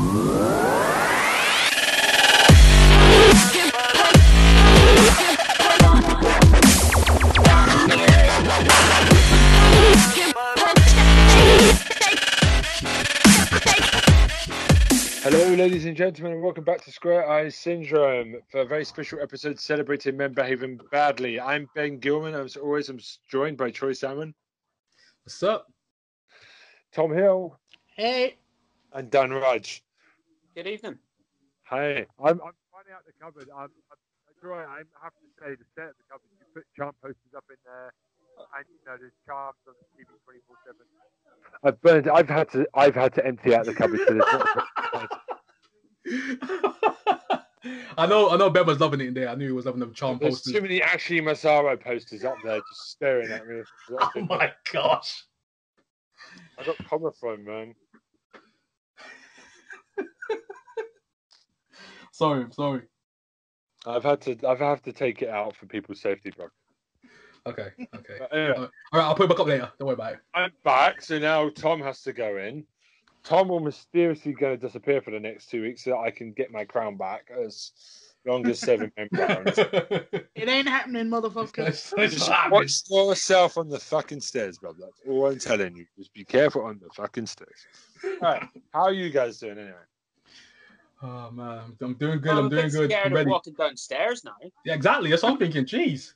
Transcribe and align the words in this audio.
Hello, 0.00 0.24
ladies 15.54 15.84
and 15.84 15.94
gentlemen, 15.94 16.32
and 16.32 16.42
welcome 16.42 16.64
back 16.64 16.82
to 16.84 16.90
Square 16.90 17.28
Eyes 17.28 17.54
Syndrome 17.54 18.36
for 18.50 18.62
a 18.62 18.64
very 18.64 18.86
special 18.86 19.20
episode 19.20 19.60
celebrating 19.60 20.16
men 20.16 20.32
behaving 20.32 20.80
badly. 20.90 21.38
I'm 21.38 21.68
Ben 21.74 21.98
Gilman. 21.98 22.32
As 22.34 22.56
always, 22.56 22.88
I'm 22.88 23.00
joined 23.30 23.58
by 23.58 23.70
Troy 23.70 23.92
Salmon, 23.92 24.34
What's 25.24 25.42
up? 25.42 25.70
Tom 26.90 27.12
Hill, 27.12 27.58
Hey, 27.96 28.38
and 28.94 29.10
Dan 29.10 29.30
Rudge. 29.30 29.84
Good 30.60 30.72
evening. 30.72 30.98
Hey, 31.70 32.04
I'm, 32.22 32.38
I'm 32.44 32.52
finding 32.70 32.92
out 32.92 33.06
the 33.06 33.16
cupboard. 33.18 33.48
I'm, 33.48 33.70
I'm, 33.72 33.96
Troy, 34.42 34.58
I 34.58 34.82
have 35.02 35.14
to 35.14 35.28
say, 35.40 35.56
the 35.56 35.64
set 35.74 35.88
of 35.88 35.94
the 35.96 36.04
cupboard, 36.12 36.28
you 36.38 36.44
put 36.54 36.66
charm 36.76 36.94
posters 37.00 37.32
up 37.34 37.44
in 37.48 37.56
there, 37.64 37.94
and 38.58 38.66
you 38.68 38.76
know, 38.84 38.98
there's 39.00 39.16
charms 39.24 39.56
on 39.66 39.72
the 39.72 39.86
TV 39.96 40.12
24 40.22 40.56
7. 40.66 40.76
I've 41.64 41.80
burned. 41.80 42.10
I've 42.10 42.28
had 42.28 42.50
to. 42.50 42.68
I've 42.74 42.94
had 42.94 43.14
to 43.14 43.26
empty 43.26 43.54
out 43.54 43.64
the 43.64 43.72
cupboard 43.72 44.00
for 44.00 44.12
this. 44.12 44.22
I 47.96 48.04
know, 48.06 48.28
I 48.28 48.36
know. 48.36 48.50
Ben 48.50 48.66
was 48.66 48.80
loving 48.80 49.00
it 49.00 49.06
in 49.06 49.14
there. 49.14 49.30
I 49.30 49.36
knew 49.36 49.46
he 49.46 49.52
was 49.52 49.64
loving 49.64 49.80
the 49.80 49.86
charm 49.86 50.18
There's 50.20 50.42
posters. 50.42 50.52
too 50.52 50.60
many 50.60 50.82
Ashley 50.82 51.22
Massaro 51.22 51.74
posters 51.78 52.22
up 52.22 52.36
there, 52.44 52.58
just 52.58 52.90
staring 52.90 53.30
at 53.32 53.46
me. 53.46 53.62
Oh 53.98 54.10
my 54.28 54.52
gosh! 54.70 55.24
I 56.58 56.64
got 56.64 56.76
comma 56.86 57.12
from 57.18 57.46
man. 57.46 57.74
Sorry, 62.20 62.42
I'm 62.44 62.52
sorry. 62.52 62.82
I've 63.86 64.04
had 64.04 64.20
to. 64.20 64.36
I've 64.46 64.58
had 64.58 64.82
to 64.82 64.92
take 64.92 65.22
it 65.22 65.30
out 65.30 65.56
for 65.56 65.64
people's 65.64 66.02
safety, 66.02 66.30
bro. 66.36 66.48
Okay, 67.46 67.68
okay. 67.96 68.18
Anyway, 68.30 68.56
All 68.58 68.68
right, 68.92 69.04
I'll 69.06 69.14
put 69.14 69.24
it 69.24 69.28
back 69.30 69.40
up 69.40 69.46
later. 69.46 69.72
Don't 69.78 69.86
worry 69.86 69.94
about 69.94 70.12
it. 70.12 70.18
I'm 70.34 70.50
back, 70.62 71.00
so 71.00 71.18
now 71.18 71.48
Tom 71.48 71.80
has 71.80 72.02
to 72.02 72.12
go 72.12 72.36
in. 72.36 72.66
Tom 73.24 73.48
will 73.48 73.60
mysteriously 73.60 74.34
going 74.34 74.60
to 74.60 74.66
disappear 74.66 75.00
for 75.00 75.12
the 75.12 75.18
next 75.20 75.48
two 75.48 75.62
weeks 75.62 75.84
so 75.84 75.92
that 75.92 75.96
I 75.96 76.10
can 76.10 76.32
get 76.32 76.52
my 76.52 76.66
crown 76.66 76.98
back 76.98 77.30
as 77.34 77.72
longest 78.26 78.60
seven 78.66 78.92
member. 78.98 79.44
it 80.34 80.46
ain't 80.46 80.68
happening, 80.68 81.06
motherfucker. 81.06 81.60
It's- 81.60 81.94
it's 81.96 82.14
Just 82.16 82.28
happening. 82.28 82.58
watch 82.58 82.82
yourself 82.90 83.56
on 83.56 83.70
the 83.70 83.78
fucking 83.80 84.20
stairs, 84.20 84.58
bro. 84.58 84.74
That's 84.74 85.00
all 85.08 85.24
I'm 85.30 85.38
telling 85.38 85.74
you. 85.74 85.86
Just 85.96 86.12
be 86.12 86.26
careful 86.26 86.66
on 86.66 86.80
the 86.82 86.90
fucking 86.94 87.24
stairs. 87.28 87.66
All 88.04 88.10
right, 88.20 88.42
how 88.74 88.82
are 88.82 88.92
you 88.92 89.08
guys 89.08 89.38
doing 89.38 89.56
anyway? 89.56 89.76
Oh 91.02 91.30
man, 91.30 91.76
I'm 91.80 91.94
doing 91.94 92.20
good. 92.20 92.30
I'm, 92.32 92.38
I'm 92.38 92.46
a 92.46 92.50
doing 92.50 92.62
bit 92.64 92.72
good. 92.72 92.90
scared 92.90 93.06
I'm 93.06 93.12
of 93.12 93.16
ready. 93.16 93.30
walking 93.30 93.54
downstairs 93.54 94.22
now. 94.24 94.34
Yeah, 94.64 94.74
exactly. 94.74 95.10
That's 95.10 95.22
what 95.22 95.32
I'm 95.32 95.38
thinking. 95.38 95.64
Jeez. 95.64 96.12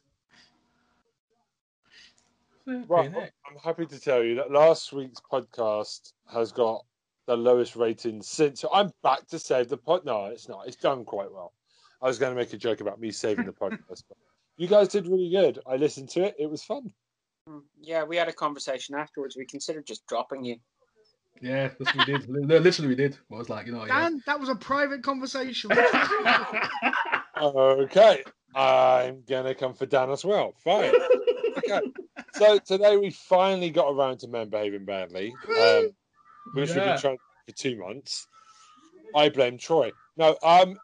Well, 2.67 3.03
I'm 3.03 3.59
happy 3.63 3.85
to 3.87 4.01
tell 4.01 4.23
you 4.23 4.35
that 4.37 4.51
last 4.51 4.93
week's 4.93 5.21
podcast 5.21 6.13
has 6.33 6.51
got 6.51 6.85
the 7.27 7.37
lowest 7.37 7.77
rating 7.77 8.23
since. 8.23 8.61
So 8.61 8.71
I'm 8.73 8.91
back 9.03 9.27
to 9.29 9.39
save 9.39 9.69
the 9.69 9.77
pod. 9.77 10.05
No, 10.05 10.27
it's 10.27 10.49
not. 10.49 10.67
It's 10.67 10.77
done 10.77 11.05
quite 11.05 11.31
well. 11.31 11.53
I 12.01 12.07
was 12.07 12.19
going 12.19 12.33
to 12.35 12.37
make 12.41 12.53
a 12.53 12.59
joke 12.59 12.81
about 12.81 13.01
me 13.01 13.11
saving 13.11 13.47
the 13.47 13.53
podcast, 13.61 14.05
but 14.09 14.17
you 14.57 14.67
guys 14.69 14.89
did 14.89 15.07
really 15.07 15.31
good. 15.31 15.59
I 15.67 15.77
listened 15.77 16.09
to 16.11 16.25
it. 16.25 16.37
It 16.39 16.51
was 16.51 16.63
fun. 16.63 16.93
Hmm, 17.47 17.59
Yeah, 17.81 18.05
we 18.05 18.17
had 18.17 18.29
a 18.29 18.33
conversation 18.33 18.95
afterwards. 18.95 19.37
We 19.37 19.45
considered 19.47 19.87
just 19.87 20.07
dropping 20.07 20.45
you. 20.45 20.57
Yeah, 21.41 21.69
that's 21.79 21.95
what 21.95 22.07
we 22.07 22.13
did. 22.19 22.29
Li- 22.29 22.59
Literally, 22.59 22.89
we 22.89 22.95
did. 22.95 23.19
I 23.31 23.35
was 23.37 23.49
like, 23.49 23.67
you 23.67 23.73
know, 23.73 23.85
yeah. 23.85 24.01
Dan, 24.09 24.23
that 24.27 24.39
was 24.41 24.49
a 24.49 24.55
private 24.55 25.03
conversation. 25.03 25.71
Okay, 27.37 28.23
I'm 28.55 29.23
gonna 29.29 29.55
come 29.55 29.75
for 29.75 29.87
Dan 29.87 30.11
as 30.11 30.25
well. 30.25 30.55
Fine. 30.63 30.93
Okay. 31.59 31.81
So 32.35 32.59
today 32.59 32.97
we 32.97 33.11
finally 33.11 33.71
got 33.71 33.89
around 33.91 34.19
to 34.19 34.29
men 34.29 34.49
behaving 34.49 34.85
badly, 34.85 35.35
um, 35.59 35.91
which 36.55 36.69
we've 36.71 36.77
Yeah. 36.77 36.93
been 36.93 37.01
trying 37.01 37.19
for 37.47 37.55
two 37.55 37.77
months. 37.79 38.27
I 39.15 39.29
blame 39.29 39.59
Troy. 39.59 39.93
No, 40.17 40.37
um, 40.43 40.79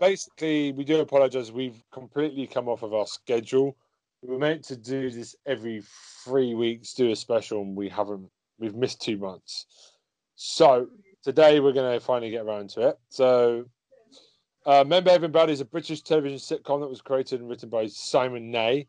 basically, 0.00 0.72
we 0.72 0.84
do 0.84 1.00
apologize. 1.00 1.50
We've 1.52 1.82
completely 1.92 2.46
come 2.46 2.68
off 2.68 2.82
of 2.82 2.94
our 2.94 3.06
schedule. 3.06 3.76
We 4.22 4.30
were 4.30 4.38
meant 4.38 4.64
to 4.64 4.76
do 4.76 5.10
this 5.10 5.36
every 5.46 5.82
three 6.24 6.54
weeks, 6.54 6.94
do 6.94 7.10
a 7.10 7.16
special, 7.16 7.62
and 7.62 7.76
we 7.76 7.88
haven't. 7.88 8.28
We've 8.58 8.74
missed 8.74 9.00
two 9.00 9.18
months. 9.18 9.66
So 10.40 10.86
today 11.24 11.58
we're 11.58 11.72
going 11.72 11.92
to 11.92 11.98
finally 11.98 12.30
get 12.30 12.44
around 12.44 12.70
to 12.70 12.90
it. 12.90 12.98
So, 13.08 13.64
uh, 14.64 14.84
Men 14.86 15.02
Behaving 15.02 15.32
Badly 15.32 15.52
is 15.52 15.60
a 15.60 15.64
British 15.64 16.02
television 16.02 16.38
sitcom 16.38 16.80
that 16.80 16.88
was 16.88 17.00
created 17.00 17.40
and 17.40 17.48
written 17.48 17.68
by 17.68 17.88
Simon 17.88 18.52
Nye. 18.52 18.86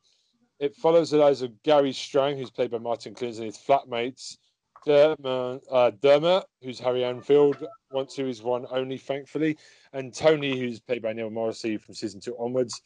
It 0.59 0.75
follows 0.75 1.09
the 1.09 1.17
lives 1.17 1.41
of 1.41 1.51
Gary 1.63 1.91
Strang, 1.91 2.37
who's 2.37 2.51
played 2.51 2.69
by 2.69 2.77
Martin 2.77 3.15
Clunes, 3.15 3.39
and 3.39 3.47
his 3.47 3.57
flatmates 3.57 4.37
Dermot, 4.85 5.63
uh, 5.71 6.41
who's 6.61 6.79
Harry 6.79 7.03
Enfield, 7.03 7.65
once 7.89 8.15
who 8.15 8.27
is 8.27 8.43
one 8.43 8.67
only, 8.69 8.99
thankfully, 8.99 9.57
and 9.93 10.13
Tony, 10.13 10.55
who's 10.55 10.79
played 10.79 11.01
by 11.01 11.13
Neil 11.13 11.31
Morrissey 11.31 11.77
from 11.77 11.95
season 11.95 12.19
two 12.19 12.37
onwards. 12.37 12.79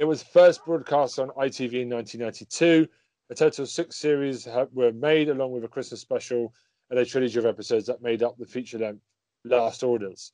It 0.00 0.06
was 0.06 0.24
first 0.24 0.64
broadcast 0.64 1.20
on 1.20 1.28
ITV 1.28 1.82
in 1.82 1.90
1992. 1.90 2.88
A 3.30 3.34
total 3.36 3.62
of 3.62 3.68
six 3.68 3.94
series 3.94 4.44
ha- 4.44 4.66
were 4.72 4.92
made, 4.92 5.28
along 5.28 5.52
with 5.52 5.62
a 5.62 5.68
Christmas 5.68 6.00
special 6.00 6.52
and 6.92 7.00
a 7.00 7.06
trilogy 7.06 7.38
of 7.38 7.46
episodes 7.46 7.86
that 7.86 8.02
made 8.02 8.22
up 8.22 8.36
the 8.36 8.44
feature 8.44 8.78
length 8.78 9.00
Last 9.44 9.82
Orders. 9.82 10.32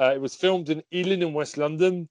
Uh, 0.00 0.14
it 0.14 0.20
was 0.20 0.34
filmed 0.34 0.70
in 0.70 0.82
Ealing 0.90 1.20
in 1.20 1.34
West 1.34 1.58
London. 1.58 2.08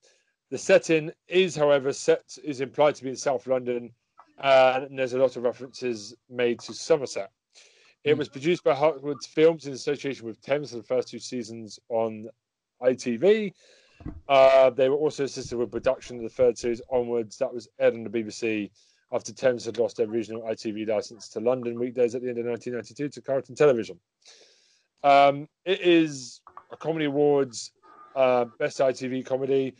The 0.51 0.57
setting 0.59 1.11
is, 1.27 1.55
however, 1.55 1.91
set 1.91 2.37
is 2.43 2.61
implied 2.61 2.93
to 2.95 3.03
be 3.03 3.09
in 3.09 3.15
South 3.15 3.47
London, 3.47 3.91
uh, 4.39 4.81
and 4.83 4.99
there's 4.99 5.13
a 5.13 5.17
lot 5.17 5.35
of 5.35 5.41
references 5.41 6.15
made 6.29 6.59
to 6.59 6.75
Somerset. 6.75 7.31
It 8.03 8.15
was 8.15 8.29
produced 8.29 8.63
by 8.63 8.75
Hartwood 8.75 9.25
Films 9.25 9.65
in 9.65 9.73
association 9.73 10.27
with 10.27 10.39
Thames 10.41 10.69
for 10.69 10.77
the 10.77 10.83
first 10.83 11.07
two 11.07 11.17
seasons 11.17 11.79
on 11.89 12.27
ITV. 12.83 13.51
Uh, 14.29 14.69
they 14.69 14.89
were 14.89 14.95
also 14.95 15.23
assisted 15.23 15.57
with 15.57 15.71
production 15.71 16.17
of 16.17 16.23
the 16.23 16.29
third 16.29 16.55
series 16.55 16.83
onwards. 16.91 17.37
That 17.39 17.51
was 17.51 17.67
aired 17.79 17.95
on 17.95 18.03
the 18.03 18.11
BBC 18.11 18.69
after 19.11 19.33
Thames 19.33 19.65
had 19.65 19.77
lost 19.77 19.97
their 19.97 20.07
regional 20.07 20.41
ITV 20.43 20.87
license 20.87 21.29
to 21.29 21.39
London 21.39 21.79
weekdays 21.79 22.15
at 22.15 22.21
the 22.21 22.29
end 22.29 22.39
of 22.39 22.45
1992 22.45 23.09
to 23.09 23.21
Carlton 23.21 23.55
Television. 23.55 23.99
Um, 25.03 25.47
it 25.65 25.81
is 25.81 26.41
a 26.71 26.77
Comedy 26.77 27.05
Awards 27.05 27.71
uh, 28.15 28.45
Best 28.59 28.79
ITV 28.79 29.25
Comedy, 29.25 29.75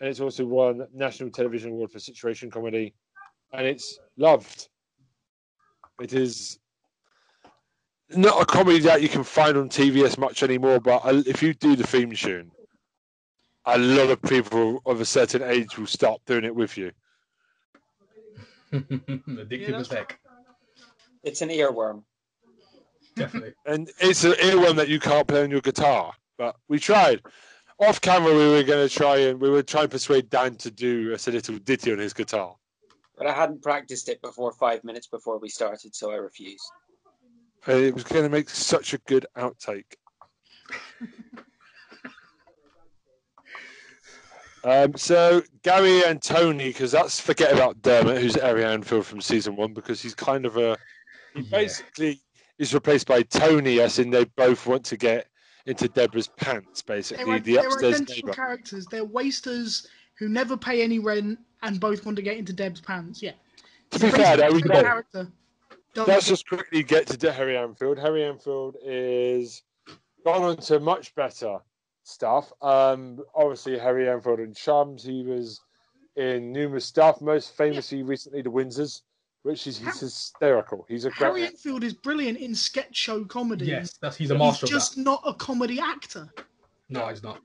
and 0.00 0.08
it's 0.08 0.20
also 0.20 0.44
won 0.44 0.86
National 0.92 1.30
Television 1.30 1.70
Award 1.72 1.92
for 1.92 1.98
Situation 1.98 2.50
Comedy, 2.50 2.94
and 3.52 3.66
it's 3.66 3.98
loved. 4.16 4.68
It 6.00 6.12
is 6.12 6.58
not 8.10 8.42
a 8.42 8.46
comedy 8.46 8.80
that 8.80 9.02
you 9.02 9.08
can 9.08 9.24
find 9.24 9.56
on 9.56 9.68
TV 9.68 10.04
as 10.04 10.18
much 10.18 10.42
anymore, 10.42 10.80
but 10.80 11.02
if 11.26 11.42
you 11.42 11.54
do 11.54 11.76
the 11.76 11.86
theme 11.86 12.12
tune, 12.12 12.50
a 13.66 13.78
lot 13.78 14.10
of 14.10 14.20
people 14.22 14.82
of 14.86 15.00
a 15.00 15.04
certain 15.04 15.42
age 15.42 15.78
will 15.78 15.86
start 15.86 16.20
doing 16.26 16.44
it 16.44 16.54
with 16.54 16.76
you. 16.76 16.90
Addictive 18.72 19.68
Yeah, 19.68 19.76
as 19.76 19.88
heck. 19.88 20.18
It's 21.22 21.42
an 21.42 21.50
earworm. 21.50 22.02
Definitely. 23.14 23.52
And 23.66 23.90
it's 24.00 24.24
an 24.24 24.32
earworm 24.32 24.76
that 24.76 24.88
you 24.88 24.98
can't 24.98 25.28
play 25.28 25.42
on 25.42 25.50
your 25.50 25.60
guitar. 25.60 26.12
But 26.38 26.56
we 26.68 26.78
tried. 26.78 27.20
Off 27.78 28.00
camera, 28.00 28.32
we 28.32 28.48
were 28.48 28.62
going 28.62 28.88
to 28.88 28.94
try 28.94 29.18
and 29.18 29.40
we 29.40 29.50
were 29.50 29.62
trying 29.62 29.84
to 29.84 29.88
persuade 29.90 30.30
Dan 30.30 30.54
to 30.56 30.70
do 30.70 31.12
us 31.12 31.28
a 31.28 31.32
little 31.32 31.58
ditty 31.58 31.92
on 31.92 31.98
his 31.98 32.12
guitar. 32.12 32.56
But 33.16 33.26
I 33.26 33.32
hadn't 33.32 33.62
practiced 33.62 34.08
it 34.08 34.22
before 34.22 34.52
five 34.52 34.82
minutes 34.84 35.06
before 35.06 35.38
we 35.38 35.48
started, 35.48 35.94
so 35.94 36.10
I 36.10 36.16
refused. 36.16 36.64
And 37.66 37.78
it 37.78 37.94
was 37.94 38.04
going 38.04 38.24
to 38.24 38.30
make 38.30 38.48
such 38.48 38.94
a 38.94 38.98
good 38.98 39.26
outtake. 39.36 39.94
um, 44.64 44.96
so 44.96 45.42
Gary 45.62 46.02
and 46.04 46.22
Tony, 46.22 46.68
because 46.68 46.92
that's 46.92 47.18
forget 47.20 47.52
about 47.52 47.82
Dermot, 47.82 48.20
who's 48.20 48.34
Harry 48.36 48.64
Enfield 48.64 49.06
from 49.06 49.20
season 49.20 49.56
one, 49.56 49.72
because 49.72 50.00
he's 50.00 50.14
kind 50.14 50.46
of 50.46 50.56
a 50.56 50.76
he 51.34 51.40
Yeah. 51.42 51.48
basically 51.50 52.20
is 52.58 52.74
replaced 52.74 53.06
by 53.08 53.22
Tony, 53.22 53.80
as 53.80 53.98
in 53.98 54.10
they 54.10 54.24
both 54.24 54.66
want 54.66 54.84
to 54.86 54.96
get 54.96 55.26
into 55.66 55.88
Deborah's 55.88 56.28
pants, 56.28 56.82
basically 56.82 57.24
they're, 57.24 57.38
the 57.40 57.54
they're 57.54 57.66
upstairs 57.66 58.00
neighbour. 58.08 58.32
characters. 58.32 58.86
They're 58.90 59.04
wasters 59.04 59.86
who 60.18 60.28
never 60.28 60.56
pay 60.56 60.82
any 60.82 60.98
rent 60.98 61.38
and 61.62 61.80
both 61.80 62.04
want 62.04 62.16
to 62.16 62.22
get 62.22 62.36
into 62.36 62.52
Deb's 62.52 62.80
pants. 62.80 63.22
Yeah. 63.22 63.32
To 63.92 63.98
be 63.98 64.10
fair, 64.10 64.36
we 64.36 64.42
Basically, 64.62 64.70
character. 64.82 65.28
Don't- 65.94 66.08
let's 66.08 66.26
just 66.26 66.48
quickly 66.48 66.82
get 66.82 67.06
to 67.06 67.32
Harry 67.32 67.56
Enfield. 67.56 67.98
Harry 67.98 68.24
Enfield 68.24 68.76
is 68.84 69.62
gone 70.24 70.42
on 70.42 70.56
to 70.56 70.80
much 70.80 71.14
better 71.14 71.58
stuff. 72.04 72.52
Um, 72.62 73.20
obviously, 73.34 73.78
Harry 73.78 74.08
Enfield 74.08 74.40
and 74.40 74.56
Chums. 74.56 75.02
He 75.04 75.22
was 75.22 75.60
in 76.16 76.52
numerous 76.52 76.84
stuff. 76.84 77.20
Most 77.20 77.56
famously, 77.56 78.02
recently, 78.02 78.42
The 78.42 78.50
Windsors, 78.50 79.02
which 79.42 79.66
is 79.66 79.78
he's 79.78 80.00
hysterical. 80.00 80.84
He's 80.88 81.04
a 81.04 81.10
Harry 81.10 81.40
great. 81.42 81.50
Enfield 81.50 81.84
is 81.84 81.94
brilliant 81.94 82.38
in 82.38 82.54
sketch 82.54 82.96
show 82.96 83.24
comedy. 83.24 83.66
Yes, 83.66 83.98
that's 84.00 84.16
he's 84.16 84.30
a 84.30 84.38
master. 84.38 84.66
He's 84.66 84.72
just 84.74 84.98
of 84.98 85.04
not 85.04 85.22
a 85.26 85.34
comedy 85.34 85.80
actor. 85.80 86.28
No, 86.88 87.08
he's 87.08 87.22
not. 87.22 87.40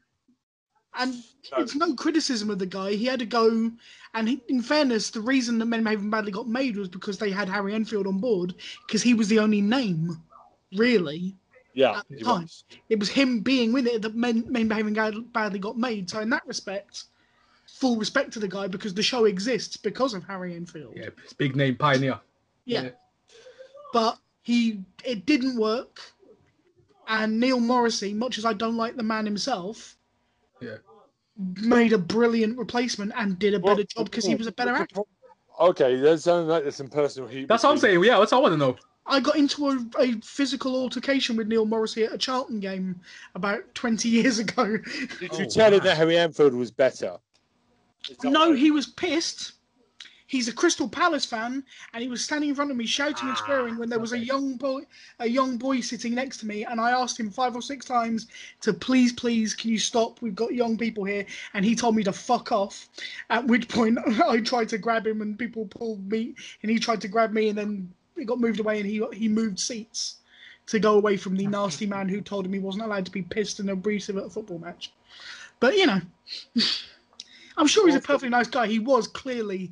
And 1.00 1.14
No. 1.52 1.60
it's 1.60 1.76
no 1.76 1.94
criticism 1.94 2.50
of 2.50 2.58
the 2.58 2.66
guy. 2.66 2.94
He 2.94 3.06
had 3.06 3.20
to 3.20 3.26
go, 3.26 3.72
and 4.16 4.28
he, 4.28 4.42
in 4.50 4.64
fairness, 4.64 5.12
the 5.12 5.22
reason 5.22 5.60
that 5.60 5.66
Men 5.68 5.84
Behaving 5.84 6.10
Badly 6.10 6.32
got 6.32 6.48
made 6.48 6.76
was 6.76 6.90
because 6.90 7.20
they 7.20 7.30
had 7.30 7.48
Harry 7.48 7.76
Enfield 7.76 8.08
on 8.08 8.18
board, 8.18 8.56
because 8.88 9.04
he 9.04 9.14
was 9.14 9.28
the 9.28 9.38
only 9.38 9.62
name, 9.62 10.18
really. 10.76 11.36
Yeah, 11.78 12.00
At 12.00 12.10
the 12.10 12.18
time. 12.24 12.42
was. 12.42 12.64
It 12.90 12.98
was 13.00 13.08
him 13.08 13.42
being 13.42 13.72
with 13.72 13.86
it 13.86 14.02
that 14.02 14.16
Men, 14.16 14.44
Men 14.50 14.68
Behaving 14.68 14.96
Bad- 14.96 15.32
Badly 15.32 15.60
got 15.60 15.78
made. 15.78 16.10
So 16.10 16.20
in 16.22 16.30
that 16.32 16.42
respect, 16.48 17.04
full 17.68 17.98
respect 17.98 18.34
to 18.34 18.40
the 18.40 18.48
guy 18.48 18.68
because 18.68 18.96
the 18.96 19.04
show 19.04 19.26
exists 19.26 19.78
because 19.78 20.16
of 20.16 20.24
Harry 20.24 20.56
Enfield. 20.56 20.94
Yeah, 20.96 21.10
big 21.38 21.56
name 21.56 21.76
pioneer. 21.76 22.20
Yeah. 22.66 22.90
But 23.94 24.18
he 24.42 24.80
it 25.06 25.28
didn't 25.28 25.56
work. 25.56 26.00
And 27.08 27.40
Neil 27.40 27.60
Morrissey, 27.60 28.12
much 28.12 28.40
as 28.40 28.44
I 28.44 28.54
don't 28.54 28.76
like 28.76 28.96
the 28.98 29.04
man 29.04 29.26
himself, 29.26 29.96
Yeah. 30.60 30.78
made 31.62 31.94
a 31.94 31.98
brilliant 32.00 32.58
replacement 32.58 33.14
and 33.16 33.38
did 33.38 33.54
a 33.54 33.60
better 33.60 33.76
Well, 33.76 33.86
job 33.86 34.06
because 34.10 34.26
he 34.26 34.34
was 34.34 34.48
a 34.48 34.52
better 34.52 34.72
actor. 34.74 35.02
Okay, 35.60 35.96
there's 35.98 36.24
sounding 36.24 36.50
like 36.50 36.64
there's 36.64 36.76
some 36.76 36.90
personal 36.90 37.30
heat. 37.30 37.48
That's 37.48 37.64
what 37.64 37.70
I'm 37.72 37.78
saying. 37.78 38.04
Yeah, 38.04 38.18
that's 38.18 38.32
what 38.32 38.40
I 38.40 38.42
want 38.42 38.54
to 38.54 38.58
know. 38.58 38.76
I 39.08 39.20
got 39.20 39.38
into 39.38 39.68
a, 39.70 39.78
a 40.00 40.12
physical 40.22 40.76
altercation 40.76 41.36
with 41.38 41.48
Neil 41.48 41.66
Morrissey 41.66 42.04
at 42.04 42.14
a 42.14 42.18
Charlton 42.18 42.60
game 42.60 43.00
about 43.36 43.74
20 43.76 44.10
years 44.10 44.40
ago. 44.40 44.78
Did 45.20 45.22
you 45.40 45.46
Oh, 45.46 45.46
tell 45.46 45.74
him 45.74 45.84
that 45.84 45.98
Harry 45.98 46.18
Enfield 46.18 46.54
was 46.54 46.72
better? 46.72 47.18
No, 48.24 48.50
what- 48.50 48.58
he 48.58 48.72
was 48.72 48.88
pissed. 48.88 49.54
He's 50.30 50.50
a 50.50 50.54
Crystal 50.54 50.90
Palace 50.90 51.24
fan, 51.24 51.64
and 51.94 52.04
he 52.04 52.10
was 52.10 52.22
standing 52.22 52.50
in 52.50 52.56
front 52.56 52.70
of 52.70 52.76
me 52.76 52.86
shouting 52.86 53.30
and 53.30 53.38
Ah, 53.38 53.46
swearing 53.46 53.78
when 53.78 53.88
there 53.88 53.98
was 53.98 54.12
a 54.12 54.20
young 54.20 54.58
boy, 54.58 54.82
a 55.20 55.26
young 55.26 55.56
boy 55.58 55.80
sitting 55.80 56.14
next 56.14 56.40
to 56.40 56.46
me, 56.46 56.66
and 56.66 56.82
I 56.82 56.92
asked 56.92 57.18
him 57.18 57.32
five 57.32 57.56
or 57.56 57.62
six 57.62 57.86
times 57.86 58.28
to 58.60 58.74
please, 58.74 59.14
please, 59.14 59.54
can 59.56 59.70
you 59.72 59.80
stop? 59.80 60.22
We've 60.22 60.36
got 60.36 60.54
young 60.54 60.78
people 60.78 61.06
here, 61.06 61.26
and 61.54 61.64
he 61.64 61.76
told 61.76 61.96
me 61.96 62.04
to 62.04 62.12
fuck 62.12 62.52
off. 62.52 62.90
At 63.30 63.48
which 63.48 63.70
point, 63.70 64.00
I 64.28 64.42
tried 64.42 64.68
to 64.70 64.78
grab 64.78 65.08
him, 65.08 65.22
and 65.22 65.40
people 65.40 65.66
pulled 65.66 66.12
me, 66.12 66.36
and 66.62 66.70
he 66.70 66.78
tried 66.78 67.00
to 67.02 67.08
grab 67.08 67.32
me, 67.32 67.48
and 67.48 67.58
then 67.58 67.94
it 68.20 68.26
got 68.26 68.40
moved 68.40 68.60
away, 68.60 68.80
and 68.80 68.90
he 68.90 69.04
he 69.14 69.28
moved 69.28 69.60
seats 69.60 70.18
to 70.68 70.80
go 70.80 70.96
away 70.96 71.16
from 71.18 71.38
the 71.38 71.48
nasty 71.48 71.86
man 71.86 72.10
who 72.10 72.20
told 72.22 72.46
him 72.46 72.54
he 72.54 72.60
wasn't 72.60 72.84
allowed 72.84 73.06
to 73.06 73.12
be 73.12 73.22
pissed 73.22 73.60
and 73.60 73.70
abusive 73.70 74.18
at 74.18 74.26
a 74.26 74.30
football 74.30 74.60
match. 74.60 74.92
But 75.60 75.78
you 75.78 75.86
know. 75.88 76.02
I'm 77.60 77.66
sure 77.68 77.88
he's 77.88 77.96
a 77.96 78.00
perfectly 78.00 78.30
nice 78.30 78.48
guy. 78.48 78.68
He 78.68 78.78
was 78.78 79.08
clearly 79.08 79.72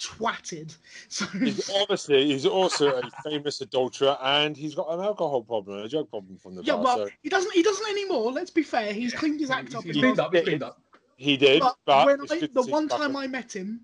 twatted. 0.00 0.76
So 1.08 1.26
He's 1.26 1.70
obviously 1.70 2.26
he's 2.26 2.44
also 2.46 2.98
a 3.00 3.02
famous 3.22 3.60
adulterer, 3.60 4.16
and 4.20 4.56
he's 4.56 4.74
got 4.74 4.88
an 4.90 5.00
alcohol 5.00 5.42
problem, 5.42 5.76
and 5.76 5.86
a 5.86 5.88
drug 5.88 6.10
problem 6.10 6.36
from 6.38 6.56
the 6.56 6.62
yeah, 6.64 6.74
past. 6.74 6.84
well, 6.84 7.06
so 7.06 7.08
he 7.22 7.28
doesn't. 7.28 7.52
He 7.52 7.62
doesn't 7.62 7.86
anymore. 7.88 8.32
Let's 8.32 8.50
be 8.50 8.64
fair. 8.64 8.92
He's 8.92 9.12
Yeah. 9.12 9.18
cleaned 9.20 9.40
his 9.40 9.50
act 9.50 9.74
up. 9.76 9.84
He's 9.84 9.96
cleaned 9.96 10.18
up. 10.18 10.34
He's 10.34 10.42
cleaned 10.42 10.62
up. 10.64 10.80
he 11.16 11.36
did, 11.36 11.60
But, 11.60 11.76
but, 11.84 12.06
when 12.06 12.20
I, 12.30 12.48
the 12.52 12.62
one 12.62 12.88
time 12.88 13.14
on- 13.14 13.22
I 13.22 13.26
met 13.28 13.54
him, 13.54 13.82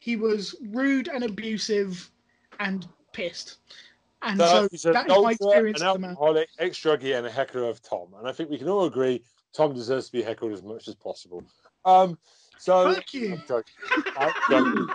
he 0.00 0.16
was 0.16 0.56
rude 0.70 1.06
and 1.06 1.22
abusive 1.22 2.10
and 2.58 2.88
pissed. 3.12 3.58
And 4.22 4.38
So 4.38 4.46
so, 4.46 4.68
he's 4.70 4.84
an 4.84 4.92
that 4.94 5.10
is 5.10 5.22
my 5.22 5.30
experience 5.32 5.80
an 5.80 6.00
man. 6.00 6.10
alcoholic, 6.10 6.48
ex-druggie, 6.58 7.16
and 7.16 7.26
a 7.26 7.30
heckler 7.30 7.64
of 7.64 7.82
Tom. 7.82 8.14
And 8.18 8.28
I 8.28 8.32
think 8.32 8.50
we 8.50 8.58
can 8.58 8.68
all 8.68 8.84
agree 8.84 9.24
Tom 9.52 9.74
deserves 9.74 10.06
to 10.06 10.12
be 10.12 10.22
heckled 10.22 10.52
as 10.52 10.62
much 10.62 10.88
as 10.88 10.94
possible. 10.94 11.42
Um, 11.84 12.18
so 12.58 12.92
Thank 12.92 13.12
you. 13.14 13.32
I'm 13.34 13.42
joking. 13.48 14.12
I'm 14.16 14.32
joking. 14.48 14.86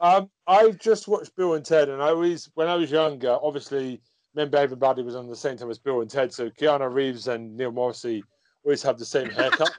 um, 0.00 0.30
I've 0.46 0.78
just 0.78 1.06
watched 1.06 1.36
Bill 1.36 1.54
and 1.54 1.64
Ted, 1.64 1.88
and 1.90 2.02
I 2.02 2.08
always, 2.08 2.50
when 2.54 2.68
I 2.68 2.74
was 2.76 2.90
younger, 2.90 3.36
obviously, 3.42 4.00
Men 4.34 4.50
Behaving 4.50 4.78
Badly 4.78 5.02
was 5.04 5.14
on 5.14 5.28
the 5.28 5.36
same 5.36 5.58
time 5.58 5.70
as 5.70 5.78
Bill 5.78 6.00
and 6.00 6.10
Ted, 6.10 6.32
so 6.32 6.48
Keanu 6.48 6.92
Reeves 6.92 7.28
and 7.28 7.54
Neil 7.54 7.70
Morrissey 7.70 8.24
always 8.64 8.82
have 8.82 8.98
the 8.98 9.04
same 9.04 9.28
haircut. 9.28 9.70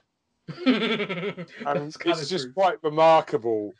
and 0.65 1.47
That's 1.65 1.95
it's 2.05 2.29
just 2.29 2.45
true. 2.45 2.53
quite 2.53 2.77
remarkable 2.83 3.71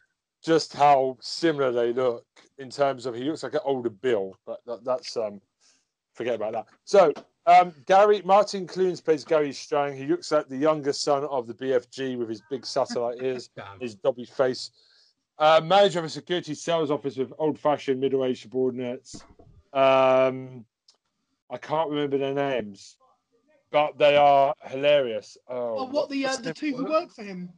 just 0.43 0.73
how 0.73 1.17
similar 1.21 1.71
they 1.71 1.93
look 1.93 2.25
in 2.57 2.69
terms 2.69 3.05
of 3.05 3.15
he 3.15 3.23
looks 3.23 3.43
like 3.43 3.53
an 3.53 3.61
older 3.63 3.89
Bill, 3.89 4.35
but 4.45 4.59
that, 4.65 4.83
that's 4.83 5.15
um 5.17 5.41
forget 6.13 6.35
about 6.35 6.53
that. 6.53 6.65
So 6.85 7.13
um 7.45 7.73
Gary 7.85 8.21
Martin 8.23 8.67
Clunes 8.67 9.01
plays 9.01 9.23
Gary 9.23 9.53
Strang. 9.53 9.95
He 9.95 10.05
looks 10.05 10.31
like 10.31 10.47
the 10.49 10.57
younger 10.57 10.93
son 10.93 11.23
of 11.25 11.47
the 11.47 11.53
BFG 11.53 12.17
with 12.17 12.29
his 12.29 12.41
big 12.49 12.65
satellite 12.65 13.17
ears, 13.21 13.49
his 13.79 13.95
dobby 13.95 14.25
face. 14.25 14.71
Uh, 15.39 15.59
manager 15.63 15.97
of 15.97 16.05
a 16.05 16.09
security 16.09 16.53
sales 16.53 16.91
office 16.91 17.17
with 17.17 17.33
old-fashioned 17.39 17.99
middle-aged 17.99 18.43
subordinates. 18.43 19.25
Um, 19.73 20.63
I 21.49 21.57
can't 21.59 21.89
remember 21.89 22.19
their 22.19 22.35
names, 22.35 22.97
but 23.71 23.97
they 23.97 24.15
are 24.15 24.53
hilarious. 24.61 25.35
Oh, 25.49 25.79
Oh, 25.79 25.85
what 25.85 26.09
the 26.11 26.27
uh, 26.27 26.35
the 26.37 26.53
two 26.53 26.75
who 26.75 26.85
work 26.85 27.11
for 27.11 27.23
him? 27.23 27.51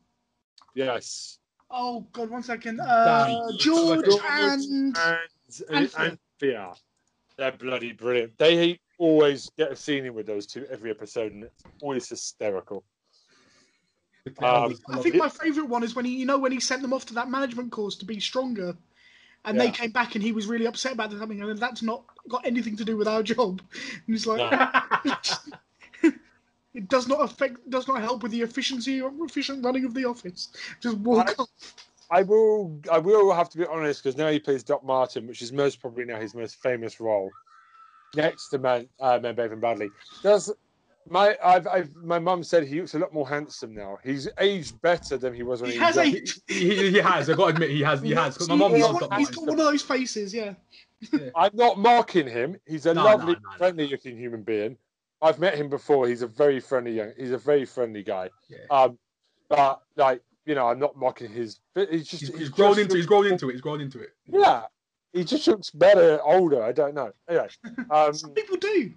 Yes. 0.73 1.39
Oh 1.77 2.07
God, 2.13 2.29
one 2.29 2.41
second. 2.41 2.79
Uh, 2.79 3.51
George 3.59 4.05
George 4.05 4.21
and 4.29 4.63
and, 4.63 4.97
and 4.97 5.19
and, 5.69 5.91
Thea. 5.91 6.17
Thea. 6.39 6.73
They're 7.37 7.51
bloody 7.51 7.91
brilliant. 7.91 8.37
They 8.37 8.79
always 8.97 9.51
get 9.57 9.73
a 9.73 9.75
scene 9.75 10.05
in 10.05 10.13
with 10.13 10.25
those 10.25 10.45
two 10.45 10.65
every 10.71 10.89
episode, 10.89 11.33
and 11.33 11.43
it's 11.43 11.63
always 11.81 12.07
hysterical. 12.07 12.85
Um, 14.41 14.75
I 14.89 14.99
think 15.01 15.15
my 15.15 15.27
favourite 15.27 15.69
one 15.69 15.83
is 15.83 15.95
when 15.95 16.05
he, 16.05 16.15
you 16.15 16.25
know, 16.25 16.39
when 16.39 16.53
he 16.53 16.61
sent 16.61 16.81
them 16.81 16.93
off 16.93 17.05
to 17.07 17.13
that 17.15 17.29
management 17.29 17.71
course 17.71 17.97
to 17.97 18.05
be 18.05 18.21
stronger, 18.21 18.75
and 19.43 19.59
they 19.59 19.69
came 19.69 19.91
back 19.91 20.15
and 20.15 20.23
he 20.23 20.31
was 20.31 20.47
really 20.47 20.65
upset 20.65 20.93
about 20.93 21.11
something, 21.11 21.41
and 21.41 21.59
that's 21.59 21.83
not 21.83 22.05
got 22.29 22.45
anything 22.47 22.75
to 22.77 22.85
do 22.85 22.97
with 22.97 23.07
our 23.07 23.21
job. 23.21 23.61
And 24.07 24.15
he's 24.15 24.25
like, 24.25 24.49
it 26.75 26.87
does 26.89 27.07
not 27.07 27.21
affect, 27.23 27.67
does 27.69 27.87
not 27.87 28.01
help 28.01 28.21
with 28.23 28.31
the 28.31 28.41
efficiency 28.41 29.01
or 29.01 29.11
efficient 29.21 29.63
running 29.63 29.85
of 29.85 29.93
the 29.93 30.05
office. 30.05 30.49
Just 30.81 30.97
walk 30.99 31.29
I- 31.29 31.41
off. 31.41 31.49
I 32.11 32.21
will. 32.21 32.79
I 32.91 32.99
will 32.99 33.33
have 33.33 33.49
to 33.49 33.57
be 33.57 33.65
honest 33.65 34.03
because 34.03 34.15
now 34.15 34.29
he 34.29 34.39
plays 34.39 34.61
Doc 34.61 34.83
Martin, 34.85 35.25
which 35.25 35.41
is 35.41 35.51
most 35.51 35.81
probably 35.81 36.05
now 36.05 36.19
his 36.19 36.35
most 36.35 36.61
famous 36.61 36.99
role, 36.99 37.31
next 38.15 38.49
to 38.49 38.59
Man 38.59 38.87
uh, 38.99 39.17
Men 39.19 39.33
Behaving 39.35 39.59
Badly. 39.59 39.89
Does 40.21 40.53
my 41.09 41.35
I've, 41.43 41.65
I've 41.67 41.95
my 41.95 42.19
mum 42.19 42.43
said 42.43 42.63
he 42.67 42.79
looks 42.79 42.93
a 42.93 42.99
lot 42.99 43.11
more 43.11 43.27
handsome 43.27 43.73
now. 43.73 43.97
He's 44.03 44.27
aged 44.39 44.79
better 44.83 45.17
than 45.17 45.33
he 45.33 45.41
was 45.41 45.61
when 45.63 45.71
He 45.71 45.77
he, 45.77 45.83
has 45.83 45.95
was 45.95 46.05
a. 46.05 46.09
young. 46.11 46.25
he, 46.47 46.53
he, 46.75 46.91
he 46.91 46.97
has. 46.99 47.27
I 47.27 47.33
got 47.33 47.45
to 47.49 47.53
admit, 47.55 47.71
he 47.71 47.81
has. 47.81 48.01
He 48.01 48.11
has. 48.11 48.37
'cause 48.37 48.49
my 48.49 48.53
he- 48.53 48.59
mom 48.59 48.71
he's, 48.75 48.81
loves 48.83 48.93
one, 48.93 49.09
Doc 49.09 49.17
he's 49.19 49.27
Martin. 49.29 49.45
got 49.45 49.49
one 49.49 49.59
of 49.59 49.65
those 49.65 49.81
faces, 49.81 50.31
yeah. 50.33 50.53
I'm 51.35 51.51
not 51.55 51.79
mocking 51.79 52.27
him. 52.27 52.55
He's 52.67 52.85
a 52.85 52.93
No, 52.93 53.03
lovely, 53.03 53.33
no, 53.33 53.39
no, 53.39 53.49
no. 53.51 53.57
friendly 53.57 53.87
looking 53.87 54.15
human 54.15 54.43
being. 54.43 54.77
I've 55.25 55.39
met 55.39 55.55
him 55.55 55.69
before. 55.69 56.07
He's 56.07 56.21
a 56.21 56.27
very 56.27 56.59
friendly 56.59 56.93
young. 56.93 57.11
He's 57.17 57.31
a 57.31 57.37
very 57.37 57.65
friendly 57.65 58.03
guy. 58.03 58.29
Yeah. 58.49 58.57
Um, 58.69 58.97
but 59.49 59.81
like 59.95 60.21
you 60.45 60.55
know, 60.55 60.67
I'm 60.67 60.79
not 60.79 60.95
mocking 60.95 61.31
his. 61.31 61.59
He's 61.73 62.07
just 62.07 62.21
He's, 62.21 62.29
he 62.31 62.37
he's 62.39 62.49
grown 62.49 62.71
just 62.71 62.81
into. 62.81 62.95
He's 62.95 63.05
grown 63.05 63.25
into 63.25 63.49
it. 63.49 63.53
He's 63.53 63.61
grown 63.61 63.81
into 63.81 63.99
it. 63.99 64.09
Yeah, 64.27 64.63
he 65.13 65.23
just 65.23 65.47
looks 65.47 65.71
better 65.71 66.19
older. 66.23 66.63
I 66.63 66.71
don't 66.71 66.93
know. 66.93 67.11
Anyway, 67.27 67.47
um, 67.91 68.13
Some 68.13 68.31
people 68.31 68.57
do. 68.57 68.91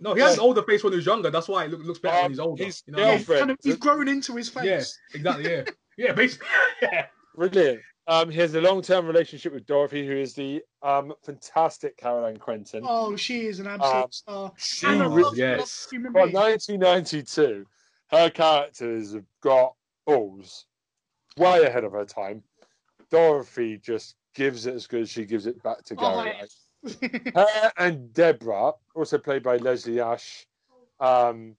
No, 0.00 0.14
he 0.14 0.20
has 0.20 0.34
an 0.34 0.40
older 0.40 0.62
face 0.62 0.84
when 0.84 0.92
he's 0.92 1.06
younger. 1.06 1.28
That's 1.30 1.48
why 1.48 1.64
it 1.64 1.70
look, 1.72 1.82
looks 1.84 1.98
better 1.98 2.16
Um, 2.16 2.22
when 2.22 2.30
he's 2.30 2.38
older. 2.38 2.62
he's- 2.62 2.84
You 2.86 2.92
know 2.92 2.98
Yeah, 3.00 3.16
he's, 3.16 3.26
kind 3.26 3.50
of, 3.50 3.58
he's 3.64 3.76
grown 3.76 4.06
into 4.06 4.36
his 4.36 4.48
face. 4.48 4.64
Yeah, 4.64 4.82
exactly. 5.18 5.50
Yeah, 5.50 5.64
yeah, 5.98 6.12
basically. 6.12 6.46
Yeah. 6.82 7.06
brilliant. 7.34 7.80
Um, 8.08 8.30
he 8.30 8.40
has 8.40 8.54
a 8.54 8.60
long-term 8.62 9.06
relationship 9.06 9.52
with 9.52 9.66
Dorothy, 9.66 10.06
who 10.06 10.16
is 10.16 10.32
the 10.34 10.62
um 10.82 11.12
fantastic 11.22 11.96
Caroline 11.98 12.38
Quentin. 12.38 12.82
Oh, 12.88 13.14
she 13.16 13.46
is 13.46 13.60
an 13.60 13.66
absolute 13.66 14.04
Um, 14.04 14.10
star. 14.10 14.52
she 14.56 14.86
a 14.86 15.32
yes. 15.34 15.86
Well, 15.92 16.32
1992, 16.32 17.66
her 18.10 18.30
characters 18.30 19.12
have 19.12 19.26
got 19.42 19.74
balls 20.06 20.64
way 21.36 21.64
ahead 21.64 21.84
of 21.84 21.92
her 21.92 22.06
time. 22.06 22.42
Dorothy 23.10 23.76
just 23.76 24.16
gives 24.34 24.66
it 24.66 24.74
as 24.74 24.86
good 24.86 25.02
as 25.02 25.10
she 25.10 25.26
gives 25.26 25.46
it 25.46 25.62
back 25.62 25.84
to 25.84 25.94
Oh, 25.98 26.24
Gary. 26.24 26.36
yeah. 27.02 27.30
her 27.34 27.72
and 27.76 28.10
Deborah, 28.14 28.72
also 28.94 29.18
played 29.18 29.42
by 29.42 29.56
Leslie 29.58 30.00
Ash, 30.00 30.46
um, 30.98 31.56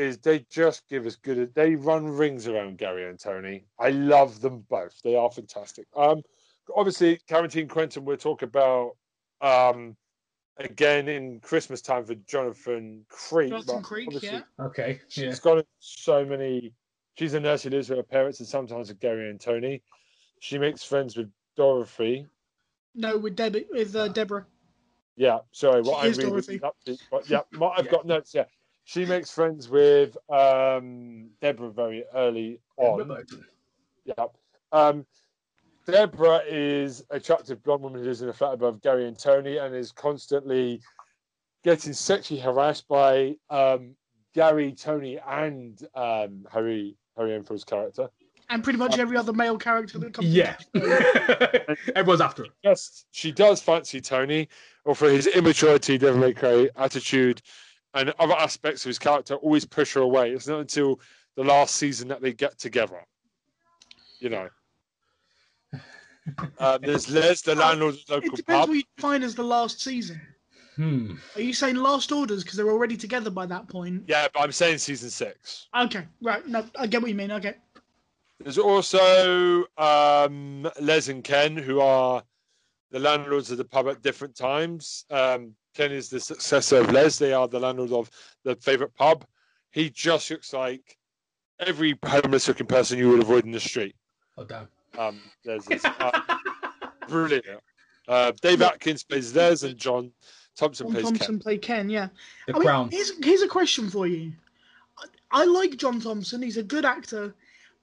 is 0.00 0.18
they 0.18 0.40
just 0.50 0.88
give 0.88 1.06
us 1.06 1.16
good. 1.16 1.54
They 1.54 1.74
run 1.74 2.06
rings 2.06 2.48
around 2.48 2.78
Gary 2.78 3.08
and 3.08 3.18
Tony. 3.18 3.64
I 3.78 3.90
love 3.90 4.40
them 4.40 4.64
both. 4.68 5.00
They 5.04 5.14
are 5.14 5.30
fantastic. 5.30 5.86
Um, 5.94 6.22
obviously, 6.74 7.20
Quarantine 7.28 7.68
Quentin. 7.68 8.04
We'll 8.04 8.16
talk 8.16 8.42
about 8.42 8.96
um, 9.40 9.96
again 10.56 11.08
in 11.08 11.40
Christmas 11.40 11.82
time 11.82 12.04
for 12.04 12.14
Jonathan 12.14 13.04
Creek. 13.08 13.50
Jonathan 13.50 13.82
Creek, 13.82 14.22
yeah. 14.22 14.40
Okay. 14.58 15.00
She's 15.08 15.24
Yeah. 15.24 15.34
got 15.42 15.66
so 15.78 16.24
many. 16.24 16.72
She's 17.18 17.34
a 17.34 17.40
nurse 17.40 17.64
who 17.64 17.70
lives 17.70 17.90
with 17.90 17.98
her 17.98 18.02
parents 18.02 18.40
and 18.40 18.48
sometimes 18.48 18.88
with 18.88 19.00
Gary 19.00 19.28
and 19.28 19.40
Tony. 19.40 19.82
She 20.40 20.56
makes 20.58 20.82
friends 20.82 21.16
with 21.16 21.30
Dorothy. 21.56 22.26
No, 22.94 23.18
with 23.18 23.36
Debbie, 23.36 23.66
with 23.70 23.94
uh, 23.94 24.08
Deborah. 24.08 24.46
Yeah, 25.16 25.40
sorry, 25.52 25.82
what 25.82 26.00
She 26.00 26.06
I'm 26.06 26.10
is 26.12 26.18
reading 26.18 26.30
Dorothy. 26.32 26.54
is 26.56 26.62
up 26.62 26.76
to, 26.86 26.96
but 27.10 27.28
yeah, 27.28 27.40
I've 27.52 27.84
Yeah. 27.84 27.90
got 27.90 28.06
notes. 28.06 28.34
Yeah, 28.34 28.44
she 28.84 29.04
makes 29.04 29.30
friends 29.30 29.68
with 29.68 30.16
um, 30.30 31.30
Deborah 31.40 31.70
very 31.70 32.04
early 32.14 32.60
on. 32.76 33.24
Yeah. 34.04 34.24
Um, 34.72 35.06
Deborah 35.86 36.42
is 36.46 37.04
a 37.10 37.16
attractive 37.16 37.62
blonde 37.62 37.82
woman 37.82 38.00
who 38.00 38.06
lives 38.06 38.22
in 38.22 38.28
a 38.28 38.32
flat 38.32 38.54
above 38.54 38.80
Gary 38.82 39.06
and 39.06 39.18
Tony 39.18 39.56
and 39.56 39.74
is 39.74 39.92
constantly 39.92 40.80
getting 41.64 41.92
sexually 41.92 42.40
harassed 42.40 42.86
by 42.88 43.36
um, 43.50 43.94
Gary, 44.34 44.72
Tony, 44.72 45.18
and 45.26 45.86
um, 45.94 46.46
Harry 46.50 46.96
Harry 47.16 47.34
Enfield's 47.34 47.64
character. 47.64 48.08
And 48.48 48.64
pretty 48.64 48.78
much 48.78 48.98
every 48.98 49.16
other 49.16 49.32
male 49.32 49.56
character 49.56 49.98
that 49.98 50.12
comes. 50.12 50.26
Yeah. 50.26 50.56
Everyone's 51.94 52.20
after 52.20 52.44
her. 52.44 52.50
Yes, 52.64 53.04
she 53.12 53.30
does 53.30 53.62
fancy 53.62 54.00
Tony, 54.00 54.48
or 54.84 54.96
for 54.96 55.08
his 55.08 55.28
immaturity, 55.28 55.98
devil 55.98 56.20
may 56.20 56.32
cray 56.32 56.68
attitude, 56.76 57.42
and 57.94 58.12
other 58.18 58.34
aspects 58.34 58.84
of 58.84 58.88
his 58.88 58.98
character 58.98 59.34
always 59.36 59.64
push 59.64 59.94
her 59.94 60.00
away. 60.00 60.30
It's 60.32 60.46
not 60.46 60.60
until 60.60 61.00
the 61.36 61.44
last 61.44 61.76
season 61.76 62.08
that 62.08 62.20
they 62.20 62.32
get 62.32 62.58
together. 62.58 63.00
You 64.18 64.30
know. 64.30 64.48
Um, 66.58 66.78
there's 66.82 67.10
Les, 67.10 67.42
the 67.42 67.54
landlord 67.54 67.94
of 67.94 68.06
the 68.06 68.14
local 68.14 68.28
It 68.34 68.36
depends 68.36 68.60
pub. 68.60 68.68
what 68.68 68.76
you 68.76 68.82
define 68.96 69.22
as 69.22 69.34
the 69.34 69.42
last 69.44 69.80
season. 69.80 70.20
Hmm. 70.76 71.14
Are 71.34 71.40
you 71.42 71.52
saying 71.52 71.76
last 71.76 72.12
orders 72.12 72.42
because 72.42 72.56
they're 72.56 72.70
already 72.70 72.96
together 72.96 73.30
by 73.30 73.44
that 73.46 73.68
point? 73.68 74.04
Yeah, 74.06 74.28
but 74.32 74.42
I'm 74.42 74.52
saying 74.52 74.78
season 74.78 75.10
six. 75.10 75.68
Okay, 75.76 76.06
right. 76.22 76.46
No, 76.46 76.64
I 76.78 76.86
get 76.86 77.02
what 77.02 77.10
you 77.10 77.16
mean. 77.16 77.32
Okay. 77.32 77.54
There's 78.38 78.56
also 78.56 79.64
um, 79.76 80.70
Les 80.80 81.08
and 81.08 81.22
Ken, 81.22 81.56
who 81.56 81.80
are 81.80 82.22
the 82.90 82.98
landlords 82.98 83.50
of 83.50 83.58
the 83.58 83.64
pub 83.64 83.88
at 83.88 84.00
different 84.00 84.34
times. 84.34 85.04
Um, 85.10 85.54
Ken 85.74 85.92
is 85.92 86.08
the 86.08 86.20
successor 86.20 86.78
of 86.78 86.92
Les. 86.92 87.18
They 87.18 87.32
are 87.32 87.48
the 87.48 87.60
landlord 87.60 87.92
of 87.92 88.10
the 88.44 88.56
favourite 88.56 88.94
pub. 88.94 89.24
He 89.70 89.90
just 89.90 90.30
looks 90.30 90.52
like 90.52 90.96
every 91.60 91.98
homeless 92.04 92.48
looking 92.48 92.66
person 92.66 92.98
you 92.98 93.10
would 93.10 93.20
avoid 93.20 93.44
in 93.44 93.52
the 93.52 93.60
street. 93.60 93.94
Oh 94.36 94.44
damn. 94.44 94.68
Um, 94.98 95.20
Les 95.44 95.68
is 95.70 95.84
uh, 95.84 96.20
brilliant. 97.08 97.44
Uh, 98.08 98.32
Dave 98.42 98.62
Atkins 98.62 99.04
plays 99.04 99.34
Les, 99.34 99.62
and 99.62 99.76
John 99.76 100.10
Thompson 100.56 100.86
John 100.86 100.92
plays 100.92 101.04
Thompson 101.04 101.34
Ken. 101.34 101.38
played 101.40 101.62
Ken. 101.62 101.88
Yeah. 101.88 102.08
The 102.46 102.54
I 102.54 102.58
mean, 102.58 102.66
crown. 102.66 102.88
Here's, 102.90 103.12
here's 103.22 103.42
a 103.42 103.48
question 103.48 103.88
for 103.88 104.06
you. 104.06 104.32
I, 104.98 105.42
I 105.42 105.44
like 105.44 105.76
John 105.76 106.00
Thompson. 106.00 106.42
He's 106.42 106.56
a 106.56 106.62
good 106.62 106.84
actor, 106.84 107.34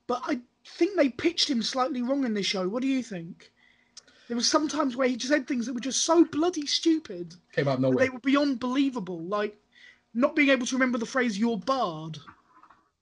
but 0.07 0.21
I 0.25 0.39
think 0.65 0.97
they 0.97 1.09
pitched 1.09 1.49
him 1.49 1.61
slightly 1.63 2.01
wrong 2.01 2.25
in 2.25 2.33
this 2.33 2.45
show. 2.45 2.67
What 2.67 2.81
do 2.81 2.87
you 2.87 3.01
think? 3.01 3.51
There 4.27 4.35
was 4.37 4.49
sometimes 4.49 4.95
where 4.95 5.07
he 5.07 5.15
just 5.15 5.31
said 5.31 5.47
things 5.47 5.65
that 5.65 5.73
were 5.73 5.79
just 5.79 6.03
so 6.03 6.25
bloody 6.25 6.65
stupid 6.65 7.35
Came 7.53 7.67
out 7.67 7.75
of 7.75 7.81
that 7.81 7.87
they 7.87 7.91
nowhere. 7.91 8.11
were 8.11 8.19
beyond 8.19 8.59
believable. 8.59 9.19
Like 9.21 9.55
not 10.13 10.35
being 10.35 10.49
able 10.49 10.65
to 10.65 10.75
remember 10.75 10.97
the 10.97 11.05
phrase 11.05 11.37
"you're 11.39 11.57
barred" 11.57 12.17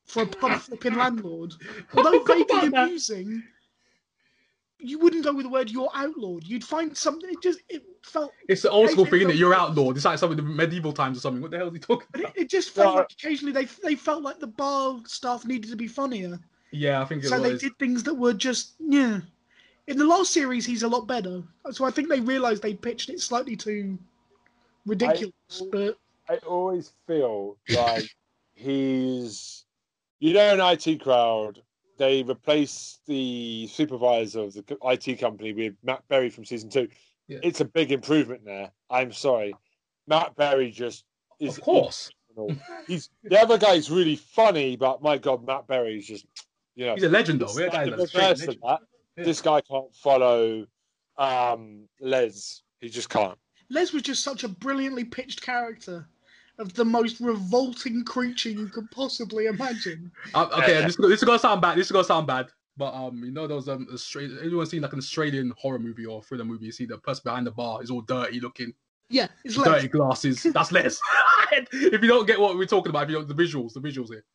for 0.05 0.24
a 0.24 0.27
pub 0.27 0.62
flipping 0.62 0.96
landlord. 0.96 1.53
Although 1.96 2.20
forgot 2.20 2.38
vaguely 2.38 2.67
about 2.67 2.72
that. 2.72 2.88
amusing, 2.88 3.44
you 4.79 5.00
wouldn't 5.00 5.24
go 5.24 5.34
with 5.34 5.46
the 5.46 5.50
word 5.50 5.72
"you're 5.72 5.89
outlawed." 5.96 6.44
You'd 6.44 6.63
find 6.63 6.96
something. 6.96 7.29
It 7.32 7.41
just 7.41 7.60
it 7.70 7.84
felt. 8.03 8.32
It's 8.48 8.62
the 8.62 8.70
old 8.70 8.91
school 8.91 9.05
It- 9.05 9.08
it 9.08 9.12
thing 9.12 9.20
that 9.22 9.27
felt- 9.29 9.39
you're 9.39 9.55
outlawed. 9.55 9.96
It's 9.96 10.05
like 10.05 10.20
something 10.20 10.38
in 10.38 10.46
the 10.46 10.51
medieval 10.51 10.94
times 10.94 11.17
or 11.17 11.22
something. 11.22 11.41
What 11.41 11.50
the 11.51 11.58
hell 11.58 11.67
is 11.70 11.74
he 11.74 11.79
talking 11.79 12.08
But 12.12 12.22
it, 12.22 12.24
about? 12.25 12.38
it 12.38 12.50
just 12.50 12.70
felt 12.70 12.94
No. 12.96 13.00
like 13.01 13.12
occasionally 13.13 13.51
they 13.53 13.65
they 13.84 13.96
felt 13.96 14.22
like 14.22 14.39
the 14.39 14.48
bar 14.48 15.00
staff 15.08 15.44
needed 15.46 15.72
to 15.72 15.75
be 15.77 15.88
funnier, 15.88 16.39
Yeah, 16.72 17.01
I 17.01 17.05
think 17.05 17.24
it 17.24 17.29
so 17.29 17.39
they 17.39 17.53
was. 17.53 17.62
did 17.62 17.79
things 17.79 18.03
that 18.03 18.13
were 18.13 18.34
just 18.34 18.74
yeah. 18.79 19.22
In 19.88 19.98
the 19.98 20.06
last 20.06 20.34
series, 20.34 20.65
he's 20.65 20.84
a 20.84 20.88
lot 20.88 21.08
better, 21.08 21.44
so 21.72 21.86
I 21.86 21.92
think 21.92 22.10
they 22.10 22.20
realised 22.20 22.63
they 22.63 22.74
pitched 22.74 23.10
it 23.10 23.20
slightly 23.22 23.56
too 23.56 24.00
ridiculous. 24.86 25.62
but 25.72 25.98
I 26.27 26.38
always 26.38 26.94
feel 27.06 27.58
like 27.70 28.04
he's, 28.56 29.65
you 30.20 30.34
know, 30.34 30.54
an 30.54 30.80
IT 30.88 31.01
crowd. 31.01 31.62
They 31.98 32.24
replaced 32.24 33.06
the 33.06 33.68
supervisor 33.68 34.42
of 34.42 34.54
the 34.54 34.77
IT 34.84 35.20
company 35.20 35.54
with 35.54 35.75
Matt 35.84 36.04
Berry 36.10 36.30
from 36.30 36.46
season 36.46 36.70
two. 36.70 36.89
Yeah. 37.27 37.39
It's 37.44 37.62
a 37.62 37.65
big 37.65 37.92
improvement 37.92 38.44
there. 38.44 38.72
I'm 38.89 39.13
sorry, 39.13 39.54
Matt 40.08 40.36
Berry 40.36 40.72
just 40.72 41.06
is. 41.39 41.58
Of 41.58 41.63
course. 41.63 42.12
He's 42.88 43.10
the 43.24 43.39
other 43.39 43.58
guy's 43.58 43.89
really 43.89 44.18
funny, 44.18 44.75
but 44.75 45.01
my 45.01 45.18
God, 45.18 45.46
Matt 45.46 45.68
Berry 45.68 45.98
is 46.00 46.06
just, 46.08 46.25
you 46.75 46.86
know, 46.86 46.96
He's 46.96 47.04
a 47.04 47.10
legend 47.10 47.39
though. 47.39 47.54
We're 47.54 47.70
like 47.70 48.12
guys 48.12 48.42
the 48.42 48.80
like 49.17 49.24
straight 49.24 49.24
reverse 49.24 49.24
of 49.24 49.24
legend. 49.24 49.24
that. 49.24 49.24
Yeah. 49.24 49.25
This 49.25 49.41
guy 49.41 49.62
can't 49.62 49.95
follow 49.95 50.65
um, 51.17 51.88
Les. 52.01 52.62
He 52.81 52.89
just 52.89 53.10
can't. 53.10 53.38
Les 53.69 53.93
was 53.93 54.03
just 54.03 54.24
such 54.24 54.43
a 54.43 54.48
brilliantly 54.48 55.03
pitched 55.03 55.41
character 55.41 56.07
of 56.60 56.74
the 56.74 56.86
most 56.86 57.19
revolting 57.19 58.03
creature 58.05 58.50
you 58.50 58.67
could 58.67 58.89
possibly 58.91 59.48
imagine. 59.48 60.12
Uh, 60.34 60.48
okay, 60.60 60.79
Yeah. 60.79 60.86
this, 60.86 60.95
this 60.98 61.19
is 61.19 61.24
gonna 61.24 61.39
sound 61.39 61.62
bad. 61.62 61.77
This 61.77 61.88
is 61.88 61.91
gonna 61.91 62.03
sound 62.05 62.27
bad. 62.27 62.48
But 62.77 62.93
um, 62.93 63.24
you 63.24 63.31
know 63.31 63.48
those 63.48 63.69
um, 63.69 63.88
Australian, 63.93 64.38
everyone's 64.39 64.69
seen 64.69 64.81
like 64.81 64.91
an 64.93 65.00
Australian 65.00 65.53
horror 65.57 65.79
movie 65.79 66.05
or 66.05 66.22
thriller 66.22 66.43
movie. 66.45 66.65
You 66.65 66.72
see 66.74 66.86
the 66.86 66.98
person 66.98 67.22
behind 67.25 67.48
the 67.48 67.51
bar 67.51 67.81
is 67.81 67.89
all 67.89 68.01
dirty 68.01 68.39
looking, 68.41 68.74
Yeah, 69.10 69.27
it's 69.45 69.55
Les. 69.57 69.63
dirty 69.65 69.88
glasses. 69.88 70.43
That's 70.53 70.72
Les. 70.74 71.00
if 71.53 71.72
you 71.74 72.07
don't 72.07 72.27
get 72.27 72.39
what 72.39 72.57
we're 72.57 72.65
talking 72.65 72.89
about, 72.89 73.03
if 73.03 73.10
you 73.12 73.15
don't, 73.15 73.27
the 73.29 73.34
visuals, 73.34 73.74
the 73.74 73.79
visuals 73.79 74.10
here. 74.10 74.25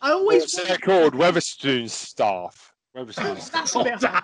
I 0.00 0.12
always 0.12 0.42
What's 0.54 0.68
they're 0.68 0.78
called? 0.78 1.14
Wetherspoon's 1.14 1.92
staff. 1.92 2.69
Wetherspoon's 2.96 3.44
staff. 3.44 3.52
that's 3.52 3.74
a 3.76 3.84
bit. 3.84 4.00
damn. 4.00 4.22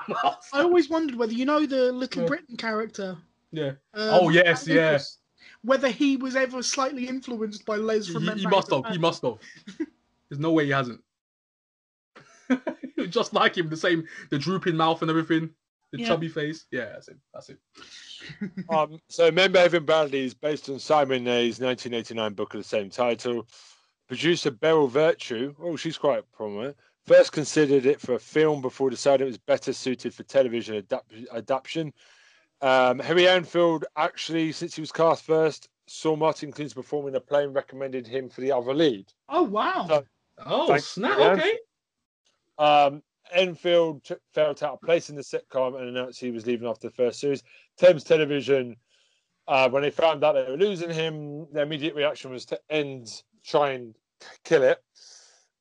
I 0.53 0.63
always 0.63 0.89
wondered 0.91 1.17
whether 1.17 1.33
you 1.33 1.45
know 1.45 1.67
the 1.67 1.93
Little 1.93 2.23
Yeah. 2.23 2.29
Britain 2.29 2.57
character. 2.57 3.17
Yeah. 3.53 3.71
um, 3.95 4.11
Oh, 4.13 4.29
yes, 4.29 4.67
yes. 4.67 5.19
yeah. 5.19 5.49
Whether 5.63 5.89
he 5.89 6.17
was 6.17 6.37
ever 6.37 6.63
slightly 6.63 7.09
influenced 7.09 7.65
by 7.65 7.77
Les 7.77 8.07
He, 8.07 8.13
from 8.13 8.23
he 8.23 8.29
Men 8.29 8.43
Back 8.43 8.51
must 8.53 8.71
have. 8.73 8.87
He 8.87 8.99
must 8.99 9.23
have. 9.23 9.39
There's 10.29 10.41
no 10.41 10.53
way 10.53 10.65
he 10.67 10.71
hasn't. 10.73 11.01
Just 13.11 13.33
like 13.35 13.57
him, 13.57 13.69
the 13.69 13.77
same, 13.77 14.07
the 14.31 14.39
drooping 14.39 14.77
mouth 14.77 15.03
and 15.03 15.11
everything, 15.11 15.51
the 15.93 16.01
Yeah. 16.01 16.09
chubby 16.09 16.29
face. 16.29 16.67
Yeah, 16.71 16.87
that's 16.87 17.09
it. 17.09 17.17
That's 17.33 17.51
it. 17.51 17.59
Um, 18.71 18.99
so, 19.09 19.31
Men 19.31 19.53
Behaving 19.53 19.85
Badly 19.85 20.25
is 20.25 20.35
based 20.35 20.69
on 20.69 20.81
Simon 20.81 21.23
Nye's 21.23 21.61
1989 21.61 22.33
book 22.33 22.55
of 22.55 22.61
the 22.61 22.65
same 22.65 22.91
title. 22.91 23.47
Producer 24.09 24.51
Beryl 24.51 24.89
Vertue, 24.89 25.55
oh, 25.61 25.77
she's 25.77 25.99
quite 25.99 26.25
prominent, 26.33 26.77
first 27.07 27.33
considered 27.33 27.87
it 27.87 28.01
for 28.01 28.15
a 28.15 28.19
film 28.19 28.61
before 28.61 28.91
deciding 28.91 29.27
it 29.27 29.31
was 29.31 29.39
better 29.39 29.73
suited 29.73 30.13
for 30.15 30.23
television 30.25 30.77
adapt- 30.77 31.13
adaptation. 31.33 31.93
Um, 32.63 32.99
Harry 32.99 33.29
Enfield, 33.29 33.85
actually, 33.97 34.53
since 34.53 34.75
he 34.75 34.81
was 34.81 34.93
cast 34.93 35.25
first, 35.25 35.69
saw 35.87 36.17
Martin 36.17 36.51
Clunes 36.51 36.75
performing 36.75 37.15
a 37.15 37.21
play 37.21 37.45
and 37.45 37.55
recommended 37.55 38.07
him 38.07 38.29
for 38.29 38.41
the 38.41 38.51
other 38.53 38.75
lead. 38.75 39.13
Oh 39.29 39.43
wow! 39.43 39.87
So- 39.89 40.05
Oh 40.45 40.77
snap! 40.77 41.19
Okay. 41.19 41.59
Um, 42.59 43.03
Enfield 43.33 44.05
took, 44.05 44.21
felt 44.35 44.63
out 44.63 44.75
of 44.75 44.81
place 44.83 45.09
in 45.09 45.17
the 45.17 45.23
sitcom 45.23 45.79
and 45.79 45.89
announced 45.89 46.21
he 46.21 46.31
was 46.31 46.47
leaving 46.47 46.69
after 46.69 46.89
the 46.89 46.95
first 46.95 47.21
series. 47.21 47.43
Thames 47.79 48.05
Television, 48.05 48.77
uh, 49.49 49.69
when 49.71 49.83
they 49.83 49.91
found 49.91 50.23
out 50.23 50.33
they 50.35 50.43
were 50.51 50.57
losing 50.59 50.91
him, 50.91 51.47
their 51.53 51.63
immediate 51.65 51.95
reaction 51.95 52.31
was 52.31 52.45
to 52.47 52.61
end, 52.69 53.23
try 53.45 53.71
and 53.71 53.95
kill 54.45 54.63
it. 54.63 54.79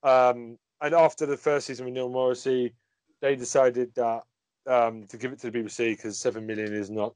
Um, 0.03 0.57
and 0.81 0.93
after 0.93 1.25
the 1.25 1.37
first 1.37 1.67
season 1.67 1.85
with 1.85 1.93
Neil 1.93 2.09
Morrissey, 2.09 2.73
they 3.21 3.35
decided 3.35 3.93
that 3.95 4.21
um, 4.67 5.05
to 5.07 5.17
give 5.17 5.31
it 5.31 5.39
to 5.39 5.51
the 5.51 5.59
BBC 5.59 5.95
because 5.95 6.19
seven 6.19 6.45
million 6.45 6.73
is 6.73 6.89
not 6.89 7.15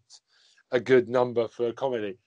a 0.72 0.80
good 0.80 1.10
number 1.10 1.48
for 1.48 1.68
a 1.68 1.74
comedy. 1.74 2.18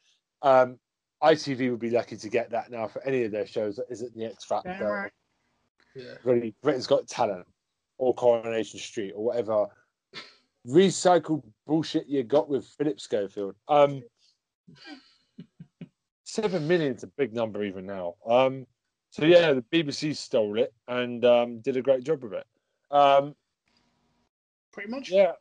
Um, 0.43 0.79
ITV 1.23 1.71
would 1.71 1.81
be 1.81 1.91
lucky 1.91 2.17
to 2.17 2.29
get 2.29 2.51
that 2.51 2.71
now 2.71 2.89
for 2.89 3.03
any 3.05 3.23
of 3.23 3.31
their 3.31 3.47
shows 3.47 3.77
that 3.77 3.87
isn't 3.91 4.15
the 4.17 4.25
X 4.25 4.45
Factor 4.45 5.13
Yeah. 5.95 6.15
really 6.25 6.55
Britain's 6.63 6.87
Got 6.89 7.07
Talent 7.07 7.47
or 7.99 8.13
Coronation 8.15 8.81
Street 8.81 9.13
or 9.15 9.25
whatever 9.25 9.67
recycled 10.67 11.43
bullshit 11.67 12.07
you 12.09 12.23
got 12.23 12.49
with 12.49 12.67
Philip 12.67 13.01
Schofield. 13.01 13.55
Um, 13.69 14.03
seven 16.25 16.67
million's 16.67 17.05
a 17.05 17.09
big 17.09 17.33
number 17.33 17.63
even 17.63 17.87
now. 17.87 18.15
Um, 18.27 18.67
so 19.13 19.27
yeah, 19.27 19.53
the 19.53 19.63
BBC 19.71 20.17
stole 20.17 20.59
it 20.59 20.73
and 20.89 21.23
um, 21.27 21.61
did 21.61 21.77
a 21.77 21.83
great 21.83 22.03
job 22.03 22.25
of 22.25 22.33
it. 22.33 22.47
Um, 22.91 23.35
Pretty 24.73 24.91
much. 24.91 25.11
yeah, 25.11 25.33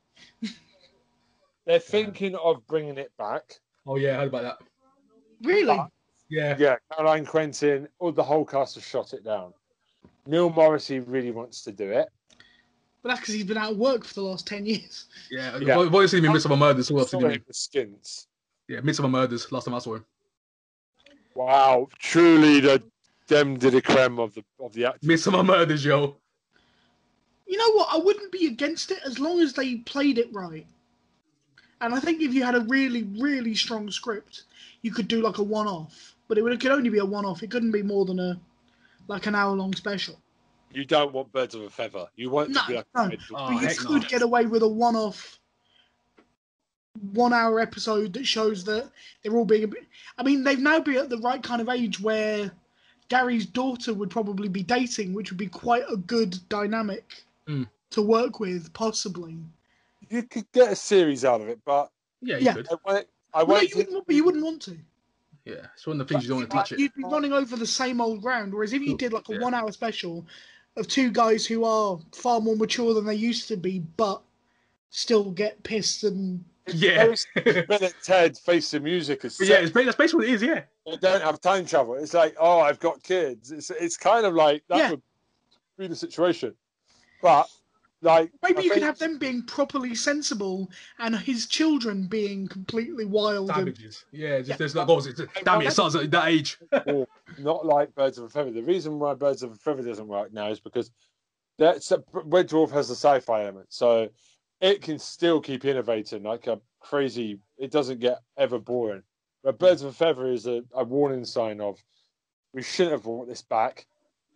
they're 1.66 1.80
thinking 1.80 2.36
of 2.36 2.68
bringing 2.68 2.98
it 2.98 3.14
back. 3.18 3.62
Oh 3.88 3.96
yeah, 3.96 4.16
I 4.16 4.18
heard 4.18 4.28
about 4.28 4.44
that. 4.44 4.58
Really? 5.42 5.80
Yeah. 6.28 6.58
Yeah, 6.60 6.76
Caroline 6.92 7.26
Quentin, 7.26 7.88
all 8.00 8.12
the 8.12 8.22
whole 8.22 8.44
cast 8.44 8.76
have 8.76 8.84
shot 8.84 9.14
it 9.14 9.24
down. 9.24 9.54
Neil 10.28 10.50
Morrissey 10.50 11.00
really 11.00 11.32
wants 11.32 11.64
to 11.64 11.72
do 11.72 11.92
it. 11.92 12.10
But 13.02 13.10
that's 13.10 13.22
because 13.22 13.36
he's 13.36 13.46
been 13.46 13.58
out 13.58 13.72
of 13.72 13.78
work 13.78 14.04
for 14.04 14.16
the 14.16 14.22
last 14.22 14.46
ten 14.46 14.66
years. 14.66 15.06
Yeah. 15.32 15.58
Yeah. 15.60 15.80
I've 15.80 15.94
always 15.94 16.12
seen 16.12 16.26
him 16.26 16.32
in 16.32 16.38
Midsomer 16.38 16.58
Murders. 16.58 16.90
Who 16.90 17.00
else 17.00 17.12
did 17.12 17.22
Sorry, 17.22 17.34
he 17.36 17.40
the 17.48 17.54
skins. 17.54 18.28
Yeah, 18.68 18.82
Midsomer 18.82 19.10
Murders. 19.10 19.50
Last 19.50 19.64
time 19.64 19.76
I 19.76 19.80
saw 19.80 19.96
him. 19.96 20.06
Wow, 21.36 21.88
truly 22.00 22.60
the 22.60 22.84
dem 23.28 23.58
did 23.58 23.74
the 23.74 23.82
creme 23.82 24.20
of 24.20 24.34
the 24.34 24.44
of 24.60 24.74
the 24.74 24.86
acting. 24.86 25.10
Midsomer 25.10 25.46
Murders, 25.46 25.84
yo. 25.86 26.18
You 27.48 27.58
know 27.58 27.72
what? 27.74 27.90
I 27.92 27.98
wouldn't 27.98 28.32
be 28.32 28.48
against 28.48 28.92
it 28.92 29.00
as 29.06 29.20
long 29.20 29.42
as 29.42 29.54
they 29.54 29.76
played 29.78 30.18
it 30.18 30.30
right. 30.34 30.66
And 31.82 31.94
I 31.94 32.00
think 32.00 32.22
if 32.22 32.34
you 32.34 32.44
had 32.44 32.56
a 32.56 32.62
really, 32.62 33.04
really 33.20 33.56
strong 33.56 33.90
script, 33.92 34.44
you 34.84 34.92
could 34.92 35.08
do 35.08 35.22
like 35.22 35.40
a 35.40 35.44
one-off. 35.44 36.16
But 36.28 36.38
it, 36.38 36.44
would, 36.44 36.54
it 36.54 36.62
could 36.62 36.72
only 36.72 36.90
be 36.90 37.00
a 37.00 37.06
one-off. 37.06 37.44
It 37.44 37.50
couldn't 37.52 37.72
be 37.72 37.82
more 37.84 38.06
than 38.06 38.20
a 38.20 38.40
like 39.08 39.26
an 39.26 39.36
hour-long 39.36 39.74
special. 39.74 40.18
You 40.74 40.86
don't 40.86 41.12
want 41.12 41.32
birds 41.34 41.54
of 41.56 41.64
a 41.64 41.70
feather. 41.70 42.06
You 42.16 42.30
want 42.30 42.52
No, 42.52 42.62
to 42.62 42.68
be 42.68 42.76
like 42.76 42.86
no. 42.96 43.02
a 43.04 43.10
red- 43.10 43.20
Oh, 43.34 43.60
but 43.62 43.70
you 43.70 43.76
could 43.76 44.04
no. 44.04 44.08
get 44.08 44.22
away 44.22 44.46
with 44.46 44.62
a 44.64 44.68
one-off, 44.68 45.40
one-hour 47.14 47.60
episode 47.60 48.14
that 48.14 48.26
shows 48.26 48.64
that 48.66 48.90
they're 49.24 49.36
all 49.36 49.44
being. 49.44 49.64
A 49.66 49.68
bit, 49.68 49.86
I 50.18 50.24
mean, 50.24 50.44
they've 50.44 50.60
now 50.60 50.80
been 50.80 50.98
at 50.98 51.10
the 51.10 51.18
right 51.18 51.42
kind 51.44 51.62
of 51.62 51.68
age 51.68 52.00
where 52.00 52.52
Gary's 53.12 53.46
daughter 53.46 53.94
would 53.94 54.10
probably 54.10 54.48
be 54.48 54.64
dating, 54.64 55.14
which 55.14 55.32
would 55.32 55.38
be 55.38 55.48
quite 55.48 55.84
a 55.90 55.98
good 55.98 56.38
dynamic 56.48 57.26
Mm. 57.46 57.68
to 57.90 58.02
work 58.02 58.40
with, 58.40 58.72
possibly. 58.72 59.38
You 60.10 60.24
could 60.24 60.50
get 60.54 60.72
a 60.72 60.76
series 60.78 61.26
out 61.26 61.42
of 61.42 61.50
it, 61.50 61.60
but 61.66 61.92
Yeah, 62.22 62.38
you 62.38 62.46
Yeah. 62.46 62.54
could. 62.54 62.68
I 62.72 62.76
won't. 62.86 63.08
I 63.34 63.40
No, 63.40 63.46
won't 63.46 63.70
you, 63.70 63.78
wouldn't, 63.78 64.10
you 64.10 64.24
wouldn't 64.24 64.44
want 64.46 64.62
to. 64.62 64.78
Yeah, 65.44 65.68
it's 65.74 65.86
one 65.88 66.00
of 66.00 66.08
the 66.08 66.14
things 66.14 66.24
you 66.24 66.30
don't 66.30 66.38
want 66.38 66.52
to 66.52 66.56
touch 66.56 66.72
it. 66.72 66.80
You'd 66.80 66.94
be 66.94 67.04
running 67.04 67.34
over 67.34 67.56
the 67.58 67.66
same 67.66 68.00
old 68.00 68.22
ground. 68.22 68.54
Whereas 68.54 68.72
if 68.74 68.82
you 68.82 68.96
did 68.96 69.12
like 69.12 69.28
a 69.28 69.34
Yeah. 69.34 69.40
one 69.40 69.54
hour 69.54 69.72
special 69.74 70.26
of 70.78 70.88
two 70.88 71.10
guys 71.12 71.46
who 71.46 71.66
are 71.66 72.00
far 72.14 72.40
more 72.40 72.56
mature 72.56 72.94
than 72.94 73.06
they 73.06 73.16
used 73.16 73.48
to 73.50 73.58
be, 73.58 73.80
but 73.98 74.22
still 74.92 75.32
get 75.32 75.64
pissed 75.64 76.04
and 76.06 76.46
Yeah. 76.68 77.14
Ted 78.04 78.38
face 78.38 78.72
the 78.72 78.80
music 78.80 79.26
as 79.26 79.38
yeah, 79.40 79.56
it's, 79.56 79.72
that's 79.74 79.96
basically 79.98 80.20
what 80.20 80.28
it 80.28 80.34
is, 80.36 80.44
yeah. 80.44 80.64
They 80.86 80.98
don't 80.98 81.22
have 81.22 81.40
time 81.42 81.66
travel. 81.66 81.96
It's 81.96 82.14
like, 82.14 82.36
oh, 82.40 82.60
I've 82.60 82.80
got 82.80 83.02
kids. 83.04 83.52
It's 83.52 83.70
it's 83.70 83.98
kind 83.98 84.26
of 84.26 84.34
like 84.34 84.64
that 84.70 84.78
Yeah. 84.78 84.90
would 84.92 85.02
be 85.78 85.88
the 85.88 85.96
situation. 85.96 86.56
But 87.22 87.50
like 88.02 88.32
maybe 88.42 88.60
I 88.60 88.62
you 88.62 88.72
could 88.72 88.84
have 88.84 88.98
them 88.98 89.20
being 89.20 89.44
properly 89.44 89.94
sensible 89.94 90.72
and 90.98 91.16
his 91.16 91.46
children 91.46 92.08
being 92.08 92.48
completely 92.48 93.06
wild. 93.06 93.52
And, 93.52 93.68
Yeah, 94.12 94.40
just, 94.40 94.50
Yeah. 94.50 94.56
there's 94.58 94.76
like, 94.76 94.88
goals. 94.88 95.08
Damn 95.44 95.62
it, 95.62 95.68
it 95.68 95.72
starts 95.72 95.96
at 95.96 96.10
that 96.10 96.28
age. 96.28 96.58
or 96.88 97.08
not 97.38 97.66
like 97.66 97.94
Birds 97.94 98.18
of 98.18 98.26
a 98.26 98.30
Feather. 98.30 98.52
The 98.52 98.64
reason 98.64 98.98
why 98.98 99.14
Birds 99.14 99.44
of 99.44 99.52
a 99.52 99.56
Feather 99.56 99.84
doesn't 99.84 100.08
work 100.08 100.34
now 100.34 100.50
is 100.50 100.60
because 100.60 100.92
that's 101.60 101.92
a, 101.92 102.04
Red 102.12 102.50
Dwarf 102.50 102.72
has 102.72 102.90
a 102.90 102.96
sci-fi 102.96 103.44
element, 103.44 103.68
so 103.70 104.10
it 104.62 104.82
can 104.82 104.98
still 104.98 105.40
keep 105.40 105.64
innovating 105.64 106.24
like 106.24 106.48
a 106.48 106.60
crazy. 106.80 107.38
It 107.60 107.70
doesn't 107.70 108.00
get 108.00 108.20
ever 108.36 108.58
boring. 108.58 109.04
But 109.44 109.60
Birds 109.60 109.82
of 109.82 109.90
a 109.90 109.94
Feather 109.94 110.32
is 110.32 110.46
a, 110.48 110.64
a 110.74 110.84
warning 110.84 111.26
sign 111.26 111.62
of 111.62 111.78
we 112.54 112.62
shouldn't 112.62 112.94
have 112.94 113.04
brought 113.04 113.28
this 113.28 113.42
back 113.42 113.86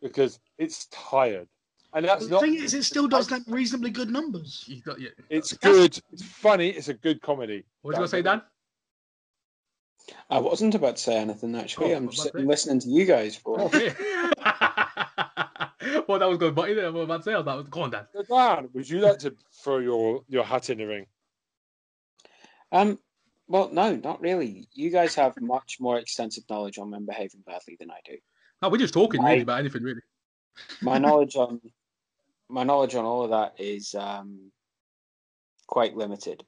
because 0.02 0.40
it's 0.58 0.86
tired, 0.88 1.48
and 1.94 2.06
that's 2.06 2.24
not 2.24 2.28
the 2.28 2.32
not. 2.36 2.42
thing 2.42 2.56
is, 2.56 2.74
it 2.74 2.84
still 2.84 3.08
does 3.08 3.28
them 3.28 3.44
reasonably 3.48 3.92
good 3.92 4.10
numbers. 4.10 4.64
You 4.68 4.82
got- 4.82 5.00
yeah. 5.00 5.10
It's 5.30 5.54
good. 5.54 6.00
It's 6.12 6.24
funny. 6.24 6.70
It's 6.70 6.88
a 6.88 6.94
good 6.94 7.22
comedy. 7.22 7.64
What 7.82 7.90
was 7.90 7.96
you 7.96 7.98
going 8.00 8.06
to 8.06 8.10
say, 8.10 8.22
Dan? 8.22 8.42
I 10.30 10.40
wasn't 10.40 10.76
about 10.76 10.98
to 10.98 11.02
say 11.02 11.18
anything 11.18 11.56
actually. 11.56 11.94
Oh, 11.94 11.98
I'm 11.98 12.10
just 12.10 12.30
about 12.30 12.42
it? 12.42 12.48
listening 12.48 12.80
to 12.82 12.90
you 12.90 13.06
guys 13.06 13.36
for. 13.36 13.58
Oh, 13.60 13.70
yeah. 13.74 13.94
well, 16.08 16.20
that 16.20 16.30
was 16.30 16.38
good, 16.38 16.54
but 16.54 16.70
I 16.70 16.90
was 16.90 17.04
about 17.04 17.18
to 17.18 17.24
say, 17.24 17.34
I 17.34 17.38
was 17.38 17.46
like, 17.46 17.70
go 17.70 17.82
on, 17.84 17.92
Dan. 17.92 18.06
Dan, 18.30 18.70
would 18.74 18.90
you 18.90 19.00
like 19.00 19.20
to 19.20 19.36
throw 19.64 19.80
your 19.80 20.24
your 20.28 20.44
hat 20.44 20.70
in 20.70 20.78
the 20.78 20.86
ring? 20.86 21.08
Um, 22.72 23.00
well, 23.48 23.70
no, 23.72 23.96
not 23.96 24.22
really. 24.22 24.68
You 24.74 24.90
guys 24.90 25.16
have 25.16 25.40
much 25.40 25.78
more 25.80 26.00
extensive 26.00 26.44
knowledge 26.50 26.78
on 26.78 26.90
men 26.90 27.06
behaving 27.06 27.44
badly 27.46 27.78
than 27.80 27.92
I 27.92 28.00
do. 28.06 28.18
No, 28.62 28.70
we're 28.70 28.78
just 28.78 28.94
talking 28.94 29.22
really 29.24 29.42
about 29.42 29.60
anything, 29.60 29.84
really. 29.84 30.02
My 30.82 30.98
knowledge 31.06 31.36
on 31.36 31.60
my 32.50 32.64
knowledge 32.64 32.96
on 32.96 33.06
all 33.06 33.24
of 33.24 33.32
that 33.32 33.56
is 33.60 33.96
um, 33.96 34.52
quite 35.68 35.96
limited. 35.96 36.44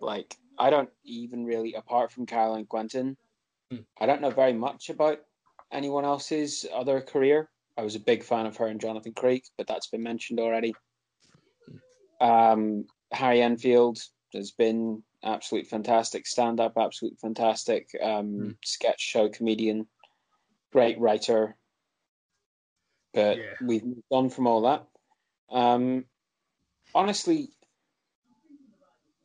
Like, 0.00 0.36
I 0.58 0.70
don't 0.70 0.90
even 1.04 1.44
really, 1.44 1.74
apart 1.74 2.12
from 2.12 2.26
Caroline 2.26 2.66
Quentin, 2.66 3.16
Hmm. 3.72 3.80
I 3.98 4.06
don't 4.06 4.20
know 4.20 4.30
very 4.30 4.52
much 4.52 4.90
about 4.90 5.20
anyone 5.72 6.04
else's 6.04 6.66
other 6.74 7.00
career. 7.00 7.48
I 7.78 7.82
was 7.82 7.94
a 7.94 8.00
big 8.00 8.22
fan 8.22 8.44
of 8.44 8.56
her 8.58 8.66
and 8.66 8.80
Jonathan 8.80 9.14
Creek, 9.14 9.44
but 9.56 9.66
that's 9.66 9.86
been 9.86 10.02
mentioned 10.02 10.40
already. 10.40 10.74
Um, 12.20 12.84
Harry 13.12 13.40
Enfield 13.40 13.98
has 14.34 14.50
been 14.50 15.02
absolute 15.22 15.66
fantastic 15.66 16.26
stand 16.26 16.60
up, 16.60 16.74
absolute 16.76 17.18
fantastic 17.20 17.88
um, 18.02 18.26
Hmm. 18.26 18.50
sketch 18.64 19.00
show 19.00 19.28
comedian, 19.28 19.86
great 20.72 20.98
writer. 20.98 21.56
But 23.14 23.38
Yeah. 23.38 23.54
we've 23.60 23.84
moved 23.84 24.02
on 24.10 24.30
from 24.30 24.46
all 24.46 24.62
that. 24.62 24.86
Um, 25.50 26.06
honestly, 26.94 27.50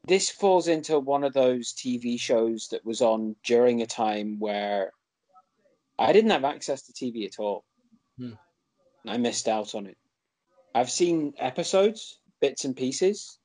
this 0.04 0.30
falls 0.30 0.68
into 0.68 1.00
one 1.00 1.24
of 1.24 1.34
those 1.34 1.74
TV 1.74 2.20
shows 2.20 2.68
that 2.70 2.86
was 2.86 3.02
on 3.02 3.36
during 3.44 3.82
a 3.82 3.86
time 3.88 4.40
where 4.40 4.92
I 6.00 6.14
didn't 6.14 6.32
have 6.32 6.46
access 6.46 6.84
to 6.84 6.94
TV 6.94 7.26
at 7.26 7.40
all. 7.40 7.66
Hmm. 8.18 8.34
I 9.06 9.18
missed 9.18 9.48
out 9.48 9.74
on 9.74 9.88
it. 9.88 9.98
I've 10.76 10.92
seen 10.92 11.34
episodes, 11.38 12.20
bits 12.40 12.66
and 12.66 12.76
pieces. 12.76 13.40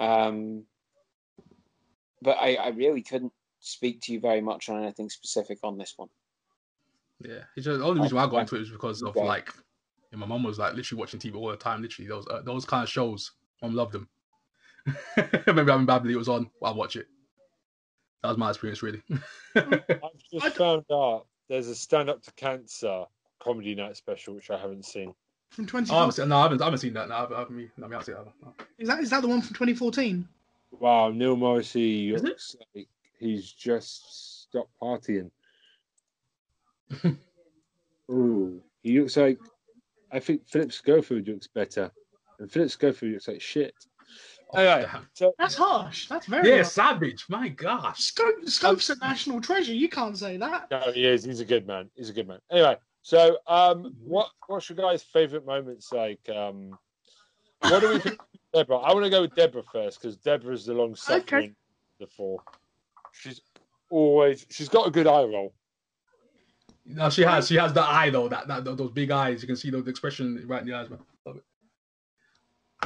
Um, 0.00 0.66
but 2.24 2.38
I, 2.38 2.54
I 2.54 2.68
really 2.68 3.02
couldn't 3.02 3.32
speak 3.60 4.00
to 4.02 4.12
you 4.12 4.20
very 4.20 4.40
much 4.40 4.68
on 4.68 4.82
anything 4.82 5.08
specific 5.08 5.58
on 5.62 5.78
this 5.78 5.94
one. 5.96 6.08
Yeah, 7.20 7.44
it's 7.56 7.64
just, 7.64 7.78
the 7.78 7.84
only 7.84 8.02
reason 8.02 8.16
why 8.16 8.24
I 8.24 8.30
got 8.30 8.40
into 8.40 8.56
it 8.56 8.60
was 8.60 8.70
because 8.70 9.02
of 9.02 9.16
okay. 9.16 9.24
like, 9.24 9.50
yeah, 10.10 10.18
my 10.18 10.26
mum 10.26 10.42
was 10.42 10.58
like 10.58 10.74
literally 10.74 11.00
watching 11.00 11.20
TV 11.20 11.36
all 11.36 11.48
the 11.48 11.56
time. 11.56 11.80
Literally, 11.80 12.08
those 12.08 12.26
uh, 12.28 12.42
those 12.42 12.64
kind 12.64 12.82
of 12.82 12.88
shows, 12.88 13.32
mum 13.62 13.74
loved 13.74 13.92
them. 13.92 14.08
Maybe 15.16 15.38
having 15.46 15.86
Babylon 15.86 16.14
it 16.14 16.18
was 16.18 16.28
on, 16.28 16.50
I'll 16.62 16.74
watch 16.74 16.96
it. 16.96 17.06
That 18.22 18.30
was 18.30 18.38
my 18.38 18.50
experience, 18.50 18.82
really. 18.82 19.02
I've 19.54 19.86
just 20.32 20.44
d- 20.44 20.50
found 20.50 20.84
out 20.92 21.26
there's 21.48 21.68
a 21.68 21.74
stand 21.74 22.10
up 22.10 22.22
to 22.22 22.32
cancer 22.32 23.04
comedy 23.42 23.74
night 23.74 23.96
special 23.96 24.34
which 24.34 24.50
I 24.50 24.58
haven't 24.58 24.84
seen. 24.84 25.14
From 25.50 25.64
oh, 25.64 25.78
I 25.78 25.82
2014. 25.82 25.96
haven't 25.96 26.12
seen, 26.12 26.28
no, 26.28 26.36
I 26.36 26.42
haven't, 26.42 26.62
I 26.62 26.64
haven't 26.64 26.78
seen 26.80 26.94
that. 26.94 27.08
No, 27.08 27.14
I 27.14 27.20
haven't, 27.20 27.36
I 27.36 27.38
haven't, 27.40 27.70
I 27.78 27.82
haven't 27.82 28.04
seen 28.04 28.14
that. 28.14 28.26
No. 28.42 28.54
Is 28.78 28.88
that 28.88 29.00
is 29.00 29.10
that 29.10 29.22
the 29.22 29.28
one 29.28 29.40
from 29.40 29.54
2014? 29.54 30.28
Wow, 30.80 31.10
Neil 31.10 31.36
Morrissey 31.36 32.12
looks 32.16 32.56
like 32.74 32.88
he's 33.18 33.50
just 33.52 34.42
stopped 34.48 34.70
partying. 34.80 35.30
Ooh, 38.10 38.62
he 38.82 39.00
looks 39.00 39.16
like 39.16 39.38
I 40.12 40.20
think 40.20 40.46
Philip 40.46 40.72
Schofield 40.72 41.26
looks 41.26 41.46
better, 41.48 41.90
and 42.38 42.50
Philip 42.50 42.70
Schofield 42.70 43.12
looks 43.14 43.28
like 43.28 43.40
shit. 43.40 43.74
Anyway, 44.54 44.86
Damn. 44.92 45.08
so 45.14 45.32
That's 45.38 45.54
harsh. 45.56 46.06
That's 46.08 46.26
very 46.26 46.48
Yeah, 46.48 46.56
harsh. 46.56 46.68
savage. 46.68 47.24
My 47.28 47.48
gosh. 47.48 47.98
Scope, 48.04 48.46
Scope's 48.46 48.88
a 48.90 48.96
national 48.98 49.40
treasure. 49.40 49.72
You 49.74 49.88
can't 49.88 50.16
say 50.16 50.36
that. 50.36 50.70
no, 50.70 50.92
he 50.92 51.06
is. 51.06 51.24
He's 51.24 51.40
a 51.40 51.44
good 51.44 51.66
man. 51.66 51.90
He's 51.96 52.10
a 52.10 52.12
good 52.12 52.28
man. 52.28 52.38
Anyway, 52.52 52.76
so 53.02 53.38
um, 53.48 53.94
what 54.04 54.28
what's 54.46 54.68
your 54.68 54.76
guys' 54.76 55.02
favorite 55.02 55.44
moments 55.46 55.90
like? 55.92 56.20
Um, 56.28 56.78
what 57.60 57.80
do 57.80 57.88
we 57.94 57.98
think? 57.98 58.20
Of 58.54 58.66
Deborah, 58.66 58.78
I 58.78 58.92
want 58.92 59.04
to 59.04 59.10
go 59.10 59.22
with 59.22 59.34
Deborah 59.34 59.62
first 59.62 60.00
because 60.00 60.16
Deborah's 60.16 60.66
the 60.66 60.74
long 60.74 60.94
suffering 60.94 61.50
of 61.50 61.54
the 62.00 62.06
four. 62.06 62.40
She's 63.12 63.40
always 63.90 64.46
she's 64.50 64.68
got 64.68 64.86
a 64.86 64.90
good 64.90 65.06
eye 65.06 65.24
roll. 65.24 65.52
No, 66.86 67.08
she 67.08 67.22
has. 67.22 67.48
She 67.48 67.56
has 67.56 67.72
the 67.72 67.82
eye 67.82 68.10
though. 68.10 68.28
That, 68.28 68.46
that 68.48 68.64
those 68.64 68.90
big 68.90 69.10
eyes. 69.10 69.42
You 69.42 69.46
can 69.46 69.56
see 69.56 69.70
the, 69.70 69.80
the 69.80 69.90
expression 69.90 70.42
right 70.46 70.60
in 70.60 70.68
the 70.68 70.74
eyes, 70.74 70.90
man. 70.90 70.98
Love 71.24 71.36
it. 71.36 71.44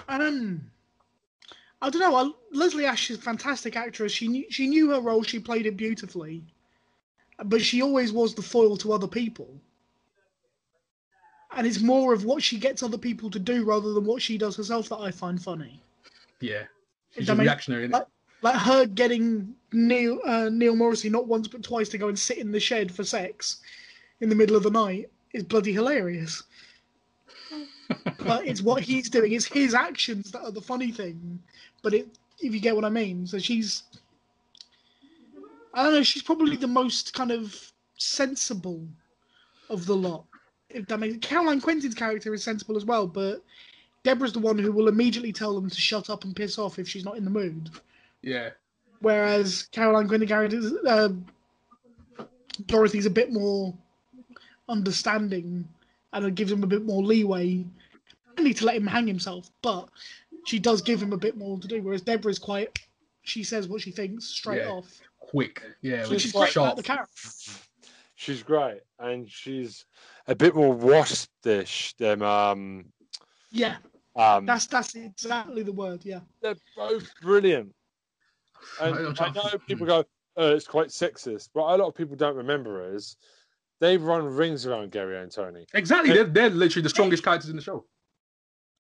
Um, 0.09 0.71
I 1.83 1.91
don't 1.91 2.01
know. 2.01 2.15
I, 2.15 2.31
Leslie 2.57 2.87
Ash 2.87 3.11
is 3.11 3.19
a 3.19 3.21
fantastic 3.23 3.77
actress. 3.77 4.13
She 4.13 4.29
knew 4.29 4.45
she 4.51 4.69
knew 4.69 4.91
her 4.91 5.01
role. 5.01 5.23
She 5.23 5.41
played 5.41 5.67
it 5.67 5.77
beautifully, 5.77 6.45
but 7.45 7.61
she 7.61 7.83
always 7.83 8.13
was 8.13 8.35
the 8.35 8.43
foil 8.43 8.77
to 8.79 8.93
other 8.93 9.09
people. 9.09 9.61
And 11.59 11.67
it's 11.67 11.81
more 11.81 12.13
of 12.15 12.25
what 12.25 12.41
she 12.41 12.57
gets 12.57 12.85
other 12.85 12.97
people 12.97 13.29
to 13.31 13.39
do 13.41 13.65
rather 13.65 13.93
than 13.93 14.05
what 14.05 14.23
she 14.23 14.39
does 14.39 14.57
herself 14.57 14.89
that 14.91 14.99
I 15.01 15.11
find 15.11 15.43
funny. 15.43 15.83
Yeah. 16.41 16.63
She's 17.11 17.29
reactionary. 17.29 17.89
like- 17.89 18.07
Like 18.43 18.55
her 18.55 18.87
getting 18.87 19.57
Neil 19.73 20.21
uh, 20.25 20.49
Neil 20.51 20.77
Morrissey 20.77 21.11
not 21.11 21.27
once 21.27 21.49
but 21.49 21.65
twice 21.65 21.89
to 21.89 21.99
go 21.99 22.07
and 22.07 22.17
sit 22.17 22.39
in 22.39 22.53
the 22.53 22.61
shed 22.61 22.93
for 22.95 23.03
sex 23.03 23.57
in 24.21 24.29
the 24.29 24.37
middle 24.37 24.55
of 24.55 24.63
the 24.63 24.71
night 24.71 25.11
is 25.33 25.43
bloody 25.43 25.73
hilarious. 25.73 26.45
but 28.25 28.47
it's 28.47 28.63
what 28.63 28.81
he's 28.85 29.11
doing. 29.11 29.33
It's 29.33 29.47
his 29.47 29.75
actions 29.75 30.31
that 30.31 30.43
are 30.43 30.53
the 30.53 30.61
funny 30.61 30.93
thing. 30.93 31.41
But 31.83 31.93
it, 31.95 32.07
if 32.41 32.55
you 32.55 32.61
get 32.61 32.77
what 32.77 32.85
I 32.85 32.91
mean, 32.91 33.27
so 33.27 33.41
she's, 33.41 33.83
I 35.75 35.83
don't 35.83 35.95
know. 35.95 36.03
She's 36.05 36.23
probably 36.23 36.55
the 36.55 36.69
most 36.69 37.13
kind 37.15 37.33
of 37.33 37.73
sensible 37.97 38.87
of 39.69 39.87
the 39.87 39.97
lot. 39.97 40.25
If 40.71 40.87
that 40.87 40.99
makes 41.01 41.17
Caroline 41.27 41.61
Quentin's 41.61 41.95
character 41.95 42.33
is 42.35 42.45
sensible 42.45 42.77
as 42.77 42.85
well, 42.85 43.07
but 43.07 43.43
Deborah's 44.05 44.33
the 44.33 44.39
one 44.39 44.59
who 44.59 44.71
will 44.73 44.89
immediately 44.89 45.33
tell 45.33 45.55
them 45.55 45.69
to 45.71 45.81
shut 45.81 46.11
up 46.11 46.25
and 46.25 46.37
piss 46.37 46.59
off 46.59 46.79
if 46.79 46.89
she's 46.89 47.05
not 47.05 47.17
in 47.17 47.25
the 47.25 47.31
mood. 47.31 47.71
yeah. 48.23 48.51
Whereas 49.01 49.69
Caroline 49.71 50.09
Quentin 50.09 50.27
character, 50.29 50.61
uh, 50.85 51.11
Dorothy's 52.67 53.07
a 53.07 53.11
bit 53.11 53.33
more 53.33 53.73
understanding 54.69 55.69
and 56.13 56.25
it 56.27 56.35
gives 56.35 56.51
him 56.51 56.65
a 56.65 56.67
bit 56.67 56.85
more 56.85 57.03
leeway. 57.03 57.65
I 58.37 58.43
need 58.43 58.57
to 58.57 58.65
let 58.67 58.75
him 58.77 58.87
hang 58.89 59.07
himself, 59.07 59.51
but 59.63 59.89
she 60.47 60.59
does 60.59 60.83
give 60.83 61.01
him 61.01 61.13
a 61.13 61.17
bit 61.17 61.37
more 61.37 61.59
to 61.61 61.69
do. 61.69 61.81
Whereas 61.81 62.01
Deborah's 62.03 62.39
quite, 62.41 62.77
she 63.23 63.45
says 63.45 63.69
what 63.69 63.81
she 63.83 63.91
thinks 63.93 64.25
straight 64.25 64.63
Yeah. 64.63 64.71
off, 64.71 65.01
Quick. 65.21 65.63
Yeah. 65.83 66.03
She's 66.05 66.11
which 66.11 66.11
Which 66.11 66.25
is 66.25 66.25
is 66.27 66.33
great 66.33 66.43
about 66.43 66.51
sharp. 66.53 66.77
the 66.77 66.83
character. 66.83 67.29
She's 68.17 68.43
great, 68.43 68.81
and 68.99 69.31
she's 69.31 69.85
a 70.29 70.35
bit 70.35 70.55
more 70.55 70.73
waspish 70.73 71.95
than 71.99 72.23
um 72.23 72.85
Yeah, 73.51 73.77
um. 74.17 74.47
that's 74.47 74.67
that's 74.67 74.95
exactly 74.95 75.63
the 75.63 75.73
word. 75.73 76.05
Yeah, 76.05 76.21
they're 76.41 76.57
both 76.77 77.09
brilliant. 77.21 77.75
And 78.81 78.95
I'm 78.95 79.09
I 79.09 79.13
trying- 79.15 79.35
know 79.35 79.59
people 79.67 79.87
go, 79.87 80.05
oh, 80.37 80.55
it's 80.55 80.67
quite 80.67 80.89
sexist, 80.89 81.49
but 81.55 81.63
a 81.63 81.77
lot 81.77 81.89
of 81.89 81.95
people 81.95 82.17
don't 82.17 82.37
remember 82.37 82.79
her 82.89 82.95
as 82.95 83.17
they 83.81 83.97
run 83.97 84.25
rings 84.25 84.67
around 84.67 84.91
Gary 84.91 85.17
and 85.21 85.31
Tony. 85.31 85.65
Exactly. 85.75 86.13
They're, 86.13 86.25
they're 86.25 86.51
literally 86.51 86.83
the 86.83 86.89
strongest 86.89 87.23
characters 87.23 87.51
in 87.51 87.57
the 87.57 87.63
show. 87.63 87.85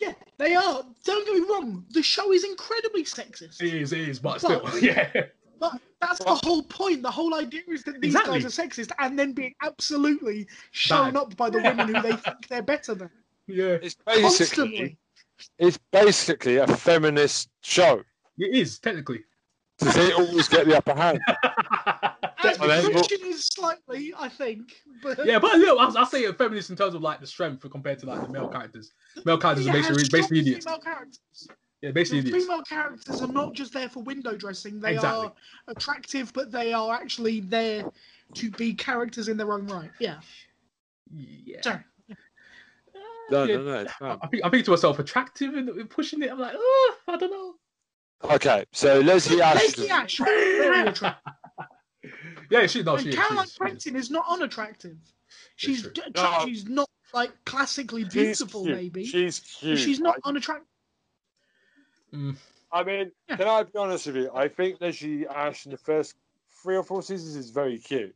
Yeah, 0.01 0.15
they 0.39 0.55
are. 0.57 0.83
Don't 1.05 1.27
get 1.27 1.35
me 1.35 1.47
wrong. 1.49 1.85
The 1.91 2.03
show 2.03 2.33
is 2.33 2.43
incredibly 2.45 3.05
sexist. 3.05 3.61
It 3.63 3.75
is, 3.75 3.93
it 3.93 4.01
is, 4.09 4.19
but 4.19 4.43
But- 4.43 4.67
still, 4.69 4.79
yeah. 4.83 5.09
But 5.61 5.81
that's 6.01 6.19
the 6.21 6.35
whole 6.35 6.63
point. 6.63 7.03
The 7.03 7.11
whole 7.11 7.35
idea 7.35 7.63
is 7.69 7.83
that 7.85 8.01
these 8.01 8.15
Exactly. 8.15 8.41
guys 8.41 8.59
are 8.59 8.63
sexist 8.67 8.91
and 8.99 9.19
then 9.19 9.33
being 9.33 9.55
absolutely 9.63 10.47
shown 10.71 11.15
Bad. 11.15 11.21
up 11.21 11.37
by 11.37 11.51
the 11.51 11.59
women 11.61 11.95
who 11.95 12.01
they 12.03 12.13
think 12.17 12.49
they're 12.49 12.63
better 12.63 12.95
than. 12.95 13.11
Yeah. 13.47 13.79
It's 13.83 13.97
basically 14.07 14.23
Constantly. 14.23 14.99
it's 15.59 15.79
basically 15.93 16.57
a 16.57 16.67
feminist 16.67 17.49
show. 17.63 18.03
It 18.39 18.55
is, 18.55 18.79
technically. 18.79 19.25
So 19.81 19.91
they 19.91 20.13
always 20.13 20.49
get 20.49 20.67
the 20.67 20.77
upper 20.77 20.95
hand. 20.95 21.21
As 22.45 22.59
Well, 22.59 22.91
Christian 22.91 23.19
is 23.25 23.47
slightly, 23.47 24.13
I 24.17 24.29
think. 24.29 24.73
But 25.03 25.25
yeah, 25.27 25.39
but 25.39 25.59
look, 25.59 25.79
I'll, 25.79 25.97
I'll 25.99 26.07
say 26.07 26.25
a 26.25 26.33
feminist 26.33 26.71
in 26.71 26.77
terms 26.77 26.95
of 26.95 27.03
like 27.03 27.21
the 27.21 27.27
strength 27.27 27.69
compared 27.71 27.99
to 28.01 28.07
like 28.07 28.21
the 28.23 28.29
male 28.33 28.49
characters. 28.49 28.93
Male 29.25 29.39
characters 29.39 29.67
it 29.67 29.71
are 29.71 29.77
has 29.77 29.87
basically, 29.89 30.05
strong 30.05 30.21
basically 30.21 30.39
idiots. 30.41 30.67
Female 31.81 31.83
characters. 31.83 31.83
Yeah, 31.83 31.89
The 31.89 31.93
basically 31.93 32.19
idiots. 32.21 32.45
female 32.45 32.63
characters 32.63 33.23
are 33.23 33.29
not 33.29 33.53
just 33.55 33.73
there 33.73 33.89
for 33.89 34.03
window 34.03 34.37
dressing. 34.37 34.81
They 34.81 34.95
Exactly. 34.95 35.27
are 35.27 35.33
attractive, 35.69 36.33
but 36.33 36.51
they 36.51 36.73
are 36.73 36.95
actually 36.95 37.41
there 37.41 37.85
to 38.35 38.51
be 38.53 38.75
characters 38.75 39.29
in 39.29 39.37
their 39.37 39.53
own 39.53 39.67
right. 39.67 39.91
Yeah. 39.99 40.21
Yeah. 41.15 41.61
Sorry. 41.63 41.85
No, 43.31 43.45
Yeah. 43.45 43.57
no, 43.57 43.63
no. 43.63 43.79
It's 43.81 43.93
fine. 43.93 44.19
I 44.23 44.27
think, 44.27 44.45
I 44.45 44.49
think 44.51 44.65
to 44.65 44.71
myself, 44.71 44.99
attractive 44.99 45.55
and 45.55 45.69
and 45.69 45.91
pushing 45.91 46.23
it. 46.23 46.31
I'm 46.31 46.39
like, 46.39 46.55
oh, 46.57 46.97
I 47.09 47.17
don't 47.17 47.31
know. 47.31 47.55
Okay, 48.35 48.65
so 48.73 48.99
Leslie 49.01 49.37
Leslie 49.37 49.91
Ashton. 49.91 49.91
Ash, 49.91 50.19
very 50.19 50.89
attractive. 50.89 51.33
Yeah, 52.51 52.67
she 52.67 52.83
no, 52.83 52.95
and 52.97 53.05
she. 53.05 53.13
Caroline 53.13 53.37
she 53.37 53.43
is, 53.45 53.51
is. 53.51 53.57
Quentin 53.59 53.97
is 53.97 54.11
not 54.11 54.25
unattractive. 54.31 54.97
She's 55.57 55.83
true. 55.83 55.91
d- 55.93 56.03
No. 56.17 56.41
she's 56.47 56.67
not 56.67 56.89
like 57.13 57.33
classically 57.45 58.05
beautiful, 58.05 58.65
cute. 58.65 58.75
maybe. 58.75 59.05
She's 59.05 59.41
cute. 59.41 59.79
she's 59.79 60.01
not 60.01 60.17
I- 60.25 60.29
unattractive. 60.31 60.67
Mm, 62.13 62.37
I 62.73 62.85
mean, 62.85 63.13
Yeah. 63.29 63.37
can 63.37 63.49
I 63.49 63.63
be 63.65 63.77
honest 63.79 64.07
with 64.07 64.17
you? 64.17 64.31
I 64.35 64.49
think 64.49 64.81
Leslie 64.81 65.27
Ash 65.27 65.67
in 65.67 65.73
the 65.73 65.79
first 65.79 66.15
three 66.63 66.77
or 66.77 66.83
four 66.83 67.03
seasons 67.03 67.37
is 67.37 67.51
very 67.51 67.79
cute. 67.79 68.15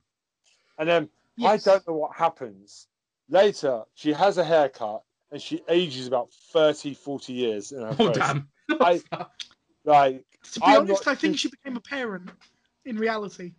And 0.79 0.89
then 0.89 1.09
Yes. 1.37 1.67
I 1.67 1.71
don't 1.71 1.89
know 1.89 1.95
what 1.95 2.15
happens. 2.17 2.89
Later, 3.29 3.85
she 3.95 4.13
has 4.13 4.39
a 4.39 4.45
haircut 4.45 5.03
and 5.31 5.41
she 5.41 5.63
ages 5.69 6.07
about 6.07 6.31
30, 6.53 6.93
40 6.95 7.33
years 7.33 7.73
in 7.73 7.81
her 7.83 7.97
Oh 7.99 8.09
face. 8.13 8.17
damn. 8.17 8.49
I- 8.81 9.03
Like, 9.85 10.25
To 10.53 10.61
be 10.61 10.67
I'm 10.67 10.83
honest, 10.83 11.07
not 11.07 11.13
I 11.13 11.15
think 11.17 11.39
she 11.39 11.49
became 11.49 11.77
a 11.77 11.81
parent 11.81 12.31
in 12.85 12.97
reality. 12.99 13.53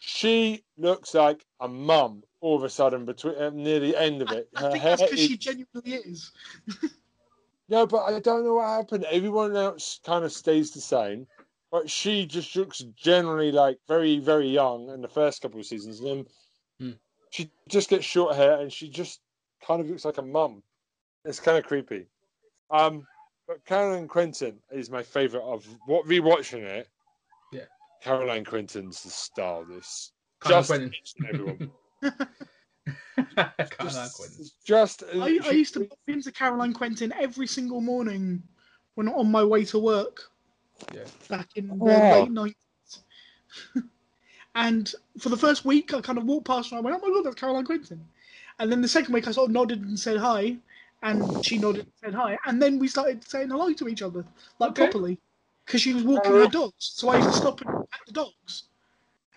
she 0.00 0.62
looks 0.76 1.14
like 1.14 1.44
a 1.60 1.68
mum 1.68 2.22
all 2.40 2.56
of 2.56 2.64
a 2.64 2.68
sudden 2.70 3.04
between 3.06 3.34
uh, 3.36 3.50
near 3.50 3.80
the 3.80 3.96
end 3.96 4.20
of 4.22 4.30
it. 4.32 4.48
I 4.56 4.60
Her 4.60 4.70
think 4.72 4.84
that's 4.84 5.02
because 5.02 5.20
she 5.20 5.36
genuinely 5.36 5.92
is. 5.94 6.32
No, 7.70 7.86
but 7.86 8.02
I 8.02 8.18
don't 8.18 8.44
know 8.44 8.54
what 8.54 8.66
happened. 8.66 9.04
Everyone 9.04 9.56
else 9.56 10.00
kind 10.04 10.24
of 10.24 10.32
stays 10.32 10.72
the 10.72 10.80
same, 10.80 11.28
but 11.70 11.88
she 11.88 12.26
just 12.26 12.54
looks 12.56 12.80
generally 12.96 13.52
like 13.52 13.78
very, 13.86 14.18
very 14.18 14.48
young 14.48 14.90
in 14.90 15.00
the 15.00 15.08
first 15.08 15.40
couple 15.40 15.60
of 15.60 15.66
seasons. 15.66 16.00
And 16.00 16.08
then 16.08 16.26
Hmm. 16.80 16.96
she 17.30 17.52
just 17.68 17.88
gets 17.88 18.04
short 18.04 18.34
hair 18.34 18.60
and 18.60 18.72
she 18.72 18.88
just 18.88 19.20
kind 19.64 19.80
of 19.80 19.88
looks 19.88 20.04
like 20.04 20.18
a 20.18 20.22
mum. 20.22 20.64
It's 21.24 21.38
kind 21.38 21.58
of 21.58 21.64
creepy. 21.64 22.06
Um, 22.70 23.06
but 23.46 23.64
Caroline 23.64 24.08
Quentin 24.08 24.60
is 24.72 24.90
my 24.90 25.04
favorite 25.04 25.44
of 25.44 25.64
what 25.86 26.06
rewatching 26.06 26.62
it. 26.62 26.88
Yeah. 27.52 27.66
Caroline 28.02 28.44
Quentin's 28.44 29.02
the 29.04 29.10
star 29.10 29.62
of 29.62 29.68
this. 29.68 30.12
Caroline 30.40 30.90
just 30.90 31.16
everyone. 31.28 31.70
Caroline 33.26 34.10
Quentin. 34.14 34.36
Just, 34.38 34.64
just 34.64 35.02
uh, 35.02 35.06
I, 35.20 35.38
I 35.44 35.50
used 35.52 35.74
to 35.74 35.80
bump 35.80 35.92
into 36.08 36.32
Caroline 36.32 36.72
Quentin 36.72 37.12
every 37.18 37.46
single 37.46 37.80
morning 37.80 38.42
when 38.94 39.08
on 39.08 39.30
my 39.30 39.44
way 39.44 39.64
to 39.66 39.78
work. 39.78 40.30
Yeah. 40.94 41.04
Back 41.28 41.48
in 41.56 41.68
the 41.68 41.74
Wow. 41.74 42.10
late 42.10 42.30
nineties. 42.30 42.54
and 44.54 44.94
for 45.18 45.28
the 45.28 45.36
first 45.36 45.64
week, 45.64 45.92
I 45.94 46.00
kind 46.00 46.18
of 46.18 46.24
walked 46.24 46.46
past 46.46 46.70
her. 46.70 46.78
and 46.78 46.86
I 46.86 46.90
went, 46.90 47.02
"Oh 47.02 47.08
my 47.08 47.14
god, 47.14 47.24
that's 47.24 47.40
Caroline 47.40 47.64
Quentin." 47.66 48.04
And 48.58 48.70
then 48.70 48.82
the 48.82 48.88
second 48.88 49.14
week, 49.14 49.28
I 49.28 49.32
sort 49.32 49.48
of 49.48 49.52
nodded 49.52 49.82
and 49.82 49.98
said 49.98 50.18
hi, 50.18 50.56
and 51.02 51.44
she 51.44 51.58
nodded 51.58 51.84
and 51.84 51.92
said 52.02 52.14
hi, 52.14 52.36
and 52.46 52.60
then 52.62 52.78
we 52.78 52.88
started 52.88 53.22
saying 53.28 53.50
hello 53.50 53.72
to 53.72 53.88
each 53.88 54.02
other 54.02 54.24
like 54.58 54.70
Okay. 54.70 54.84
properly 54.84 55.18
because 55.66 55.80
she 55.82 55.94
was 55.94 56.04
walking 56.04 56.32
uh, 56.32 56.40
her 56.40 56.46
dogs. 56.48 56.74
So 56.78 57.08
I 57.10 57.16
used 57.16 57.30
to 57.30 57.36
stop 57.36 57.60
and 57.60 57.68
pat 57.70 58.00
the 58.06 58.12
dogs. 58.12 58.64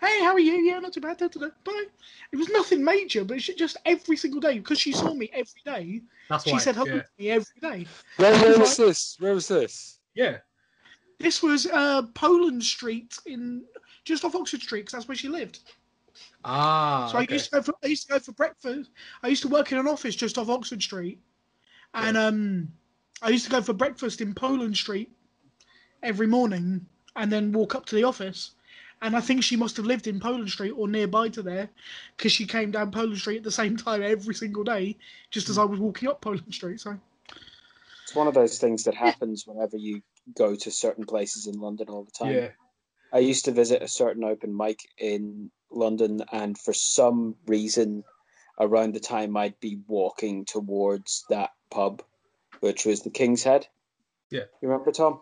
Hey, 0.00 0.20
how 0.22 0.32
are 0.32 0.40
you? 0.40 0.54
Yeah, 0.54 0.80
not 0.80 0.92
too 0.92 1.00
bad. 1.00 1.18
Da, 1.18 1.28
da, 1.28 1.40
da. 1.40 1.48
Bye. 1.64 1.84
It 2.32 2.36
was 2.36 2.48
nothing 2.50 2.84
major, 2.84 3.24
but 3.24 3.36
it's 3.36 3.46
just 3.46 3.76
every 3.86 4.16
single 4.16 4.40
day 4.40 4.58
because 4.58 4.78
she 4.78 4.92
saw 4.92 5.14
me 5.14 5.30
every 5.32 5.62
day. 5.64 6.02
That's 6.28 6.44
She 6.44 6.52
why. 6.52 6.58
said 6.58 6.74
hello 6.76 6.96
yeah. 6.96 7.02
to 7.02 7.08
me 7.18 7.30
every 7.30 7.60
day. 7.60 7.86
where, 8.16 8.32
where 8.40 8.58
was 8.58 8.76
this? 8.76 9.16
Where 9.18 9.34
was 9.34 9.48
this? 9.48 10.00
yeah. 10.14 10.38
This 11.20 11.42
was 11.42 11.66
uh, 11.66 12.02
Poland 12.14 12.62
Street 12.62 13.16
in 13.24 13.64
just 14.04 14.24
off 14.24 14.34
Oxford 14.34 14.60
Street 14.60 14.80
because 14.80 14.92
that's 14.92 15.08
where 15.08 15.16
she 15.16 15.28
lived. 15.28 15.60
Ah. 16.44 17.08
So 17.10 17.18
I 17.18 17.22
okay. 17.22 17.34
used 17.34 17.46
to 17.46 17.50
go 17.52 17.62
for 17.62 17.74
I 17.82 17.86
used 17.86 18.06
to 18.08 18.12
go 18.14 18.18
for 18.18 18.32
breakfast. 18.32 18.90
I 19.22 19.28
used 19.28 19.42
to 19.42 19.48
work 19.48 19.70
in 19.72 19.78
an 19.78 19.86
office 19.86 20.16
just 20.16 20.38
off 20.38 20.48
Oxford 20.48 20.82
Street, 20.82 21.20
and 21.94 22.16
um, 22.16 22.68
I 23.22 23.28
used 23.28 23.44
to 23.44 23.50
go 23.50 23.62
for 23.62 23.72
breakfast 23.72 24.20
in 24.20 24.34
Poland 24.34 24.76
Street 24.76 25.10
every 26.02 26.26
morning, 26.26 26.84
and 27.16 27.32
then 27.32 27.52
walk 27.52 27.74
up 27.76 27.86
to 27.86 27.94
the 27.94 28.04
office. 28.04 28.53
And 29.04 29.14
I 29.14 29.20
think 29.20 29.42
she 29.44 29.54
must 29.54 29.76
have 29.76 29.84
lived 29.84 30.06
in 30.06 30.18
Poland 30.18 30.48
Street 30.48 30.70
or 30.70 30.88
nearby 30.88 31.28
to 31.28 31.42
there, 31.42 31.68
because 32.16 32.32
she 32.32 32.46
came 32.46 32.70
down 32.70 32.90
Poland 32.90 33.18
Street 33.18 33.36
at 33.36 33.42
the 33.44 33.50
same 33.50 33.76
time 33.76 34.02
every 34.02 34.34
single 34.34 34.64
day, 34.64 34.96
just 35.30 35.50
as 35.50 35.58
I 35.58 35.64
was 35.64 35.78
walking 35.78 36.08
up 36.08 36.22
Poland 36.22 36.54
Street. 36.54 36.80
So 36.80 36.98
It's 38.02 38.14
one 38.14 38.28
of 38.28 38.32
those 38.32 38.58
things 38.58 38.82
that 38.84 38.94
happens 38.94 39.46
whenever 39.46 39.76
you 39.76 40.00
go 40.34 40.54
to 40.54 40.70
certain 40.70 41.04
places 41.04 41.46
in 41.46 41.60
London 41.60 41.90
all 41.90 42.04
the 42.04 42.10
time. 42.12 42.32
Yeah. 42.34 42.48
I 43.12 43.18
used 43.18 43.44
to 43.44 43.52
visit 43.52 43.82
a 43.82 43.88
certain 43.88 44.24
open 44.24 44.56
mic 44.56 44.80
in 44.96 45.50
London, 45.70 46.24
and 46.32 46.56
for 46.56 46.72
some 46.72 47.36
reason, 47.46 48.04
around 48.58 48.94
the 48.94 49.00
time 49.00 49.36
I'd 49.36 49.60
be 49.60 49.80
walking 49.86 50.46
towards 50.46 51.26
that 51.28 51.50
pub, 51.70 52.02
which 52.60 52.86
was 52.86 53.02
the 53.02 53.10
King's 53.10 53.42
Head. 53.42 53.66
Yeah. 54.30 54.44
You 54.62 54.68
remember, 54.70 54.92
Tom? 54.92 55.20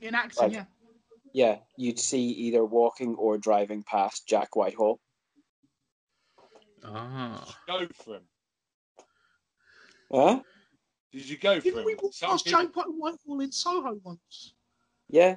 in 0.00 0.16
acting, 0.16 0.42
Right. 0.42 0.52
yeah. 0.52 0.64
Yeah, 1.32 1.58
you'd 1.76 1.98
see 1.98 2.20
either 2.20 2.64
walking 2.64 3.14
or 3.16 3.38
driving 3.38 3.82
past 3.82 4.26
Jack 4.26 4.54
Whitehall. 4.54 5.00
Ah. 6.84 7.56
Go 7.66 7.86
for 7.94 8.16
him. 8.16 8.22
Huh? 10.12 10.40
Did 11.12 11.28
you 11.28 11.38
go 11.38 11.56
for 11.56 11.60
Didn't 11.62 11.80
him? 11.80 11.84
we 11.86 11.94
walk 11.94 12.12
past 12.20 12.46
Jack 12.46 12.68
Whitehall 12.74 13.40
in 13.40 13.52
Soho 13.52 13.98
once? 14.02 14.54
Yeah. 15.08 15.36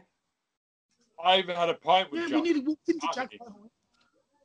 I 1.24 1.38
even 1.38 1.56
had 1.56 1.70
a 1.70 1.76
pint 1.76 2.12
with 2.12 2.22
Yeah, 2.22 2.26
we 2.28 2.32
Jack. 2.32 2.44
nearly 2.44 2.60
walked 2.62 2.90
into 2.90 3.08
Jack. 3.14 3.32
Whitehall. 3.32 3.72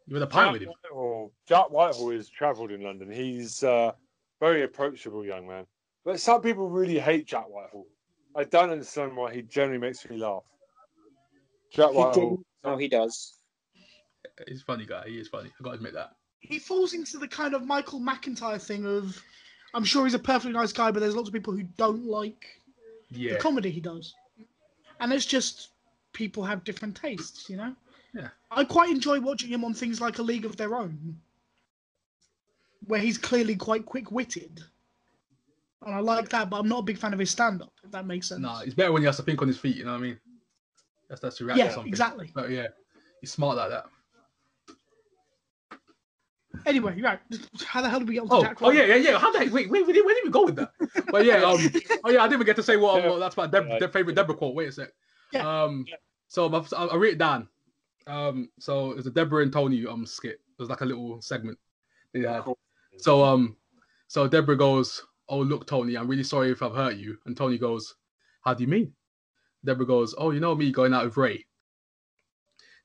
You 0.07 0.15
were 0.15 0.21
the 0.21 0.27
pint 0.27 0.47
Jack 0.47 0.53
with 0.53 0.63
him. 0.63 0.69
Whitehall, 0.69 1.33
Jack 1.49 1.71
Whitehall 1.71 2.11
has 2.13 2.29
travelled 2.29 2.71
in 2.71 2.83
London. 2.83 3.11
He's 3.11 3.63
a 3.63 3.95
very 4.41 4.63
approachable 4.63 5.25
young 5.25 5.49
man. 5.49 5.67
But 6.05 6.21
some 6.21 6.41
people 6.43 6.69
really 6.69 6.99
hate 6.99 7.27
Jack 7.27 7.49
Whitehall. 7.49 7.87
I 8.37 8.45
don't 8.45 8.71
understand 8.71 9.17
why 9.17 9.35
he 9.35 9.43
generally 9.43 9.79
makes 9.79 10.09
me 10.09 10.17
laugh. 10.17 10.45
Jack 11.71 11.91
He 11.91 11.97
Whitehall. 11.97 12.13
didn't. 12.31 12.47
No, 12.65 12.77
he 12.77 12.89
does. 12.89 13.35
He's 14.49 14.63
a 14.63 14.65
funny 14.65 14.87
guy. 14.87 15.05
He 15.09 15.19
is 15.19 15.29
funny. 15.29 15.51
I 15.59 15.63
gotta 15.63 15.77
admit 15.77 15.95
that. 15.95 16.17
he 16.41 16.59
falls 16.59 16.95
into 16.95 17.19
the 17.19 17.29
kind 17.29 17.55
of 17.55 17.65
Michael 17.67 18.01
McIntyre 18.01 18.61
thing 18.61 18.87
of 18.87 19.23
I'm 19.75 19.85
sure 19.85 20.05
he's 20.05 20.15
a 20.15 20.19
perfectly 20.19 20.53
nice 20.53 20.73
guy, 20.73 20.91
but 20.91 21.01
there's 21.01 21.15
lots 21.15 21.29
of 21.29 21.35
people 21.35 21.53
who 21.53 21.63
don't 21.77 22.05
like 22.07 22.45
Yeah. 23.11 23.35
the 23.35 23.39
comedy 23.39 23.71
he 23.71 23.81
does. 23.81 24.15
And 25.01 25.13
it's 25.13 25.27
just 25.27 25.69
people 26.13 26.43
have 26.45 26.65
different 26.65 26.97
tastes, 26.97 27.49
you 27.49 27.57
know? 27.57 27.75
Yeah. 28.15 28.29
I 28.51 28.65
quite 28.65 28.91
enjoy 28.91 29.21
watching 29.21 29.49
him 29.51 29.65
on 29.65 29.75
things 29.75 30.01
like 30.01 30.19
A 30.19 30.23
League 30.23 30.45
of 30.45 30.57
Their 30.57 30.75
Own, 30.75 31.21
where 32.87 33.01
he's 33.01 33.19
clearly 33.19 33.55
quite 33.57 33.87
quick 33.87 34.11
witted. 34.11 34.61
And 35.87 35.95
I 35.95 36.01
like 36.01 36.29
that, 36.31 36.51
but 36.51 36.59
I'm 36.59 36.69
not 36.69 36.81
a 36.81 36.83
big 36.83 36.99
fan 36.99 37.13
of 37.13 37.19
his 37.21 37.31
stand 37.31 37.63
up, 37.63 37.73
if 37.85 37.91
that 37.93 38.07
makes 38.07 38.29
sense. 38.29 38.41
Nah, 38.41 38.61
it's 38.61 38.75
better 38.75 38.93
when 38.93 39.03
he 39.03 39.07
has 39.07 39.17
to 39.19 39.23
think 39.23 39.41
on 39.41 39.49
his 39.49 39.59
feet. 39.59 39.77
You 39.77 39.85
know 39.85 39.93
what 39.93 39.99
I 39.99 40.03
mean? 40.03 40.19
That's 41.11 41.21
that's 41.21 41.37
to 41.39 41.45
react 41.45 41.59
yeah, 41.59 41.71
something. 41.71 41.89
exactly. 41.89 42.31
But 42.33 42.51
yeah, 42.51 42.69
he's 43.21 43.33
smart 43.33 43.57
like 43.57 43.71
that. 43.71 43.85
Anyway, 46.67 47.01
right. 47.01 47.19
How 47.65 47.83
the 47.83 47.89
hell 47.89 47.99
did 47.99 48.09
we 48.09 48.15
get 48.15 48.23
onto 48.23 48.35
Oh, 48.35 48.43
Jack 48.43 48.59
oh 48.63 48.71
yeah, 48.71 48.85
yeah, 48.85 48.95
yeah. 48.97 49.19
How 49.19 49.33
the 49.33 49.41
heck? 49.41 49.53
Wait, 49.53 49.71
wait, 49.71 49.85
where 49.85 49.93
did, 49.93 50.05
where 50.05 50.15
did 50.15 50.25
we 50.25 50.31
go 50.31 50.45
with 50.45 50.57
that? 50.57 50.73
But 51.11 51.25
yeah, 51.25 51.43
um, 51.43 51.59
oh 52.05 52.11
yeah, 52.11 52.21
I 52.21 52.25
didn't 52.25 52.35
even 52.35 52.47
get 52.47 52.57
to 52.57 52.63
say 52.63 52.77
what, 52.77 53.05
what 53.05 53.19
that's 53.19 53.37
my 53.37 53.47
Deb, 53.47 53.67
Yeah. 53.69 53.79
Deb 53.79 53.93
favorite 53.93 54.15
Deborah 54.15 54.35
quote. 54.35 54.55
Wait 54.55 54.69
a 54.69 54.73
sec. 54.73 54.89
Yeah. 55.33 55.63
Um, 55.65 55.85
so 56.29 56.49
my, 56.49 56.65
I, 56.77 56.87
I 56.87 56.97
wrote 56.97 57.15
it 57.15 57.19
down. 57.19 57.49
Um, 58.07 58.51
so 58.59 58.93
it's 58.93 59.07
a 59.07 59.11
Deborah 59.11 59.43
and 59.43 59.53
Tony 59.53 59.87
um 59.87 60.07
skit. 60.07 60.41
It 60.59 60.63
was 60.63 60.69
like 60.69 60.81
a 60.81 60.85
little 60.87 61.21
segment 61.23 61.59
they 62.13 62.21
had. 62.21 62.45
So 62.99 63.25
um, 63.25 63.57
so 64.09 64.29
Deborah 64.29 64.57
goes, 64.57 65.03
"Oh 65.29 65.41
look, 65.41 65.67
Tony, 65.67 65.97
I'm 65.97 66.09
really 66.09 66.25
sorry 66.25 66.51
if 66.51 66.63
I've 66.63 66.75
hurt 66.75 66.97
you." 66.97 67.17
And 67.27 67.37
Tony 67.37 67.59
goes, 67.59 67.95
"How 68.43 68.55
do 68.55 68.63
you 68.63 68.69
mean?" 68.69 68.93
Deborah 69.65 69.87
goes, 69.87 70.15
"Oh, 70.17 70.31
you 70.31 70.41
know 70.41 70.55
me 70.55 70.71
going 70.71 70.95
out 70.95 71.05
with 71.05 71.17
Ray." 71.17 71.45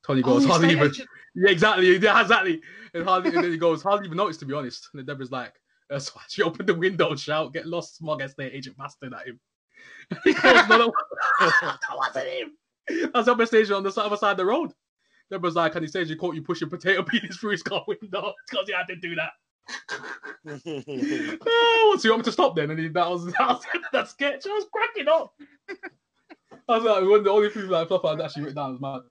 Tony 0.06 0.22
Oh, 0.24 0.40
goes, 0.40 0.46
the 0.46 0.54
"I 0.54 0.72
even." 0.72 0.90
agent. 0.90 1.10
Yeah, 1.38 1.52
exactly. 1.52 1.98
Yeah, 1.98 2.22
exactly. 2.22 2.62
And, 2.94 3.04
hardly, 3.04 3.36
and 3.36 3.44
then 3.44 3.52
he 3.52 3.58
goes, 3.58 3.84
hardly 3.84 4.06
even 4.06 4.16
noticed, 4.16 4.40
to 4.40 4.46
be 4.46 4.54
honest. 4.54 4.88
And 4.94 5.00
then 5.00 5.06
Deborah's 5.06 5.32
like, 5.32 5.50
uh, 5.50 5.52
that's 5.90 6.16
why 6.16 6.22
she 6.30 6.44
opened 6.44 6.70
the 6.70 6.74
window, 6.74 7.14
shout, 7.18 7.52
get 7.52 7.66
lost, 7.66 7.98
smug 7.98 8.22
estate 8.22 8.54
agent 8.54 8.78
bastard 8.78 9.14
at 9.14 9.28
him. 9.28 9.40
he 10.24 10.34
goes, 10.34 10.70
no, 10.70 10.78
no, 10.78 10.94
that 11.42 11.78
wasn't 11.94 12.28
him. 12.28 12.52
That's 13.14 13.28
up 13.28 13.46
station 13.48 13.74
on 13.74 13.84
the 13.84 13.94
other 14.00 14.16
side 14.16 14.32
of 14.32 14.38
the 14.38 14.46
road. 14.46 14.72
Deborah's 15.30 15.56
like, 15.56 15.76
and 15.76 15.84
he 15.84 15.92
says 15.92 16.10
you 16.10 16.16
caught 16.16 16.36
you 16.36 16.42
pushing 16.42 16.70
potato 16.70 17.04
peelings 17.04 17.36
through 17.38 17.52
his 17.52 17.64
car 17.64 17.84
window 17.86 18.34
because 18.50 18.68
he 18.68 18.74
had 18.74 18.88
to 18.88 18.96
do 18.96 19.16
that. 19.16 19.32
oh, 21.46 21.96
so 21.98 22.08
you 22.08 22.12
want 22.12 22.20
me 22.20 22.24
to 22.24 22.32
stop 22.32 22.56
then? 22.56 22.70
And 22.70 22.80
he, 22.80 22.88
that 22.90 23.10
was 23.10 23.26
that 23.26 23.40
was 23.48 23.64
that 23.92 24.08
sketch. 24.08 24.46
I 24.46 24.50
was 24.54 24.68
cracking 24.72 25.08
up. 25.08 25.34
I 26.68 26.78
was 26.78 26.84
like, 26.84 27.04
one 27.04 27.20
of 27.20 27.24
the 27.24 27.32
only 27.32 27.50
people 27.50 27.70
that 27.70 27.92
I 27.92 28.24
actually 28.26 28.44
written 28.44 28.56
down 28.56 28.72
was 28.72 28.82
mad. 28.82 29.02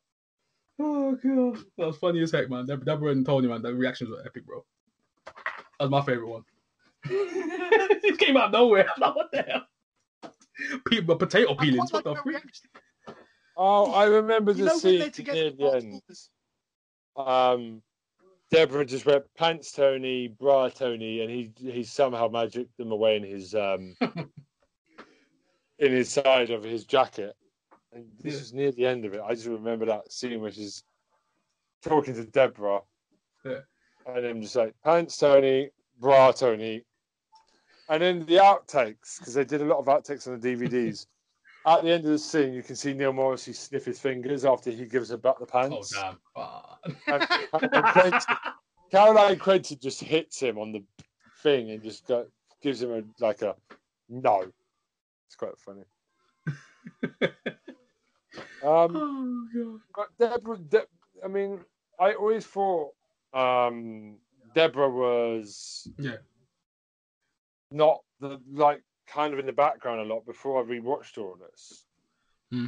Oh 0.81 1.13
god, 1.13 1.65
that 1.79 1.87
was 1.87 1.97
funny 1.99 2.21
as 2.21 2.33
heck, 2.33 2.51
man. 2.51 2.67
Deborah 2.67 3.13
and 3.13 3.25
Tony, 3.25 3.47
man, 3.47 3.63
the 3.63 3.73
reactions 3.73 4.11
were 4.11 4.25
epic, 4.25 4.45
bro. 4.45 4.65
That 5.27 5.35
was 5.81 5.91
my 5.91 6.03
favorite 6.03 6.29
one. 6.29 6.43
it 7.05 8.19
came 8.19 8.37
out 8.37 8.47
of 8.47 8.53
nowhere. 8.53 8.89
I'm 8.97 9.01
like, 9.01 9.15
what 9.15 9.31
the 9.31 9.43
hell? 9.43 9.67
People, 10.89 11.17
potato 11.17 11.55
I 11.55 11.63
peelings. 11.63 11.93
What 11.93 12.07
like 12.07 12.17
the 12.17 12.23
freak? 12.23 12.43
Oh, 13.57 13.93
I 13.93 14.07
remember 14.07 14.53
You 14.53 14.65
the 14.65 14.71
know 14.71 14.79
scene 14.79 15.13
they're 15.17 15.35
near 15.35 15.51
the 15.51 15.77
end. 15.77 16.03
Um, 17.17 17.83
Deborah 18.51 18.85
just 18.85 19.07
went 19.07 19.25
pants 19.37 19.73
Tony, 19.73 20.29
bra 20.29 20.69
Tony, 20.69 21.21
and 21.21 21.31
he 21.31 21.53
he 21.57 21.85
somehow 21.85 22.29
magicked 22.29 22.77
them 22.77 22.91
away 22.91 23.17
in 23.17 23.23
his 23.23 23.55
um 23.55 23.95
in 25.79 25.93
his 25.93 26.11
side 26.11 26.51
of 26.51 26.65
his 26.65 26.85
jacket. 26.85 27.37
And 27.95 28.07
this 28.21 28.39
was 28.41 28.53
near 28.53 28.73
the 28.73 28.87
end 28.87 29.05
of 29.05 29.15
it. 29.15 29.21
I 29.25 29.35
just 29.35 29.47
remember 29.47 29.87
that 29.87 30.13
scene 30.13 30.41
where 30.41 30.51
she's 30.51 30.83
talking 31.83 32.15
to 32.15 32.25
Deborah, 32.25 32.81
Yeah. 33.45 33.61
and 34.07 34.25
then 34.25 34.43
just 34.43 34.57
like 34.57 34.75
pants 34.85 35.17
Tony, 35.17 35.71
bra 36.01 36.33
Tony, 36.33 36.83
and 37.89 38.03
then 38.03 38.27
the 38.27 38.37
outtakes 38.37 39.19
because 39.19 39.35
they 39.35 39.45
did 39.45 39.61
a 39.63 39.65
lot 39.65 39.79
of 39.79 39.87
outtakes 39.87 40.27
on 40.27 40.41
the 40.41 40.49
DVDs. 40.57 41.07
At 41.67 41.83
the 41.83 41.91
end 41.93 42.05
of 42.05 42.11
the 42.11 42.19
scene, 42.19 42.53
you 42.53 42.63
can 42.63 42.77
see 42.77 42.93
Neil 42.93 43.15
Morrissey 43.15 43.55
sniff 43.55 43.87
his 43.87 43.99
fingers 43.99 44.45
after 44.45 44.71
he 44.71 44.85
gives 44.85 45.09
her 45.09 45.17
back 45.17 45.39
the 45.39 45.47
pants. 45.47 45.95
Oh 45.97 46.17
damn! 46.37 46.93
And- 47.15 47.71
and 47.73 47.85
Quentin- 47.85 48.37
Caroline 48.91 49.39
Quentin 49.39 49.79
just 49.81 50.01
hits 50.03 50.39
him 50.41 50.59
on 50.59 50.73
the 50.73 50.85
thing 51.43 51.71
and 51.71 51.83
just 51.83 52.07
go, 52.07 52.27
gives 52.63 52.83
him 52.83 52.91
a 52.93 53.03
like 53.25 53.41
a 53.43 53.55
no. 54.11 54.45
It's 55.27 55.37
quite 55.37 55.57
funny. 55.59 55.85
Um, 58.63 58.97
oh 58.97 59.49
god! 59.55 60.09
but 60.19 60.31
Deborah, 60.31 60.59
De- 60.59 60.87
I 61.25 61.29
mean, 61.29 61.61
I 62.01 62.15
always 62.15 62.47
thought 62.47 62.91
um, 63.33 64.17
Deborah 64.55 64.91
was 64.91 65.89
Yeah. 65.99 66.17
not 67.71 68.03
the 68.21 68.41
like 68.53 68.83
kind 69.07 69.33
of 69.33 69.39
in 69.39 69.47
the 69.47 69.53
background 69.53 70.01
a 70.01 70.05
lot 70.15 70.25
before 70.27 70.61
I 70.63 70.67
rewatched 70.67 71.19
all 71.19 71.37
this. 71.37 71.85
Hmm. 72.51 72.67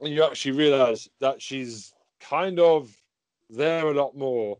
And 0.00 0.12
you 0.14 0.24
actually 0.24 0.52
realise 0.52 1.08
that 1.20 1.40
she's 1.42 1.92
kind 2.20 2.58
of 2.58 2.90
there 3.50 3.86
a 3.88 3.94
lot 3.94 4.16
more 4.16 4.58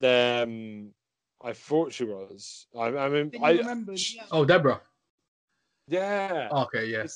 than 0.00 0.92
I 1.42 1.52
thought 1.52 1.92
she 1.92 2.04
was. 2.04 2.66
I, 2.76 2.86
I 2.88 3.08
mean, 3.08 3.30
I 3.42 3.52
you 3.52 3.58
remembered, 3.60 3.98
yeah. 4.14 4.24
Oh, 4.30 4.44
Deborah. 4.44 4.80
yeah, 5.88 6.48
Okay, 6.52 6.86
yeah. 6.86 7.06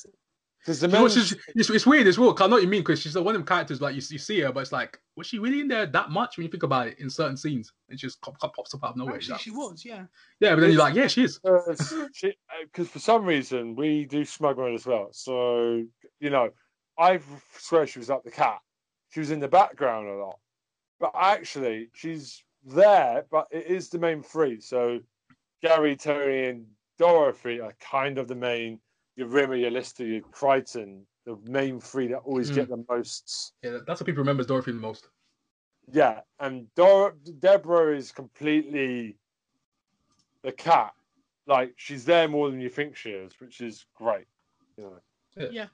Because 0.65 0.79
the 0.79 0.87
You 0.87 0.93
know, 0.93 1.07
she's, 1.07 1.35
it's, 1.55 1.69
it's 1.69 1.85
weird 1.85 2.07
as 2.07 2.17
well. 2.17 2.35
I 2.39 2.47
know 2.47 2.55
what 2.55 2.63
you 2.63 2.67
mean 2.67 2.81
because 2.81 2.99
she's 2.99 3.15
like 3.15 3.23
one 3.23 3.35
of 3.35 3.39
them 3.39 3.45
characters 3.45 3.81
like 3.81 3.93
you, 3.93 4.01
you 4.09 4.17
see 4.17 4.39
her, 4.39 4.51
but 4.51 4.61
it's 4.61 4.71
like 4.71 4.99
was 5.15 5.27
she 5.27 5.37
really 5.37 5.61
in 5.61 5.67
there 5.67 5.85
that 5.85 6.09
much 6.09 6.37
when 6.37 6.45
you 6.45 6.49
think 6.49 6.63
about 6.63 6.87
it 6.87 6.99
in 6.99 7.07
certain 7.07 7.37
scenes? 7.37 7.71
And 7.89 7.99
she 7.99 8.07
just 8.07 8.19
pop, 8.21 8.39
pop, 8.39 8.55
pops 8.55 8.73
up 8.73 8.83
out 8.83 8.91
of 8.91 8.97
nowhere. 8.97 9.15
Actually, 9.15 9.33
Like, 9.33 9.41
she 9.41 9.51
was, 9.51 9.85
yeah. 9.85 10.05
yeah, 10.39 10.55
but 10.55 10.61
then 10.61 10.71
you're 10.71 10.79
like, 10.79 10.95
yeah, 10.95 11.07
she 11.07 11.23
is. 11.23 11.39
Uh, 11.45 11.59
because 11.67 12.87
uh, 12.87 12.91
for 12.91 12.99
some 12.99 13.25
reason 13.25 13.75
we 13.75 14.05
do 14.05 14.25
smuggling 14.25 14.73
as 14.73 14.87
well. 14.87 15.09
So 15.11 15.83
you 16.19 16.29
know, 16.31 16.49
I 16.97 17.19
swear 17.59 17.85
she 17.85 17.99
was 17.99 18.09
like 18.09 18.23
the 18.23 18.31
cat. 18.31 18.59
She 19.09 19.19
was 19.19 19.29
in 19.29 19.39
the 19.39 19.47
background 19.47 20.07
a 20.07 20.15
lot, 20.15 20.39
but 20.99 21.11
actually 21.15 21.89
she's 21.93 22.43
there. 22.65 23.25
But 23.29 23.47
it 23.51 23.67
is 23.67 23.89
the 23.89 23.99
main 23.99 24.23
three. 24.23 24.59
So 24.61 24.99
Gary, 25.61 25.95
Tony, 25.95 26.45
and 26.45 26.65
Dorothy 26.97 27.61
are 27.61 27.73
kind 27.79 28.17
of 28.17 28.27
the 28.27 28.35
main. 28.35 28.79
Your 29.15 29.27
Rimmer, 29.27 29.55
your 29.55 29.71
Lister, 29.71 30.05
your 30.05 30.21
Kryten, 30.23 31.01
the 31.25 31.37
main 31.49 31.79
three 31.79 32.07
that 32.07 32.17
always 32.19 32.51
Mm. 32.51 32.55
get 32.55 32.69
the 32.69 32.85
most. 32.89 33.53
Yeah, 33.63 33.79
that's 33.87 33.99
what 34.01 34.05
people 34.05 34.19
remember 34.19 34.41
as 34.41 34.47
Dorothy 34.47 34.71
the 34.73 34.79
most. 34.79 35.07
Yeah, 35.91 36.21
and 36.39 36.73
Dor- 36.75 37.15
Deborah 37.39 37.95
is 37.95 38.11
completely 38.11 39.17
the 40.43 40.51
cat. 40.51 40.93
Like 41.47 41.73
she's 41.77 42.05
there 42.05 42.27
more 42.27 42.49
than 42.49 42.59
you 42.59 42.69
think 42.69 42.95
she 42.95 43.11
is, 43.11 43.39
which 43.39 43.61
is 43.61 43.85
great. 43.95 44.25
You 44.77 44.83
know. 44.85 44.99
Yeah. 45.37 45.49
Yeah. 45.51 45.67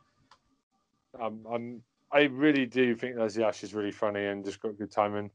Um, 1.20 1.46
I'm. 1.50 1.84
I 2.14 2.24
really 2.24 2.66
do 2.66 2.94
think 2.96 3.16
Leslie 3.16 3.44
Ash 3.46 3.64
is 3.64 3.74
really 3.74 3.92
funny 3.92 4.26
and 4.26 4.44
just 4.44 4.60
got 4.62 4.78
good 4.78 4.92
timing. 4.92 5.32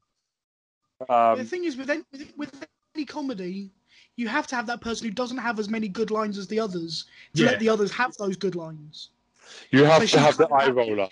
Um, 1.08 1.38
the 1.38 1.44
thing 1.44 1.64
is, 1.64 1.76
with 1.76 1.88
any, 1.88 2.02
with, 2.12 2.36
with 2.36 2.66
any 2.94 3.06
comedy, 3.06 3.72
you 4.16 4.28
have 4.28 4.46
to 4.48 4.56
have 4.56 4.66
that 4.66 4.80
person 4.80 5.06
who 5.06 5.12
doesn't 5.14 5.38
have 5.38 5.58
as 5.58 5.68
many 5.68 5.88
good 5.88 6.10
lines 6.10 6.38
as 6.38 6.48
the 6.48 6.58
others 6.58 7.04
to 7.34 7.42
Yeah. 7.42 7.50
let 7.50 7.60
the 7.60 7.68
others 7.68 7.92
have 7.92 8.16
those 8.16 8.36
good 8.36 8.54
lines. 8.56 9.10
you 9.70 9.84
have 9.84 10.08
so 10.08 10.16
to 10.16 10.20
have 10.20 10.36
the 10.36 10.48
eye 10.48 10.68
roller. 10.70 11.08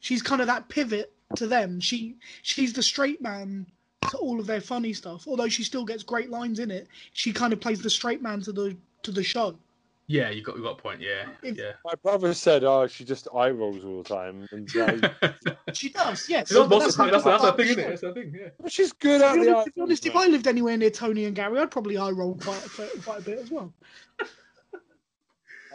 She's 0.00 0.22
kind 0.22 0.40
of 0.40 0.46
that 0.46 0.68
pivot 0.68 1.12
to 1.34 1.46
them. 1.48 1.80
She 1.80 2.16
she's 2.42 2.72
the 2.72 2.82
straight 2.82 3.20
man 3.20 3.66
to 4.10 4.16
all 4.18 4.38
of 4.38 4.46
their 4.46 4.60
funny 4.60 4.92
stuff. 4.92 5.26
Although 5.26 5.48
she 5.48 5.64
still 5.64 5.84
gets 5.84 6.04
great 6.04 6.30
lines 6.30 6.60
in 6.60 6.70
it, 6.70 6.86
she 7.12 7.32
kind 7.32 7.52
of 7.52 7.60
plays 7.60 7.82
the 7.82 7.90
straight 7.90 8.22
man 8.22 8.40
to 8.42 8.52
the 8.52 8.76
to 9.02 9.10
the 9.10 9.22
show. 9.24 9.58
Yeah, 10.08 10.30
you 10.30 10.40
got 10.40 10.56
you 10.56 10.62
got 10.62 10.78
a 10.78 10.82
point. 10.82 11.00
Yeah, 11.00 11.26
If- 11.42 11.56
yeah. 11.58 11.72
My 11.84 11.94
brother 12.00 12.32
said, 12.32 12.62
"Oh, 12.62 12.86
she 12.86 13.04
just 13.04 13.26
eye 13.34 13.50
rolls 13.50 13.84
all 13.84 14.02
the 14.04 14.08
time." 14.08 14.46
And 14.52 14.72
like, 14.74 15.34
She 15.74 15.88
does, 15.88 16.28
yes. 16.28 16.48
That's, 16.48 16.68
but 16.68 16.78
that's, 16.78 16.96
that's, 16.96 17.10
that's, 17.10 17.24
the 17.24 17.30
that's 17.30 17.42
part 17.42 17.56
the 17.56 17.62
thing, 17.64 17.72
isn't 17.72 17.84
it? 17.84 17.88
That's 17.88 18.00
the 18.02 18.12
thing. 18.12 18.34
Yeah. 18.40 18.48
well, 18.58 18.68
she's 18.68 18.92
good 18.92 19.20
at 19.20 19.32
To 19.32 19.38
be 19.40 19.44
the 19.46 19.50
honest, 19.50 19.60
eye 19.60 19.64
to 19.64 19.72
be 19.74 19.80
honest, 19.80 20.06
if 20.06 20.14
I 20.16 20.26
lived 20.26 20.46
anywhere 20.46 20.76
near 20.76 20.90
Tony 20.90 21.24
and 21.24 21.34
Gary, 21.34 21.58
I'd 21.58 21.70
probably 21.72 21.98
eye 21.98 22.10
roll 22.10 22.36
quite, 22.36 22.62
quite, 22.74 23.04
quite 23.04 23.18
a 23.18 23.22
bit 23.22 23.38
as 23.40 23.50
well. 23.50 23.72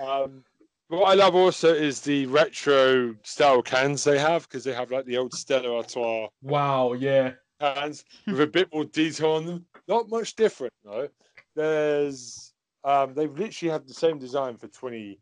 Um, 0.01 0.43
what 0.87 1.03
I 1.09 1.13
love 1.13 1.35
also 1.35 1.73
is 1.73 2.01
the 2.01 2.25
retro 2.27 3.15
style 3.23 3.61
cans 3.61 4.03
they 4.03 4.17
have 4.17 4.43
because 4.47 4.63
they 4.63 4.73
have 4.73 4.91
like 4.91 5.05
the 5.05 5.17
old 5.17 5.33
Stella 5.33 5.75
Artois 5.75 6.27
Wow. 6.41 6.93
Yeah. 6.93 7.33
cans 7.59 8.05
with 8.27 8.41
a 8.41 8.47
bit 8.47 8.73
more 8.73 8.85
detail 8.85 9.31
on 9.33 9.45
them. 9.45 9.65
Not 9.87 10.09
much 10.09 10.35
different 10.35 10.73
though. 10.83 11.09
There's 11.55 12.50
um, 12.83 13.13
they've 13.13 13.31
literally 13.31 13.71
had 13.71 13.87
the 13.87 13.93
same 13.93 14.19
design 14.19 14.57
for 14.57 14.67
20 14.67 15.19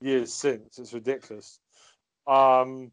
years 0.00 0.32
since. 0.32 0.78
It's 0.78 0.92
ridiculous. 0.92 1.60
Um, 2.26 2.90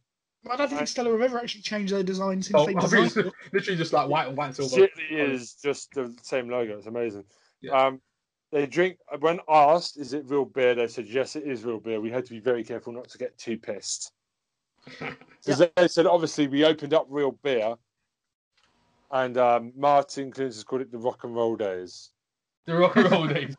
I 0.50 0.56
don't 0.56 0.70
think 0.70 0.88
Stella 0.88 1.12
have 1.12 1.22
ever 1.22 1.40
actually 1.40 1.62
changed 1.62 1.94
their 1.94 2.04
design 2.04 2.42
since 2.42 2.56
Oh, 2.60 2.66
they 2.66 2.76
I 2.76 2.80
think 2.80 2.82
designed 2.82 3.06
it's 3.08 3.18
it. 3.18 3.34
literally 3.54 3.78
just 3.78 3.94
like 3.94 4.08
white 4.10 4.28
and 4.28 4.38
white 4.38 4.56
silver. 4.56 4.84
it 4.84 4.92
is 5.10 5.56
just 5.56 5.94
the 5.94 6.16
same 6.22 6.50
logo. 6.50 6.78
It's 6.78 6.88
amazing. 6.88 7.26
Yeah. 7.62 7.74
Um, 7.74 8.02
they 8.52 8.66
drink 8.66 8.98
when 9.20 9.40
asked, 9.50 9.98
"Is 9.98 10.14
it 10.14 10.24
real 10.26 10.46
beer?" 10.46 10.74
They 10.74 10.88
said, 10.88 11.08
"Yes, 11.08 11.36
it 11.36 11.44
is 11.44 11.66
real 11.66 11.82
beer." 11.82 12.00
We 12.00 12.10
had 12.10 12.24
to 12.26 12.32
be 12.32 12.40
very 12.40 12.64
careful 12.64 12.94
not 12.94 13.10
to 13.10 13.18
get 13.18 13.38
too 13.38 13.58
pissed. 13.58 14.12
Because 15.46 15.70
they 15.78 15.88
said, 15.88 16.06
obviously, 16.08 16.48
we 16.48 16.66
opened 16.66 16.94
up 16.94 17.06
real 17.10 17.32
beer, 17.32 17.76
and 19.12 19.38
um, 19.38 19.72
Martin 19.78 20.30
Clunes 20.30 20.56
has 20.56 20.64
called 20.66 20.82
it 20.82 20.92
the 20.92 20.98
rock 20.98 21.24
and 21.24 21.34
roll 21.34 21.56
days. 21.56 22.10
The 22.68 22.76
rock 22.76 22.98
and 22.98 23.10
roll 23.10 23.28
days. 23.28 23.56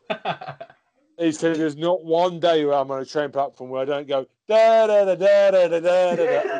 he 1.17 1.31
said, 1.31 1.55
"There's 1.55 1.75
not 1.75 2.05
one 2.05 2.39
day 2.39 2.63
where 2.63 2.75
I'm 2.75 2.91
on 2.91 3.01
a 3.01 3.05
train 3.05 3.31
platform 3.31 3.71
where 3.71 3.81
I 3.81 3.85
don't 3.85 4.07
go 4.07 4.27
da 4.47 4.85
da 4.85 5.03
da 5.03 5.15
da 5.15 5.51
da 5.51 5.67
da 5.67 5.79
da." 5.79 6.15
da. 6.15 6.59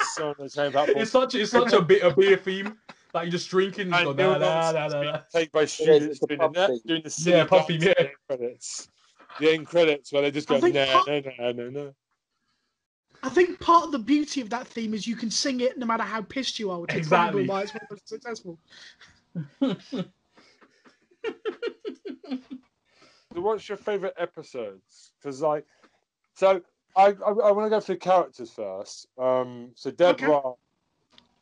It's, 0.00 0.18
on 0.20 0.34
the. 0.38 0.94
It's 0.96 1.10
such 1.10 1.34
it's 1.34 1.50
such 1.50 1.72
a 1.72 1.82
bit 1.82 2.02
a 2.02 2.14
beer 2.14 2.36
theme. 2.36 2.76
Like 3.12 3.24
you're 3.24 3.32
just 3.32 3.50
drinking, 3.50 3.90
just 3.90 4.04
go, 4.04 4.12
da, 4.12 4.38
da, 4.38 4.72
da, 4.72 4.88
da, 4.88 5.02
da. 5.02 5.20
Taken 5.32 5.50
by 5.52 5.64
students 5.64 6.20
doing 6.20 6.38
the, 6.38 6.80
doing 6.86 7.02
the 7.02 7.30
yeah, 7.30 7.44
puffy. 7.44 7.78
theme, 7.78 7.92
yeah. 7.98 8.06
credits. 8.28 8.88
The 9.40 9.52
end 9.52 9.66
credits 9.66 10.12
where 10.12 10.22
they 10.22 10.30
just 10.30 10.46
go 10.46 10.58
no 10.58 10.68
no 10.68 11.02
no 11.06 11.52
no 11.52 11.70
no. 11.70 11.94
I 13.22 13.28
think 13.28 13.58
part 13.58 13.84
of 13.84 13.92
the 13.92 13.98
beauty 13.98 14.40
of 14.40 14.48
that 14.50 14.66
theme 14.66 14.94
is 14.94 15.06
you 15.06 15.16
can 15.16 15.30
sing 15.30 15.60
it 15.60 15.76
no 15.76 15.86
matter 15.86 16.04
how 16.04 16.22
pissed 16.22 16.58
you 16.58 16.70
are, 16.70 16.78
which 16.78 16.94
exactly. 16.94 17.42
is 17.42 17.48
probably 17.48 17.68
why 17.70 17.80
it's 17.90 18.08
successful. 18.08 18.58
So 23.34 23.40
what's 23.40 23.68
your 23.68 23.78
favorite 23.78 24.14
episodes? 24.18 25.12
Because 25.20 25.40
like, 25.40 25.64
so 26.34 26.60
I 26.96 27.14
I, 27.24 27.30
I 27.30 27.50
want 27.52 27.66
to 27.66 27.70
go 27.70 27.80
through 27.80 27.98
characters 27.98 28.50
first. 28.50 29.06
Um, 29.18 29.70
so 29.74 29.90
Deborah, 29.90 30.52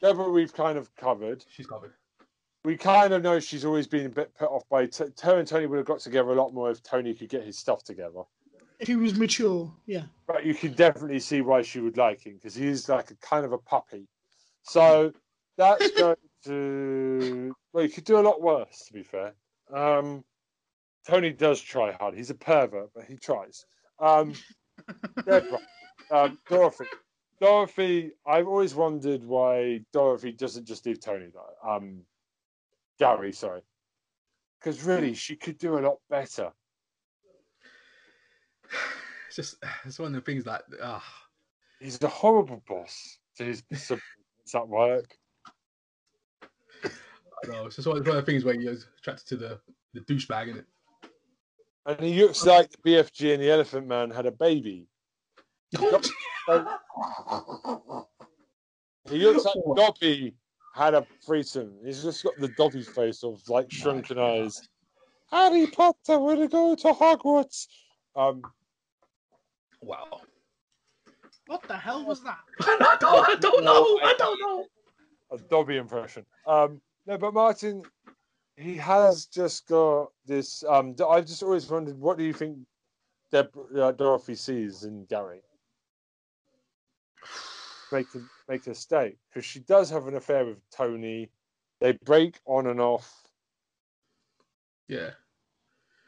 Deborah, 0.03 0.31
we've 0.31 0.53
kind 0.53 0.77
of 0.77 0.95
covered. 0.97 1.45
She's 1.51 1.67
covered. 1.67 1.93
We 2.65 2.77
kind 2.77 3.15
of 3.15 3.23
know 3.23 3.41
she's 3.41 3.65
always 3.65 3.87
been 3.87 4.07
a 4.07 4.11
bit 4.11 4.35
put 4.35 4.51
off 4.51 4.69
by. 4.69 4.87
T- 4.87 5.05
her 5.23 5.39
and 5.39 5.49
Tony 5.49 5.67
would 5.67 5.79
have 5.79 5.87
got 5.87 6.01
together 6.01 6.31
a 6.31 6.35
lot 6.35 6.53
more 6.53 6.71
if 6.71 6.83
Tony 6.83 7.15
could 7.15 7.31
get 7.31 7.45
his 7.45 7.59
stuff 7.59 7.83
together. 7.85 8.23
If 8.79 8.89
he 8.89 8.97
was 8.97 9.15
mature, 9.15 9.73
yeah. 9.87 10.05
But 10.27 10.45
you 10.45 10.55
can 10.55 10.75
definitely 10.75 11.21
see 11.21 11.41
why 11.41 11.63
she 11.63 11.81
would 11.81 11.97
like 11.97 12.25
him 12.25 12.35
because 12.35 12.55
he 12.55 12.67
is 12.67 12.89
like 12.89 13.11
a 13.11 13.17
kind 13.17 13.45
of 13.47 13.53
a 13.53 13.59
puppy. 13.59 14.07
So 14.63 15.13
that's 15.57 15.91
going 15.99 16.17
to. 16.45 17.57
Well, 17.73 17.85
you 17.85 17.91
could 17.91 18.05
do 18.05 18.19
a 18.19 18.21
lot 18.21 18.43
worse, 18.43 18.85
to 18.87 18.93
be 18.93 19.03
fair. 19.03 19.33
Um, 19.73 20.25
Tony 21.07 21.33
does 21.33 21.61
try 21.61 21.93
hard. 21.93 22.15
He's 22.15 22.31
a 22.31 22.35
pervert, 22.35 22.91
but 22.95 23.05
he 23.05 23.17
tries. 23.17 23.65
Um, 23.99 24.35
um, 26.11 26.39
Dorothy. 26.49 26.85
Dorothy, 27.41 28.13
I've 28.27 28.49
always 28.49 28.75
wondered 28.75 29.25
why 29.25 29.81
Dorothy 29.93 30.33
doesn't 30.33 30.67
just 30.67 30.85
leave 30.87 31.01
Tony, 31.01 31.29
though. 31.33 31.71
Um, 31.71 32.03
Gary, 32.99 33.33
sorry. 33.33 33.63
Because 34.59 34.83
really, 34.83 35.15
she 35.15 35.37
could 35.37 35.57
do 35.59 35.79
a 35.79 35.81
lot 35.81 35.99
better. 36.11 36.53
It's 39.29 39.37
just 39.37 39.57
it's 39.85 39.99
one 39.99 40.15
of 40.15 40.15
the 40.15 40.21
things 40.23 40.45
that 40.45 40.63
ah, 40.83 41.05
He's 41.81 42.01
a 42.03 42.09
horrible 42.09 42.63
boss 42.67 43.19
to 43.37 43.45
his 43.45 43.63
subordinates 43.73 44.55
at 44.55 44.69
work. 44.69 45.17
I 47.45 47.47
don't 47.47 47.67
it's 47.67 47.77
just 47.77 47.89
one, 47.89 47.99
of 47.99 48.05
the 48.05 48.23
things 48.23 48.45
where 48.45 48.55
you're 48.55 48.77
attracted 48.99 49.27
to 49.29 49.37
the 49.37 49.61
the 49.95 50.01
douchebag 50.01 50.49
in 50.49 50.59
it. 50.59 50.67
And 51.87 52.01
he 52.01 52.23
looks 52.23 52.45
like 52.45 52.71
the 52.71 52.91
BFG 52.91 53.35
and 53.35 53.43
the 53.43 53.51
Elephant 53.51 53.87
Man 53.87 54.11
had 54.11 54.27
a 54.27 54.33
baby. 54.33 54.87
He 55.71 55.79
looks 55.79 56.11
like 56.47 56.67
Dobby 59.77 60.35
had 60.75 60.95
a 60.95 61.07
threesome. 61.25 61.73
He's 61.85 62.03
just 62.03 62.23
got 62.23 62.37
the 62.39 62.49
Dobby 62.49 62.83
face 62.83 63.25
of 63.25 63.41
like 63.49 63.71
shrunken 63.71 64.19
eyes. 64.19 64.69
Harry 65.31 65.67
Potter 65.67 66.19
will 66.19 66.47
go 66.49 66.75
to 66.75 66.89
Hogwarts. 66.89 67.69
Um, 68.17 68.43
Wow. 69.83 70.21
What 71.47 71.63
the 71.63 71.77
hell 71.77 72.05
was 72.05 72.23
that? 72.25 72.39
I 72.61 72.97
don't, 73.01 73.29
I 73.29 73.35
don't 73.37 73.65
know. 73.65 73.99
I 74.03 74.15
don't 74.19 74.41
know. 74.41 74.67
a 75.33 75.39
Dobby 75.39 75.77
impression. 75.77 76.27
Um, 76.47 76.81
no, 77.09 77.17
but 77.17 77.33
Martin, 77.33 77.83
he 78.59 78.77
has 78.77 79.25
just 79.25 79.67
got 79.67 80.11
this. 80.27 80.63
Um, 80.69 80.95
I've 81.09 81.27
just 81.27 81.43
always 81.43 81.69
wondered, 81.69 81.99
what 81.99 82.19
do 82.19 82.25
you 82.25 82.35
think 82.35 82.59
Deb, 83.33 83.49
uh, 83.77 83.93
Dorothy 83.93 84.35
sees 84.35 84.85
in 84.85 85.07
Gary? 85.07 85.41
Make 87.91 88.13
her, 88.13 88.21
make 88.47 88.67
her 88.67 88.75
stay 88.75 89.17
because 89.31 89.47
she 89.47 89.61
does 89.61 89.89
have 89.89 90.07
an 90.07 90.17
affair 90.17 90.45
with 90.45 90.59
Tony. 90.71 91.31
They 91.81 91.93
break 92.05 92.39
on 92.45 92.67
and 92.67 92.81
off. 92.81 93.11
Yeah. 94.87 95.11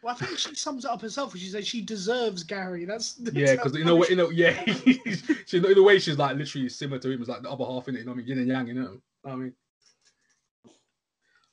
Well, 0.03 0.15
I 0.15 0.19
think 0.19 0.39
she 0.39 0.55
sums 0.55 0.85
it 0.85 0.91
up 0.91 1.01
herself 1.01 1.33
when 1.33 1.41
she 1.41 1.49
says 1.49 1.67
she 1.67 1.81
deserves 1.81 2.43
Gary. 2.43 2.85
That's, 2.85 3.15
that's 3.21 3.35
Yeah, 3.35 3.53
because 3.53 3.75
you 3.75 3.85
know 3.85 3.97
what, 3.97 4.11
you 4.11 4.17
know, 4.17 4.29
yeah, 4.29 4.63
she, 5.47 5.57
in 5.57 5.79
a 5.79 5.83
way, 5.83 5.99
she's 5.99 6.19
like 6.19 6.37
literally 6.37 6.69
similar 6.69 6.99
to 7.01 7.11
him 7.11 7.23
as 7.23 7.29
like 7.29 7.41
the 7.41 7.51
other 7.51 7.65
half 7.65 7.89
in 7.89 7.97
it. 7.97 8.01
You 8.01 8.05
know 8.05 8.13
what 8.13 8.17
I 8.17 8.19
mean? 8.19 8.29
Yin 8.29 8.39
and 8.39 8.49
yang, 8.49 8.67
you 8.67 8.75
know. 8.75 9.01
what 9.23 9.33
I 9.33 9.37
mean, 9.37 9.55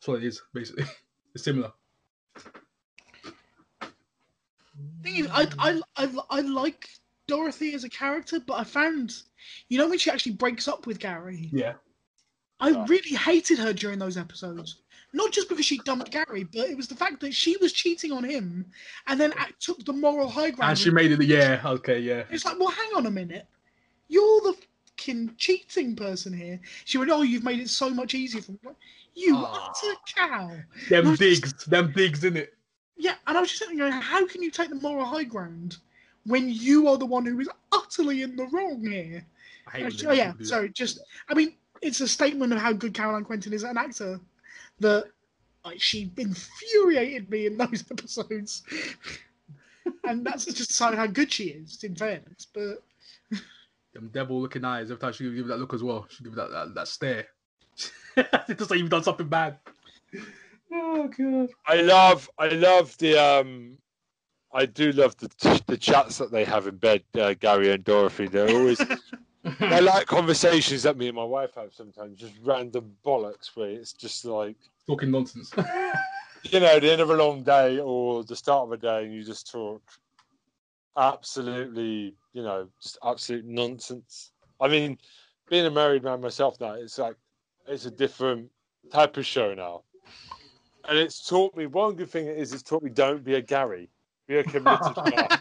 that's 0.08 0.15
what 0.15 0.24
it 0.24 0.28
is 0.28 0.41
basically. 0.54 0.86
It's 1.36 1.43
similar. 1.43 1.72
thing 5.04 5.17
is, 5.17 5.28
I, 5.32 5.48
I, 5.60 5.82
I, 5.98 6.10
I 6.32 6.41
like 6.41 6.88
Dorothy 7.28 7.74
as 7.76 7.84
a 7.84 7.89
character, 7.89 8.39
but 8.39 8.56
I 8.60 8.63
found, 8.63 9.13
you 9.70 9.78
know, 9.78 9.88
when 9.88 10.00
she 10.00 10.10
actually 10.10 10.32
breaks 10.32 10.67
up 10.67 10.88
with 10.88 11.00
Gary, 11.00 11.50
Yeah. 11.54 11.74
I 12.60 12.70
Yeah. 12.70 12.86
really 12.88 13.15
hated 13.15 13.60
her 13.60 13.72
during 13.74 14.00
those 14.00 14.17
episodes. 14.17 14.82
Not 15.13 15.32
just 15.32 15.48
because 15.50 15.65
she 15.65 15.78
dumped 15.80 16.10
Gary, 16.12 16.46
but 16.46 16.70
it 16.70 16.76
was 16.78 16.88
the 16.88 16.96
fact 16.96 17.20
that 17.20 17.34
she 17.36 17.56
was 17.58 17.72
cheating 17.72 18.12
on 18.12 18.24
him 18.24 18.65
and 19.06 19.20
then 19.20 19.32
act- 19.38 19.62
took 19.62 19.84
the 19.86 19.93
moral 19.93 20.28
high 20.30 20.50
ground. 20.52 20.72
And 20.72 20.80
she 20.80 20.89
made 20.89 21.12
it. 21.12 21.22
Yeah. 21.24 21.62
Okay. 21.63 22.00
Yeah. 22.00 22.24
It's 22.32 22.46
like, 22.46 22.58
well, 22.58 22.70
hang 22.72 22.89
on 22.96 23.06
a 23.06 23.12
minute. 23.12 23.46
You're 24.08 24.41
the 24.41 24.56
fucking 24.98 25.36
cheating 25.38 25.96
person 25.96 26.34
here. 26.34 26.60
She 26.86 26.98
went, 26.98 27.12
oh, 27.12 27.22
you've 27.22 27.44
made 27.44 27.60
it 27.60 27.70
so 27.70 27.90
much 27.90 28.14
easier 28.14 28.42
for 28.42 28.52
me. 28.54 28.60
Like, 28.66 28.76
You 29.16 29.36
Aw. 29.36 29.72
utter 29.72 29.98
cow. 30.16 30.52
Them 30.90 31.16
digs. 31.16 31.66
Them 31.66 31.92
digs 31.96 32.24
in 32.24 32.38
it. 32.38 32.54
Yeah, 32.98 33.16
and 33.28 33.38
I 33.38 33.42
was 33.42 33.50
just 33.50 33.62
sitting 33.62 33.78
there 33.78 33.90
going, 33.90 34.02
how 34.02 34.26
can 34.28 34.42
you 34.42 34.52
take 34.52 34.70
the 34.70 34.76
moral 34.76 35.06
high 35.06 35.24
ground 35.24 35.78
when 36.26 36.50
you 36.50 36.88
are 36.88 36.98
the 36.98 37.06
one 37.06 37.26
who 37.26 37.40
is 37.40 37.50
utterly 37.72 38.24
in 38.24 38.36
the 38.36 38.48
wrong 38.48 38.86
here? 38.86 39.24
I 39.68 39.78
hate 39.78 40.04
uh, 40.04 40.08
when 40.08 40.08
oh 40.08 40.14
yeah, 40.14 40.34
sorry. 40.42 40.70
Just, 40.70 41.00
I 41.30 41.34
mean, 41.34 41.54
it's 41.82 42.02
a 42.02 42.08
statement 42.08 42.54
of 42.54 42.60
how 42.60 42.74
good 42.74 42.94
Caroline 42.94 43.24
Quentin 43.24 43.54
is 43.54 43.64
as 43.64 43.70
an 43.70 43.78
actor. 43.78 44.20
That 44.80 45.06
like, 45.64 45.82
she 45.82 46.12
infuriated 46.18 47.30
me 47.30 47.46
in 47.46 47.58
those 47.58 47.84
episodes, 47.92 48.64
and 50.04 50.26
that's 50.26 50.46
just 50.46 50.72
a 50.72 50.74
sign 50.74 50.94
of 50.94 51.00
how 51.00 51.08
good 51.08 51.32
she 51.32 51.46
is. 51.46 51.84
In 51.84 51.96
fairness, 51.96 52.48
but 52.54 52.84
Them 53.98 54.12
devil-looking 54.14 54.64
eyes. 54.64 54.92
Every 54.92 55.02
time 55.02 55.12
she 55.12 55.24
give 55.24 55.34
you 55.34 55.44
that 55.46 55.58
look 55.58 55.74
as 55.74 55.82
well, 55.82 56.06
she 56.08 56.24
give 56.24 56.34
you 56.34 56.36
that 56.36 56.52
that, 56.52 56.76
that 56.76 56.88
stare. 56.88 57.26
it 58.16 58.48
looks 58.48 58.70
like 58.70 58.78
you've 58.80 58.92
done 58.92 59.02
something 59.02 59.28
bad. 59.28 59.58
Oh 60.72 61.08
god. 61.08 61.50
I 61.66 61.82
love, 61.82 62.30
I 62.38 62.50
love 62.50 62.96
the. 63.00 63.18
Um, 63.18 63.80
I 64.54 64.68
do 64.68 64.92
love 64.92 65.18
the 65.18 65.64
the 65.66 65.78
chats 65.78 66.20
that 66.20 66.32
they 66.32 66.46
have 66.46 66.68
in 66.68 66.76
bed, 66.76 67.02
uh, 67.20 67.34
Gary 67.34 67.72
and 67.72 67.84
Dorothy. 67.84 68.28
They're 68.28 68.56
always 68.56 68.80
I 69.62 69.80
like 69.80 70.06
conversations 70.06 70.84
that 70.84 70.96
me 70.96 71.08
and 71.08 71.16
my 71.16 71.24
wife 71.24 71.56
have 71.56 71.74
sometimes, 71.74 72.20
just 72.20 72.36
random 72.44 72.94
bollocks 73.04 73.56
where 73.56 73.70
it's 73.70 73.94
just 73.94 74.26
like, 74.26 74.58
Talking 74.86 75.10
nonsense. 75.10 75.52
you 76.44 76.60
know, 76.60 76.80
the 76.80 76.92
end 76.92 77.02
of 77.02 77.10
a 77.10 77.16
long 77.16 77.42
day 77.42 77.80
or 77.80 78.24
the 78.24 78.36
start 78.36 78.68
of 78.68 78.74
a 78.74 78.78
day, 78.78 79.06
and 79.06 79.14
you 79.14 79.24
just 79.24 79.52
talk 79.52 79.82
absolutely, 80.98 82.16
you 82.34 82.44
know, 82.44 82.68
just 82.82 82.98
absolute 83.04 83.46
nonsense. 83.46 84.32
I 84.60 84.68
mean, 84.68 84.98
being 85.50 85.66
a 85.66 85.72
married 85.72 86.04
man 86.04 86.22
myself 86.22 86.60
now, 86.60 86.74
it's 86.74 86.98
like, 86.98 87.16
it's 87.68 87.86
a 87.86 87.92
different 87.92 88.50
type 88.92 89.18
of 89.18 89.26
show 89.26 89.54
now. 89.54 89.84
And 90.90 90.98
it's 90.98 91.28
taught 91.28 91.56
me, 91.56 91.66
one 91.68 91.96
good 91.96 92.10
thing 92.10 92.28
it 92.28 92.38
is, 92.38 92.54
it's 92.54 92.64
taught 92.64 92.84
me 92.84 92.90
don't 92.90 93.24
be 93.24 93.36
a 93.36 93.42
Gary, 93.42 93.90
be 94.28 94.38
a 94.38 94.44
committed 94.44 94.96
guy. 94.96 95.40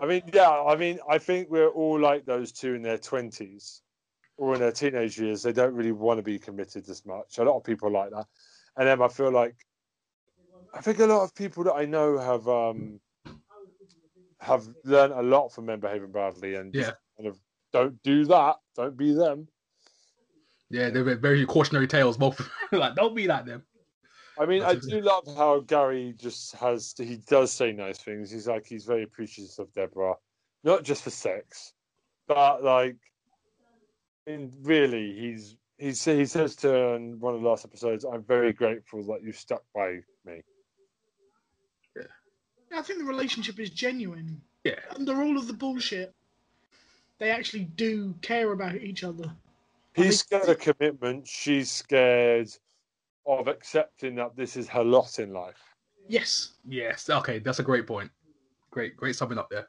I 0.00 0.06
mean, 0.06 0.22
yeah, 0.32 0.50
I 0.50 0.76
mean, 0.76 0.98
I 1.08 1.18
think 1.18 1.50
we're 1.50 1.68
all 1.68 1.98
like 1.98 2.24
those 2.26 2.52
two 2.52 2.74
in 2.74 2.82
their 2.82 2.98
20s 2.98 3.80
or 4.36 4.54
in 4.54 4.60
their 4.60 4.72
teenage 4.72 5.18
years. 5.18 5.42
They 5.42 5.52
don't 5.52 5.74
really 5.74 5.92
want 5.92 6.18
to 6.18 6.22
be 6.22 6.38
committed 6.38 6.88
as 6.88 7.04
much. 7.06 7.38
A 7.38 7.44
lot 7.44 7.56
of 7.56 7.64
people 7.64 7.90
like 7.90 8.10
that. 8.10 8.26
And 8.76 8.86
then 8.86 9.00
I 9.00 9.08
feel 9.08 9.32
like, 9.32 9.56
I 10.74 10.80
think 10.82 10.98
a 10.98 11.06
lot 11.06 11.22
of 11.22 11.34
people 11.34 11.64
that 11.64 11.72
I 11.72 11.86
know 11.86 12.18
have 12.18 12.46
um 12.46 13.00
have 14.46 14.68
learned 14.84 15.12
a 15.12 15.22
lot 15.22 15.48
from 15.48 15.66
men 15.66 15.80
behaving 15.80 16.12
badly 16.12 16.54
and 16.54 16.72
Yeah. 16.74 16.92
kind 17.16 17.28
of 17.28 17.38
don't 17.72 18.00
do 18.02 18.24
that. 18.26 18.56
Don't 18.76 18.96
be 18.96 19.12
them. 19.12 19.48
yeah, 20.70 20.88
they're 20.88 21.16
very 21.16 21.44
cautionary 21.44 21.86
tales. 21.88 22.16
Both 22.16 22.48
like, 22.72 22.94
don't 22.94 23.14
be 23.14 23.26
like 23.26 23.44
them. 23.44 23.64
I 24.38 24.46
mean, 24.46 24.62
I 24.62 24.74
That's 24.74 24.86
do 24.86 25.00
love 25.00 25.24
how 25.36 25.60
Gary 25.60 26.14
just 26.16 26.54
has. 26.56 26.94
He 26.96 27.16
does 27.16 27.52
say 27.52 27.72
nice 27.72 27.98
things. 27.98 28.30
He's 28.30 28.46
like 28.46 28.66
he's 28.66 28.84
very 28.84 29.02
appreciative 29.02 29.58
of 29.58 29.72
Deborah, 29.72 30.14
not 30.62 30.84
just 30.84 31.02
for 31.02 31.10
sex, 31.10 31.72
but 32.28 32.62
like, 32.62 32.96
in 34.26 34.52
really, 34.62 35.18
he's 35.18 35.56
he's 35.78 36.04
he 36.04 36.26
says 36.26 36.54
to 36.56 36.68
her 36.68 36.96
in 36.96 37.18
one 37.18 37.34
of 37.34 37.40
the 37.40 37.48
last 37.48 37.64
episodes, 37.64 38.04
"I'm 38.04 38.22
very 38.24 38.52
grateful 38.52 39.02
that 39.06 39.22
you 39.22 39.32
stuck 39.32 39.62
by 39.74 40.00
me." 40.24 40.42
I 42.74 42.82
think 42.82 42.98
the 42.98 43.04
relationship 43.04 43.58
is 43.58 43.70
genuine. 43.70 44.40
Yeah. 44.64 44.80
Under 44.94 45.22
all 45.22 45.36
of 45.36 45.46
the 45.46 45.52
bullshit, 45.52 46.14
they 47.18 47.30
actually 47.30 47.64
do 47.64 48.14
care 48.22 48.52
about 48.52 48.74
each 48.76 49.04
other. 49.04 49.30
He's 49.94 50.20
scared 50.20 50.48
of 50.48 50.58
commitment. 50.58 51.26
She's 51.26 51.70
scared 51.70 52.50
of 53.26 53.48
accepting 53.48 54.16
that 54.16 54.36
this 54.36 54.56
is 54.56 54.68
her 54.68 54.84
lot 54.84 55.18
in 55.18 55.32
life. 55.32 55.62
Yes. 56.08 56.52
Yes. 56.68 57.08
Okay, 57.08 57.38
that's 57.38 57.58
a 57.58 57.62
great 57.62 57.86
point. 57.86 58.10
Great, 58.70 58.96
great 58.96 59.16
summing 59.16 59.38
up 59.38 59.48
there. 59.50 59.66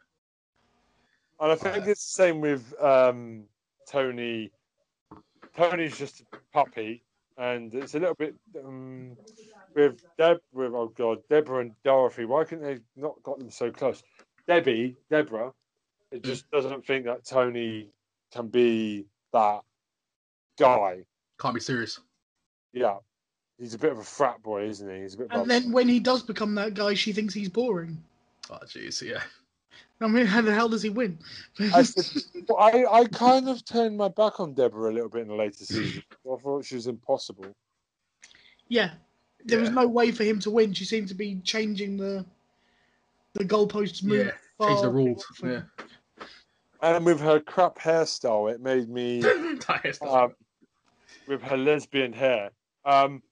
And 1.39 1.51
I 1.51 1.55
think 1.55 1.87
it's 1.87 2.05
the 2.05 2.23
same 2.23 2.41
with 2.41 2.73
um, 2.81 3.45
Tony. 3.89 4.51
Tony's 5.55 5.97
just 5.97 6.21
a 6.21 6.37
puppy, 6.51 7.03
and 7.37 7.73
it's 7.73 7.95
a 7.95 7.99
little 7.99 8.15
bit 8.15 8.35
um, 8.63 9.15
with 9.77 10.03
Deb. 10.17 10.39
With 10.51 10.73
oh 10.73 10.91
god, 10.95 11.19
Deborah 11.29 11.61
and 11.61 11.71
Dorothy. 11.83 12.25
Why 12.25 12.43
couldn't 12.43 12.65
they 12.65 12.79
not 12.95 13.21
got 13.23 13.39
them 13.39 13.51
so 13.51 13.71
close? 13.71 14.03
Debbie, 14.47 14.95
Deborah, 15.09 15.53
it 16.11 16.23
just 16.23 16.47
mm. 16.47 16.51
doesn't 16.51 16.85
think 16.85 17.05
that 17.05 17.25
Tony 17.25 17.89
can 18.33 18.47
be 18.47 19.05
that 19.33 19.61
guy. 20.59 21.03
Can't 21.39 21.53
be 21.53 21.61
serious. 21.61 21.99
Yeah, 22.73 22.97
he's 23.59 23.73
a 23.73 23.77
bit 23.77 23.91
of 23.91 23.99
a 23.99 24.03
frat 24.03 24.41
boy, 24.41 24.63
isn't 24.67 24.89
he? 24.89 25.01
He's 25.01 25.13
a 25.13 25.17
bit. 25.19 25.27
And 25.31 25.49
then 25.49 25.71
when 25.71 25.87
he 25.87 25.99
does 25.99 26.23
become 26.23 26.55
that 26.55 26.73
guy, 26.73 26.95
she 26.95 27.13
thinks 27.13 27.33
he's 27.33 27.49
boring. 27.49 28.01
Oh 28.49 28.59
jeez, 28.65 29.01
yeah. 29.01 29.21
I 29.99 30.07
mean, 30.07 30.27
how 30.27 30.41
the 30.41 30.53
hell 30.53 30.69
does 30.69 30.83
he 30.83 30.91
win? 30.91 31.17
I, 31.73 31.81
said, 31.81 32.21
well, 32.47 32.59
I, 32.59 32.99
I 32.99 33.05
kind 33.05 33.49
of 33.49 33.65
turned 33.65 33.97
my 33.97 34.09
back 34.09 34.39
on 34.39 34.53
Deborah 34.53 34.91
a 34.91 34.93
little 34.93 35.09
bit 35.09 35.23
in 35.23 35.27
the 35.27 35.33
later 35.33 35.65
season. 35.65 36.03
I 36.11 36.35
thought 36.37 36.65
she 36.65 36.75
was 36.75 36.85
impossible. 36.85 37.47
yeah, 38.69 38.91
there 39.47 39.59
was 39.59 39.69
no 39.69 39.87
way 39.87 40.11
for 40.11 40.23
him 40.23 40.39
to 40.39 40.51
win. 40.51 40.73
She 40.73 40.85
seemed 40.85 41.07
to 41.09 41.15
be 41.15 41.39
changing 41.43 41.97
the 41.97 42.25
the 43.33 43.45
goalposts. 43.45 44.03
Move 44.03 44.27
Yeah, 44.59 44.67
change 44.67 44.81
the 44.81 44.89
rules. 44.89 45.25
Yeah. 45.43 45.61
And 46.81 47.05
with 47.05 47.19
her 47.19 47.39
crap 47.39 47.79
hairstyle, 47.79 48.51
it 48.51 48.61
made 48.61 48.89
me 48.89 49.23
um, 50.01 50.35
with 51.27 51.41
her 51.41 51.57
lesbian 51.57 52.13
hair. 52.13 52.51
Um, 52.85 53.23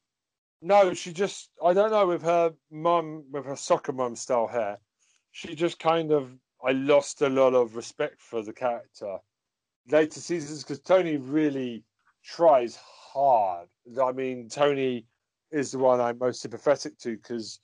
no, 0.62 0.94
she 0.94 1.14
just, 1.14 1.52
I 1.64 1.74
don't 1.74 1.92
know, 1.92 2.08
with 2.08 2.24
her 2.24 2.54
mum, 2.72 3.26
with 3.32 3.46
her 3.46 3.56
soccer 3.56 3.94
mum 3.94 4.16
style 4.16 4.48
hair, 4.48 4.80
she 5.32 5.54
just 5.54 5.78
kind 5.78 6.12
of, 6.12 6.32
I 6.66 6.72
lost 6.72 7.22
a 7.22 7.30
lot 7.30 7.54
of 7.54 7.76
respect 7.76 8.20
for 8.20 8.42
the 8.42 8.54
character 8.54 9.20
later 9.90 10.20
seasons 10.20 10.64
because 10.64 10.80
Tony 10.80 11.18
really 11.18 11.84
tries 12.24 12.78
hard. 12.78 13.68
I 14.02 14.12
mean, 14.12 14.50
Tony 14.50 15.06
is 15.56 15.72
the 15.72 15.80
one 15.80 16.02
I'm 16.02 16.18
most 16.18 16.42
sympathetic 16.42 16.98
to 17.00 17.16
because 17.16 17.62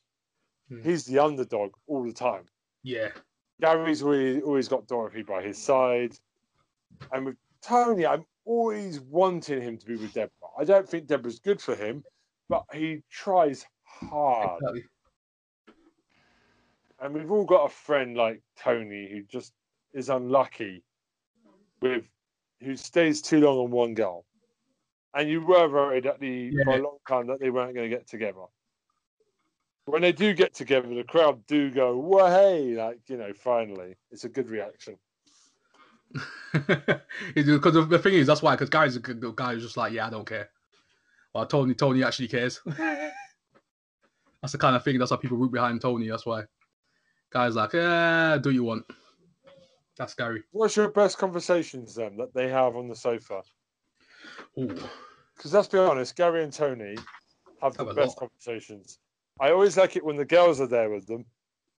Hmm. 0.69 0.81
he's 0.81 1.05
the 1.05 1.19
underdog 1.19 1.73
all 1.87 2.03
the 2.03 2.13
time. 2.13 2.45
Yeah. 2.83 3.11
Gary's 3.59 4.01
always, 4.01 4.41
always 4.43 4.67
got 4.69 4.87
Dorothy 4.87 5.23
by 5.23 5.43
his 5.43 5.57
side. 5.57 6.17
And 7.11 7.25
with 7.25 7.35
Tony, 7.61 8.05
I'm 8.05 8.25
always 8.45 9.01
wanting 9.01 9.61
him 9.61 9.77
to 9.77 9.85
be 9.85 9.97
with 9.97 10.13
Deborah. 10.13 10.31
I 10.57 10.63
don't 10.63 10.87
think 10.87 11.07
Deborah's 11.07 11.39
good 11.39 11.61
for 11.61 11.75
him, 11.75 12.03
but 12.47 12.63
he 12.73 13.03
tries 13.09 13.65
hard. 13.83 14.61
Exactly. 14.61 14.83
And 16.99 17.13
we've 17.13 17.31
all 17.31 17.45
got 17.45 17.65
a 17.65 17.69
friend 17.69 18.15
like 18.15 18.41
Tony 18.55 19.09
who 19.11 19.23
just 19.23 19.53
is 19.93 20.09
unlucky 20.09 20.83
with 21.81 22.05
who 22.61 22.77
stays 22.77 23.21
too 23.21 23.41
long 23.41 23.57
on 23.57 23.71
one 23.71 23.93
girl. 23.95 24.23
And 25.13 25.29
you 25.29 25.41
were 25.41 25.67
worried 25.67 26.05
at 26.05 26.19
the 26.19 26.51
for 26.63 26.75
a 26.75 26.81
long 26.81 26.97
time 27.07 27.27
that 27.27 27.39
they 27.39 27.49
weren't 27.49 27.75
going 27.75 27.89
to 27.89 27.95
get 27.95 28.07
together. 28.07 28.45
When 29.85 30.01
they 30.01 30.11
do 30.11 30.33
get 30.33 30.53
together, 30.53 30.87
the 30.93 31.03
crowd 31.03 31.45
do 31.47 31.69
go, 31.69 31.97
"Well, 31.97 32.27
hey!" 32.27 32.75
Like 32.75 32.99
you 33.07 33.17
know, 33.17 33.33
finally, 33.33 33.95
it's 34.11 34.23
a 34.23 34.29
good 34.29 34.49
reaction. 34.49 34.97
Because 37.33 37.87
the 37.87 37.99
thing 37.99 38.15
is, 38.15 38.27
that's 38.27 38.41
why. 38.41 38.55
Because 38.55 38.69
Gary's 38.69 38.97
a 38.97 38.99
good 38.99 39.35
guy 39.35 39.53
who's 39.53 39.63
just 39.63 39.77
like, 39.77 39.93
yeah, 39.93 40.07
I 40.07 40.09
don't 40.09 40.27
care. 40.27 40.49
Well, 41.33 41.45
Tony, 41.45 41.73
Tony 41.73 42.03
actually 42.03 42.27
cares. 42.27 42.59
that's 42.65 44.51
the 44.51 44.57
kind 44.57 44.75
of 44.75 44.83
thing. 44.83 44.99
That's 44.99 45.11
why 45.11 45.17
people 45.17 45.37
root 45.37 45.51
behind 45.51 45.79
Tony. 45.81 46.09
That's 46.09 46.25
why. 46.25 46.43
Guys 47.31 47.55
like, 47.55 47.73
yeah, 47.73 48.37
do 48.37 48.51
you 48.51 48.65
want? 48.65 48.83
That's 49.97 50.13
Gary. 50.13 50.43
What's 50.51 50.75
your 50.75 50.89
best 50.89 51.17
conversations 51.17 51.95
then 51.95 52.17
that 52.17 52.33
they 52.33 52.49
have 52.49 52.75
on 52.75 52.89
the 52.89 52.95
sofa? 52.95 53.43
Because 54.55 55.53
let's 55.53 55.67
be 55.67 55.77
honest, 55.77 56.15
Gary 56.15 56.43
and 56.43 56.53
Tony 56.53 56.95
have 57.61 57.75
the 57.77 57.85
Have 57.85 57.95
best 57.95 58.17
conversations. 58.17 58.99
I 59.39 59.51
always 59.51 59.77
like 59.77 59.95
it 59.95 60.05
when 60.05 60.17
the 60.17 60.25
girls 60.25 60.61
are 60.61 60.67
there 60.67 60.89
with 60.89 61.07
them, 61.07 61.25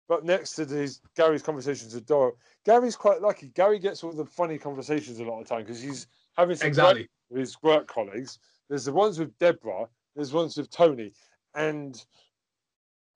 but 0.08 0.26
next 0.26 0.56
to 0.56 0.66
these 0.66 1.02
Gary's 1.16 1.44
conversations 1.44 1.94
with 1.94 2.06
Dora, 2.06 2.32
Gary's 2.66 2.96
quite 2.96 3.22
lucky. 3.22 3.50
Gary 3.50 3.80
gets 3.80 4.04
all 4.04 4.12
the 4.12 4.26
funny 4.26 4.58
conversations 4.58 5.20
a 5.20 5.24
lot 5.24 5.42
of 5.42 5.48
time 5.48 5.62
because 5.62 5.82
he's 5.82 6.08
having 6.38 6.56
some 6.56 6.68
Exactly. 6.68 7.08
with 7.30 7.40
his 7.40 7.62
work 7.62 7.88
colleagues. 7.88 8.40
There's 8.70 8.86
the 8.86 8.94
ones 8.94 9.20
with 9.20 9.38
Deborah, 9.38 9.88
there's 10.16 10.34
ones 10.34 10.58
with 10.58 10.70
Tony, 10.72 11.14
and 11.56 12.04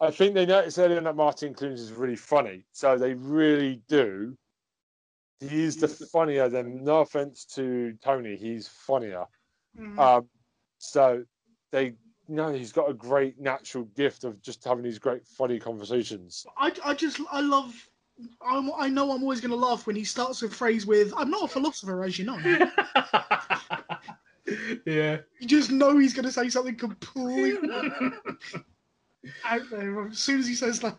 I 0.01 0.12
think 0.12 0.34
they 0.34 0.45
noticed 0.45 0.78
earlier 0.78 0.99
that 0.99 1.16
Martin 1.16 1.53
Clunes 1.53 1.80
is 1.80 1.93
really 1.93 2.18
funny, 2.18 2.66
so 2.74 2.97
they 2.97 3.14
really 3.14 3.82
do. 3.88 4.38
He 5.39 5.64
is 5.64 5.78
the 5.78 5.88
funnier 5.88 6.49
than. 6.49 6.84
No 6.84 7.01
offense 7.01 7.45
to 7.56 7.97
Tony, 8.01 8.36
he's 8.36 8.68
funnier. 8.68 9.26
Mhm. 9.80 9.99
Um, 9.99 10.30
so 10.78 11.23
they 11.71 11.93
know 12.28 12.51
he's 12.51 12.71
got 12.71 12.89
a 12.89 12.93
great 12.93 13.39
natural 13.39 13.86
gift 13.95 14.23
of 14.23 14.41
just 14.41 14.63
having 14.63 14.84
these 14.84 14.99
great 14.99 15.26
funny 15.28 15.59
conversations. 15.59 16.45
I, 16.57 16.71
I 16.84 16.93
just 16.93 17.19
I 17.32 17.41
love. 17.41 17.89
I'm, 18.41 18.71
I 18.78 18.88
know 18.88 19.11
I'm 19.11 19.23
always 19.23 19.41
going 19.41 19.51
to 19.51 19.57
laugh 19.57 19.86
when 19.86 19.95
he 19.97 20.05
starts 20.05 20.41
a 20.41 20.49
phrase 20.49 20.86
with 20.86 21.13
"I'm 21.17 21.30
not 21.30 21.43
a 21.43 21.47
philosopher," 21.47 22.03
as 22.03 22.17
you 22.17 22.26
know. 22.26 22.38
yeah. 24.86 25.17
you 25.39 25.47
just 25.47 25.71
know 25.71 25.97
he's 25.97 26.13
going 26.13 26.26
to 26.26 26.32
say 26.32 26.49
something 26.49 26.76
completely 26.76 27.69
out 29.43 29.61
there 29.69 30.07
as 30.07 30.19
soon 30.19 30.39
as 30.39 30.47
he 30.47 30.55
says 30.55 30.80
that. 30.80 30.97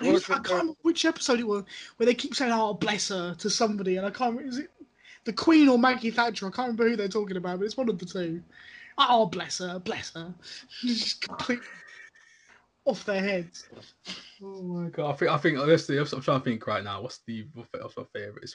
Was- 0.00 0.28
I 0.28 0.34
can't 0.34 0.50
remember 0.50 0.74
which 0.82 1.06
episode 1.06 1.40
it 1.40 1.46
was 1.46 1.64
where 1.96 2.06
they 2.06 2.14
keep 2.14 2.34
saying 2.34 2.52
"Oh, 2.52 2.74
bless 2.74 3.08
her" 3.08 3.34
to 3.36 3.48
somebody, 3.48 3.96
and 3.96 4.06
I 4.06 4.10
can't. 4.10 4.36
remember 4.36 4.50
Is 4.50 4.58
it 4.58 4.70
the 5.26 5.32
Queen 5.32 5.68
or 5.68 5.78
Maggie 5.78 6.10
Thatcher? 6.10 6.46
I 6.46 6.50
can't 6.50 6.68
remember 6.68 6.88
who 6.88 6.96
they're 6.96 7.08
talking 7.08 7.36
about, 7.36 7.58
but 7.58 7.66
it's 7.66 7.76
one 7.76 7.90
of 7.90 7.98
the 7.98 8.06
two. 8.06 8.42
Oh, 8.96 9.26
bless 9.26 9.58
her, 9.58 9.78
bless 9.78 10.14
her. 10.14 10.32
Just 10.80 11.20
completely 11.28 11.66
off 12.86 13.04
their 13.04 13.20
heads. 13.20 13.68
Oh 14.42 14.62
my 14.62 14.88
god! 14.88 15.10
I 15.10 15.16
think 15.16 15.30
I 15.30 15.38
think 15.38 15.58
honestly, 15.58 15.98
I'm 15.98 16.06
trying 16.06 16.38
to 16.38 16.44
think 16.44 16.66
right 16.66 16.84
now. 16.84 17.02
What's 17.02 17.18
the 17.26 17.46
what's 17.52 17.96
my 17.96 18.04
favorite? 18.12 18.50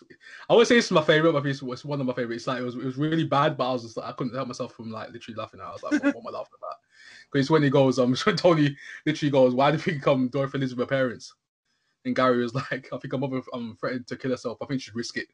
I 0.49 0.55
would 0.55 0.67
say 0.67 0.77
it's 0.77 0.89
my 0.89 1.03
favorite, 1.03 1.33
but 1.33 1.45
it's, 1.45 1.61
it's 1.61 1.85
one 1.85 1.99
of 1.99 2.07
my 2.07 2.13
favorites. 2.13 2.47
Like 2.47 2.61
it 2.61 2.63
was, 2.63 2.75
it 2.75 2.83
was 2.83 2.97
really 2.97 3.25
bad, 3.25 3.57
but 3.57 3.69
I 3.69 3.73
was 3.73 3.83
just 3.83 3.97
like, 3.97 4.07
I 4.07 4.13
couldn't 4.13 4.33
help 4.33 4.47
myself 4.47 4.73
from 4.73 4.89
like 4.89 5.11
literally 5.11 5.35
laughing. 5.35 5.59
I 5.59 5.71
was 5.71 5.83
like, 5.83 5.91
what, 5.93 6.15
what 6.15 6.21
am 6.21 6.27
I 6.27 6.37
laughing 6.37 6.53
about? 6.57 6.77
Because 7.31 7.49
when 7.49 7.63
he 7.63 7.69
goes, 7.69 7.99
um, 7.99 8.15
Tony 8.35 8.75
literally 9.05 9.31
goes, 9.31 9.53
"Why 9.53 9.71
did 9.71 9.85
we 9.85 9.99
come 9.99 10.29
Dorothy 10.29 10.59
lives 10.59 10.73
with 10.73 10.89
her 10.89 10.95
parents?" 10.95 11.33
And 12.05 12.15
Gary 12.15 12.41
was 12.41 12.55
like, 12.55 12.87
"I 12.91 12.97
think 12.97 13.11
her 13.11 13.17
mother 13.17 13.41
um 13.53 13.77
threatened 13.79 14.07
to 14.07 14.15
kill 14.15 14.31
herself. 14.31 14.59
I 14.61 14.65
think 14.65 14.81
she'd 14.81 14.95
risk 14.95 15.17
it." 15.17 15.27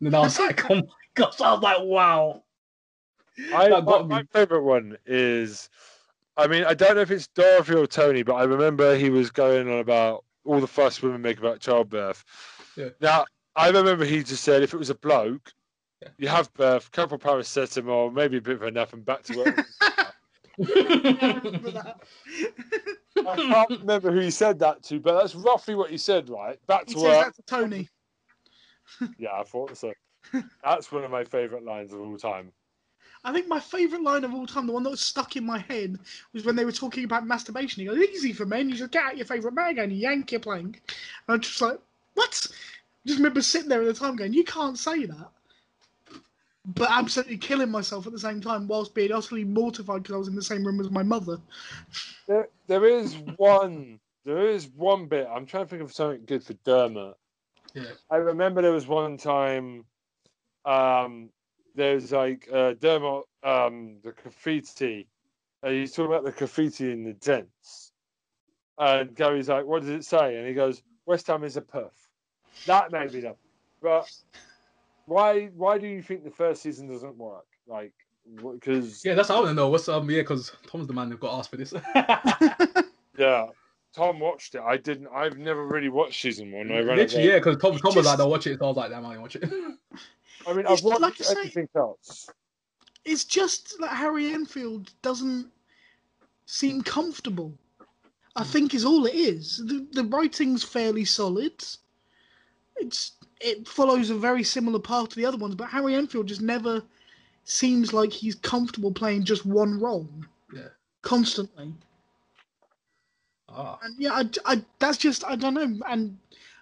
And 0.00 0.12
then 0.12 0.14
I 0.14 0.20
was 0.20 0.38
like, 0.38 0.64
"Oh 0.70 0.74
my 0.76 0.82
gosh!" 1.14 1.40
I 1.40 1.52
was 1.52 1.62
like, 1.62 1.78
"Wow." 1.80 2.42
I, 3.54 3.68
That 3.68 3.84
my, 3.84 4.02
my 4.02 4.22
favorite 4.32 4.62
one 4.62 4.96
is, 5.04 5.68
I 6.38 6.46
mean, 6.46 6.64
I 6.64 6.72
don't 6.74 6.94
know 6.94 7.02
if 7.02 7.10
it's 7.10 7.26
Dorothy 7.28 7.74
or 7.74 7.86
Tony, 7.86 8.22
but 8.22 8.34
I 8.34 8.44
remember 8.44 8.96
he 8.96 9.10
was 9.10 9.30
going 9.30 9.70
on 9.70 9.78
about 9.78 10.24
all 10.44 10.58
the 10.60 10.66
fuss 10.66 11.02
women 11.02 11.20
make 11.20 11.38
about 11.38 11.60
childbirth. 11.60 12.24
Yeah. 12.76 12.88
Now, 13.00 13.24
I 13.54 13.68
remember 13.68 14.04
he 14.06 14.22
just 14.22 14.42
said 14.42 14.62
if 14.62 14.72
it 14.72 14.78
was 14.78 14.88
a 14.88 14.94
bloke, 14.94 15.52
Yeah. 16.02 16.08
you 16.18 16.28
have 16.28 16.52
birth, 16.54 16.90
couple 16.92 17.18
paracetamol, 17.18 18.12
maybe 18.14 18.38
a 18.38 18.40
bit 18.40 18.56
of 18.56 18.62
a 18.62 18.70
nap, 18.70 18.94
and 18.94 19.04
back 19.04 19.22
to 19.24 19.36
work. 19.38 19.66
I 19.82 21.40
remember 21.44 21.70
that. 21.72 22.00
I 23.18 23.36
can't 23.36 23.80
remember 23.80 24.12
who 24.12 24.20
he 24.20 24.30
said 24.30 24.58
that 24.60 24.82
to, 24.84 24.98
but 25.00 25.18
that's 25.18 25.34
roughly 25.34 25.74
what 25.74 25.90
he 25.90 25.98
said, 25.98 26.30
right? 26.30 26.58
Back 26.66 26.84
He 26.88 26.94
to 26.94 27.00
says 27.00 27.08
work. 27.08 27.26
that 27.26 27.36
to 27.36 27.42
Tony. 27.42 27.88
Yeah, 29.18 29.32
I 29.34 29.42
thought 29.44 29.76
so. 29.76 29.92
That's 30.62 30.90
one 30.90 31.04
of 31.04 31.10
my 31.10 31.24
favourite 31.24 31.64
lines 31.64 31.92
of 31.92 32.00
all 32.00 32.16
time. 32.16 32.52
I 33.24 33.32
think 33.32 33.48
my 33.48 33.60
favourite 33.60 34.04
line 34.04 34.24
of 34.24 34.34
all 34.34 34.46
time, 34.46 34.66
the 34.66 34.72
one 34.72 34.82
that 34.84 34.90
was 34.90 35.00
stuck 35.00 35.36
in 35.36 35.44
my 35.44 35.58
head, 35.58 35.98
was 36.32 36.44
when 36.44 36.54
they 36.54 36.64
were 36.64 36.72
talking 36.72 37.04
about 37.04 37.26
masturbation. 37.26 37.80
He 37.80 37.86
goes, 37.88 37.98
"Easy 37.98 38.32
for 38.32 38.46
men. 38.46 38.68
You 38.68 38.76
just 38.76 38.92
get 38.92 39.04
out 39.04 39.16
your 39.16 39.26
favourite 39.26 39.54
mag 39.54 39.78
and 39.78 39.92
you 39.92 39.98
yank 39.98 40.32
your 40.32 40.40
plank." 40.40 40.82
And 41.26 41.34
I'm 41.34 41.40
just 41.40 41.60
like, 41.60 41.80
"What?" 42.14 42.46
I 42.50 43.08
just 43.08 43.18
remember 43.18 43.42
sitting 43.42 43.68
there 43.68 43.80
at 43.80 43.86
the 43.86 43.94
time 43.94 44.16
going, 44.16 44.32
"You 44.32 44.44
can't 44.44 44.78
say 44.78 45.06
that." 45.06 45.30
But 46.64 46.90
absolutely 46.90 47.38
killing 47.38 47.70
myself 47.70 48.06
at 48.06 48.12
the 48.12 48.18
same 48.18 48.40
time, 48.40 48.66
whilst 48.66 48.94
being 48.94 49.12
utterly 49.12 49.44
mortified 49.44 50.02
because 50.02 50.14
I 50.14 50.18
was 50.18 50.28
in 50.28 50.34
the 50.34 50.42
same 50.42 50.66
room 50.66 50.80
as 50.80 50.90
my 50.90 51.04
mother. 51.04 51.40
There, 52.26 52.48
there 52.66 52.84
is 52.84 53.14
one. 53.36 54.00
There 54.24 54.48
is 54.48 54.66
one 54.68 55.06
bit. 55.06 55.28
I'm 55.30 55.46
trying 55.46 55.64
to 55.64 55.70
think 55.70 55.82
of 55.82 55.92
something 55.92 56.24
good 56.26 56.42
for 56.42 56.54
Dermot. 56.64 57.16
Yeah. 57.76 57.92
I 58.10 58.16
remember 58.16 58.62
there 58.62 58.72
was 58.72 58.86
one 58.86 59.18
time. 59.18 59.84
Um, 60.64 61.28
there's 61.74 62.10
like 62.10 62.48
uh, 62.52 62.72
Dermot, 62.72 63.24
um, 63.42 63.98
the 64.02 64.12
graffiti. 64.12 65.08
Uh, 65.62 65.70
he's 65.70 65.92
talking 65.92 66.06
about 66.12 66.24
the 66.24 66.32
graffiti 66.32 66.90
in 66.90 67.04
the 67.04 67.12
dents, 67.12 67.92
and 68.78 69.14
Gary's 69.14 69.50
like, 69.50 69.66
"What 69.66 69.82
does 69.82 69.90
it 69.90 70.04
say?" 70.06 70.36
And 70.38 70.48
he 70.48 70.54
goes, 70.54 70.82
"West 71.04 71.26
Ham 71.26 71.44
is 71.44 71.58
a 71.58 71.60
puff." 71.60 71.92
That 72.66 72.90
made 72.90 73.12
me 73.12 73.20
laugh. 73.20 73.36
But 73.82 74.10
why? 75.04 75.46
Why 75.54 75.76
do 75.76 75.86
you 75.86 76.02
think 76.02 76.24
the 76.24 76.30
first 76.30 76.62
season 76.62 76.88
doesn't 76.88 77.18
work? 77.18 77.46
Like, 77.66 77.92
because 78.34 79.04
Yeah, 79.04 79.14
that's 79.14 79.28
what 79.28 79.36
I 79.36 79.40
want 79.40 79.50
to 79.50 79.54
know. 79.54 79.68
What's 79.68 79.88
um 79.88 80.08
yeah, 80.10 80.22
because 80.22 80.50
Tom's 80.66 80.86
the 80.86 80.94
man 80.94 81.10
who 81.10 81.18
got 81.18 81.38
asked 81.38 81.50
for 81.50 81.58
this. 81.58 81.74
Yeah, 83.18 83.46
Tom 83.96 84.20
watched 84.20 84.54
it. 84.54 84.60
I 84.60 84.76
didn't. 84.76 85.08
I've 85.08 85.38
never 85.38 85.66
really 85.66 85.88
watched 85.88 86.20
season 86.20 86.52
one. 86.52 86.70
I 86.70 86.80
ran 86.80 86.98
Literally, 86.98 87.24
away. 87.24 87.32
yeah, 87.32 87.38
because 87.38 87.56
Tom, 87.56 87.78
Tom 87.78 87.94
was 87.94 88.04
like, 88.04 88.18
"I'll 88.18 88.28
watch 88.28 88.46
it." 88.46 88.58
So 88.58 88.66
I 88.66 88.68
was 88.68 88.76
like, 88.76 88.90
"Damn, 88.90 89.06
I 89.06 89.08
didn't 89.10 89.22
watch 89.22 89.36
it." 89.36 89.44
Hmm. 89.44 89.70
I 90.46 90.52
mean, 90.52 90.66
It's 90.68 90.80
I've 90.80 90.84
watched 90.84 91.00
like 91.00 91.20
I 91.20 91.24
say- 91.24 91.32
everything 91.32 91.68
else. 91.74 92.28
It's 93.06 93.24
just 93.24 93.78
that 93.80 93.92
Harry 93.92 94.32
Enfield 94.32 94.92
doesn't 95.00 95.50
seem 96.44 96.82
comfortable. 96.82 97.56
I 98.36 98.42
hmm. 98.42 98.50
think 98.50 98.74
is 98.74 98.84
all 98.84 99.06
it 99.06 99.14
is. 99.14 99.62
The, 99.64 99.86
the 99.92 100.04
writing's 100.04 100.62
fairly 100.62 101.06
solid. 101.06 101.64
It's 102.76 103.12
it 103.40 103.66
follows 103.66 104.10
a 104.10 104.14
very 104.14 104.44
similar 104.44 104.78
path 104.78 105.08
to 105.10 105.16
the 105.16 105.24
other 105.24 105.38
ones, 105.38 105.54
but 105.54 105.70
Harry 105.70 105.94
Enfield 105.94 106.26
just 106.26 106.42
never 106.42 106.82
seems 107.44 107.94
like 107.94 108.12
he's 108.12 108.34
comfortable 108.34 108.92
playing 108.92 109.24
just 109.24 109.46
one 109.46 109.80
role. 109.80 110.06
Yeah. 110.54 110.68
Constantly. 111.00 111.72
Ah. 113.48 113.78
And 113.82 113.94
yeah, 113.98 114.12
I, 114.12 114.28
I, 114.44 114.64
that's 114.78 114.98
just 114.98 115.24
I 115.24 115.36
don't 115.36 115.54
know. 115.54 115.78
And 115.88 116.18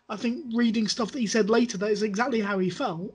I 0.09 0.16
think 0.16 0.47
reading 0.55 0.89
stuff 0.89 1.12
that 1.12 1.20
he 1.20 1.26
said 1.26 1.51
later, 1.51 1.78
that 1.78 1.91
is 1.91 2.03
exactly 2.03 2.41
how 2.41 2.59
he 2.59 2.70
felt. 2.70 3.14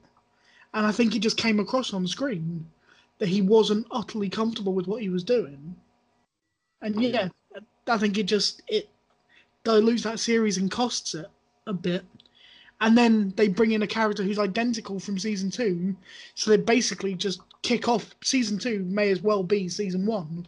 And 0.73 0.85
I 0.85 0.91
think 0.91 1.15
it 1.15 1.19
just 1.19 1.37
came 1.37 1.59
across 1.59 1.93
on 1.93 2.07
screen 2.07 2.67
that 3.19 3.29
he 3.29 3.41
wasn't 3.41 3.87
utterly 3.91 4.29
comfortable 4.29 4.73
with 4.73 4.87
what 4.87 5.01
he 5.01 5.09
was 5.09 5.23
doing. 5.23 5.75
And 6.81 6.97
oh, 6.97 7.01
yeah, 7.01 7.29
I 7.87 7.97
think 7.97 8.17
it 8.17 8.23
just 8.25 8.61
it 8.67 8.89
dilutes 9.63 10.03
that 10.03 10.19
series 10.19 10.57
and 10.57 10.71
costs 10.71 11.15
it 11.15 11.27
a 11.67 11.73
bit. 11.73 12.05
and 12.81 12.97
then 12.97 13.33
they 13.35 13.47
bring 13.47 13.71
in 13.71 13.83
a 13.83 13.87
character 13.87 14.23
who's 14.23 14.39
identical 14.39 14.99
from 14.99 15.19
season 15.19 15.51
two, 15.51 15.95
so 16.35 16.49
they 16.51 16.57
basically 16.57 17.13
just 17.15 17.41
kick 17.61 17.87
off 17.87 18.15
season 18.23 18.57
two. 18.57 18.83
May 18.85 19.11
as 19.11 19.21
well 19.21 19.43
be 19.43 19.67
season 19.69 20.05
one 20.05 20.47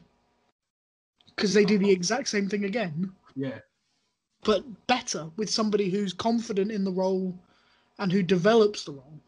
because 1.41 1.55
they 1.55 1.65
do 1.65 1.79
the 1.79 1.89
exact 1.89 2.27
same 2.27 2.47
thing 2.47 2.65
again, 2.65 3.11
Yeah. 3.35 3.57
but 4.43 4.63
better 4.85 5.31
with 5.37 5.49
somebody 5.49 5.89
who's 5.89 6.13
confident 6.13 6.71
in 6.71 6.83
the 6.83 6.91
role 6.91 7.35
and 7.97 8.11
who 8.11 8.21
develops 8.21 8.85
the 8.85 8.91
role. 8.91 9.19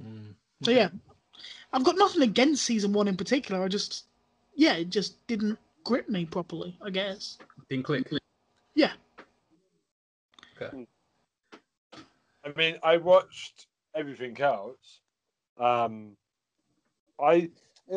Mm. 0.00 0.34
So 0.62 0.70
yeah, 0.70 0.90
I've 1.72 1.82
got 1.82 1.96
nothing 1.96 2.22
against 2.22 2.64
season 2.64 2.92
one 2.92 3.08
in 3.08 3.16
particular. 3.16 3.64
I 3.64 3.68
just, 3.68 4.04
yeah, 4.54 4.74
it 4.74 4.90
just 4.90 5.26
didn't 5.26 5.58
grip 5.82 6.08
me 6.08 6.24
properly. 6.24 6.78
I 6.80 6.90
guess. 6.90 7.38
Didn't 7.68 7.84
click. 7.84 8.08
Yeah. 8.76 8.92
Okay. 10.62 10.86
I 12.44 12.52
mean, 12.56 12.78
I 12.84 12.96
watched 12.96 13.66
everything 13.96 14.40
else. 14.40 15.00
Um, 15.58 16.16
I 17.20 17.50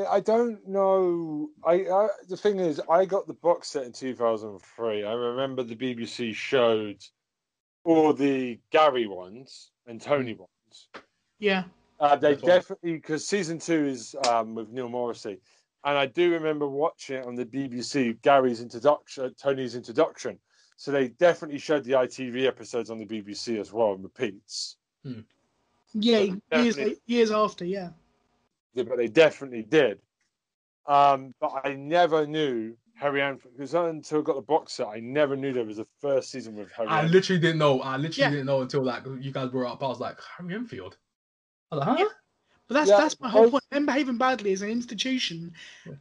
I 0.08 0.20
don't 0.20 0.68
know. 0.68 1.50
I, 1.64 1.74
I 1.74 2.08
the 2.28 2.38
thing 2.38 2.60
is, 2.60 2.80
I 2.90 3.06
got 3.06 3.26
the 3.26 3.34
box 3.34 3.70
set 3.70 3.86
in 3.86 3.92
two 3.92 4.14
thousand 4.14 4.60
three. 4.76 5.04
I 5.04 5.14
remember 5.14 5.64
the 5.64 5.76
BBC 5.76 6.36
showed 6.36 7.04
all 7.84 8.14
the 8.14 8.60
Gary 8.72 9.08
ones 9.08 9.72
and 9.88 10.00
Tony 10.00 10.36
ones. 10.36 10.90
Yeah. 11.40 11.64
Uh, 12.00 12.16
they 12.16 12.34
That's 12.34 12.44
definitely 12.44 12.94
because 12.94 13.28
season 13.28 13.58
two 13.60 13.86
is 13.86 14.16
um, 14.30 14.54
with 14.56 14.70
Neil 14.70 14.90
Morrissey, 14.90 15.40
and 15.84 15.98
I 15.98 16.06
do 16.06 16.32
remember 16.32 16.68
watching 16.68 17.18
it 17.18 17.26
on 17.26 17.36
the 17.36 17.46
BBC. 17.46 18.22
Gary's 18.22 18.62
introduction, 18.62 19.34
Tony's 19.42 19.76
introduction. 19.76 20.38
So 20.78 20.92
they 20.92 21.10
definitely 21.10 21.58
showed 21.58 21.84
the 21.84 21.94
ITV 21.94 22.48
episodes 22.48 22.90
on 22.90 23.00
the 23.00 23.06
BBC 23.06 23.60
as 23.60 23.74
well 23.74 23.94
in 23.94 24.04
repeats. 24.04 24.78
Yeah. 25.94 26.36
Years 26.54 26.78
years 27.06 27.32
after. 27.32 27.66
Yeah. 27.66 27.90
Yeah, 28.74 28.84
but 28.84 28.98
they 28.98 29.08
definitely 29.08 29.64
did. 29.64 30.00
Um, 30.88 31.34
but 31.40 31.62
I 31.64 31.74
never 31.76 32.26
knew 32.26 32.76
Harry 32.96 33.22
Enfield 33.22 33.54
because 33.56 33.74
until 33.74 34.20
I 34.20 34.24
got 34.24 34.36
the 34.36 34.42
box 34.42 34.74
set, 34.74 34.88
I 34.88 35.00
never 35.00 35.36
knew 35.36 35.54
there 35.54 35.64
was 35.66 35.80
a 35.80 35.86
first 36.02 36.32
season 36.32 36.56
with 36.56 36.72
Harry. 36.72 36.90
I 36.90 37.00
Enfield. 37.00 37.14
literally 37.14 37.42
didn't 37.42 37.60
know. 37.60 37.82
I 37.82 37.98
literally 37.98 38.22
Yeah. 38.22 38.30
didn't 38.32 38.46
know 38.48 38.62
until 38.62 38.84
like 38.84 39.04
you 39.20 39.32
guys 39.32 39.50
brought 39.50 39.70
it 39.70 39.74
up. 39.74 39.84
I 39.84 39.88
was 39.88 40.00
like, 40.00 40.18
Harry 40.38 40.56
Enfield. 40.56 40.98
I 41.72 41.76
was 41.76 41.86
like, 41.86 41.98
huh? 41.98 42.04
Yeah. 42.04 42.14
But 42.68 42.74
that's 42.76 42.90
Yeah, 42.90 42.98
that's 42.98 43.20
my 43.20 43.30
whole 43.30 43.44
both- 43.44 43.52
point. 43.54 43.64
Them 43.72 43.86
behaving 43.88 44.18
badly 44.18 44.52
as 44.54 44.62
an 44.62 44.70
institution, 44.70 45.54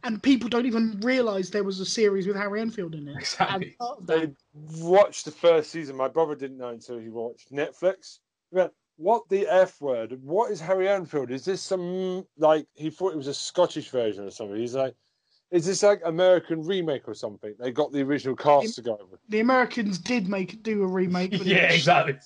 and 0.03 0.21
people 0.21 0.49
don't 0.49 0.65
even 0.67 0.99
realise 1.01 1.49
there 1.49 1.63
was 1.63 1.79
a 1.79 1.85
series 1.85 2.27
with 2.27 2.35
Harry 2.35 2.61
Enfield 2.61 2.93
in 2.95 3.07
it. 3.07 3.15
Exactly. 3.19 3.69
As 3.71 3.75
part 3.75 3.99
of 3.99 4.07
that. 4.07 4.19
They 4.53 4.81
watched 4.83 5.25
the 5.25 5.31
first 5.31 5.71
season. 5.71 5.95
My 5.95 6.07
brother 6.07 6.35
didn't 6.35 6.57
know 6.57 6.69
until 6.69 6.99
he 6.99 7.09
watched 7.09 7.51
Netflix. 7.51 8.19
He 8.51 8.57
went, 8.57 8.71
What 8.99 9.29
the 9.29 9.47
f 9.47 9.79
word? 9.79 10.19
What 10.23 10.51
is 10.51 10.59
Harry 10.59 10.89
Enfield? 10.89 11.31
Is 11.31 11.45
this 11.45 11.61
some 11.61 12.25
like 12.37 12.67
he 12.73 12.89
thought 12.89 13.13
it 13.13 13.17
was 13.17 13.27
a 13.27 13.33
Scottish 13.33 13.89
version 13.91 14.25
or 14.25 14.29
something? 14.29 14.57
He's 14.57 14.75
like, 14.75 14.93
is 15.51 15.65
this 15.65 15.83
like 15.83 16.01
American 16.03 16.65
remake 16.65 17.07
or 17.07 17.13
something? 17.13 17.55
They 17.57 17.71
got 17.71 17.93
the 17.93 18.01
original 18.01 18.35
cast 18.35 18.75
to 18.75 18.81
go 18.81 18.97
with. 19.09 19.21
The 19.29 19.39
Americans 19.39 19.99
did 19.99 20.27
make 20.27 20.61
do 20.63 20.83
a 20.83 20.87
remake. 20.87 21.31
yeah, 21.45 21.71
exactly. 21.71 22.17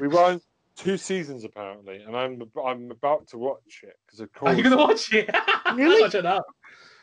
We 0.00 0.08
won 0.08 0.40
two 0.74 0.96
seasons 0.96 1.44
apparently, 1.44 1.96
and 2.02 2.16
I'm 2.16 2.42
I'm 2.64 2.90
about 2.90 3.26
to 3.28 3.38
watch 3.38 3.82
it 3.82 3.98
because 4.06 4.20
of 4.20 4.32
course. 4.32 4.52
Are 4.52 4.54
course. 4.54 4.64
you 4.64 4.70
gonna 4.70 4.82
watch 4.82 5.12
it? 5.12 5.30
Really? 5.76 6.00
watch 6.00 6.14
it 6.14 6.24
now. 6.24 6.42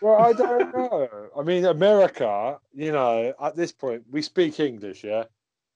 Well, 0.01 0.19
I 0.19 0.33
don't 0.33 0.75
know. 0.75 1.29
I 1.37 1.43
mean, 1.43 1.65
America, 1.65 2.57
you 2.73 2.91
know, 2.91 3.33
at 3.39 3.55
this 3.55 3.71
point, 3.71 4.03
we 4.09 4.23
speak 4.23 4.59
English, 4.59 5.03
yeah. 5.03 5.25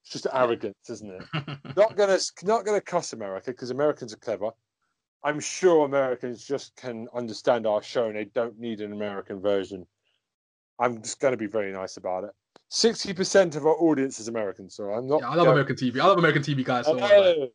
It's 0.07 0.13
just 0.13 0.27
arrogance, 0.33 0.89
isn't 0.89 1.11
it? 1.11 1.23
not 1.75 1.97
gonna, 1.97 2.17
not 2.43 2.63
gonna 2.65 2.79
cuss 2.79 3.11
America 3.11 3.51
because 3.51 3.71
Americans 3.71 4.13
are 4.13 4.17
clever. 4.17 4.51
I'm 5.21 5.41
sure 5.41 5.83
Americans 5.85 6.45
just 6.45 6.77
can 6.77 7.09
understand 7.13 7.67
our 7.67 7.83
show 7.83 8.05
and 8.07 8.15
they 8.15 8.23
don't 8.23 8.57
need 8.57 8.79
an 8.79 8.93
American 8.93 9.41
version. 9.41 9.85
I'm 10.79 11.01
just 11.01 11.19
gonna 11.19 11.35
be 11.35 11.47
very 11.47 11.73
nice 11.73 11.97
about 11.97 12.23
it. 12.23 12.29
Sixty 12.69 13.13
percent 13.13 13.57
of 13.57 13.65
our 13.65 13.75
audience 13.75 14.17
is 14.21 14.29
American, 14.29 14.69
so 14.69 14.85
I'm 14.91 15.07
not. 15.07 15.19
Yeah, 15.19 15.27
I 15.29 15.35
love 15.35 15.45
going- 15.47 15.49
American 15.57 15.75
TV. 15.75 15.99
I 15.99 16.05
love 16.05 16.19
American 16.19 16.41
TV 16.41 16.63
guys. 16.63 16.85
So 16.85 16.97
Hello, 16.97 17.47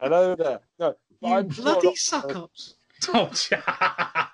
hello 0.00 0.34
there. 0.36 0.60
No, 0.78 0.94
you 1.20 1.28
I'm 1.34 1.50
sure 1.50 1.62
bloody 1.64 1.88
not- 1.88 1.96
suck 1.98 2.34
ups. 2.36 2.76
don't. 3.02 3.50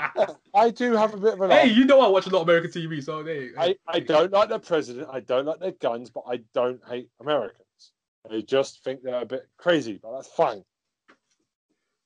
I 0.54 0.70
do 0.70 0.92
have 0.96 1.14
a 1.14 1.16
bit 1.16 1.34
of 1.34 1.40
an. 1.40 1.50
hey, 1.50 1.68
you 1.68 1.84
know 1.84 2.00
I 2.00 2.08
watch 2.08 2.26
a 2.26 2.30
lot 2.30 2.42
of 2.42 2.48
American 2.48 2.70
TV, 2.70 3.02
so 3.02 3.24
hey, 3.24 3.50
I, 3.56 3.76
I 3.86 4.00
don't 4.00 4.32
like 4.32 4.48
their 4.48 4.58
president. 4.58 5.08
I 5.12 5.20
don't 5.20 5.46
like 5.46 5.60
their 5.60 5.72
guns, 5.72 6.10
but 6.10 6.24
I 6.28 6.40
don't 6.54 6.80
hate 6.88 7.08
Americans. 7.20 7.92
I 8.30 8.42
just 8.42 8.84
think 8.84 9.02
they're 9.02 9.22
a 9.22 9.26
bit 9.26 9.48
crazy, 9.56 9.98
but 10.02 10.14
that's 10.14 10.28
fine. 10.28 10.62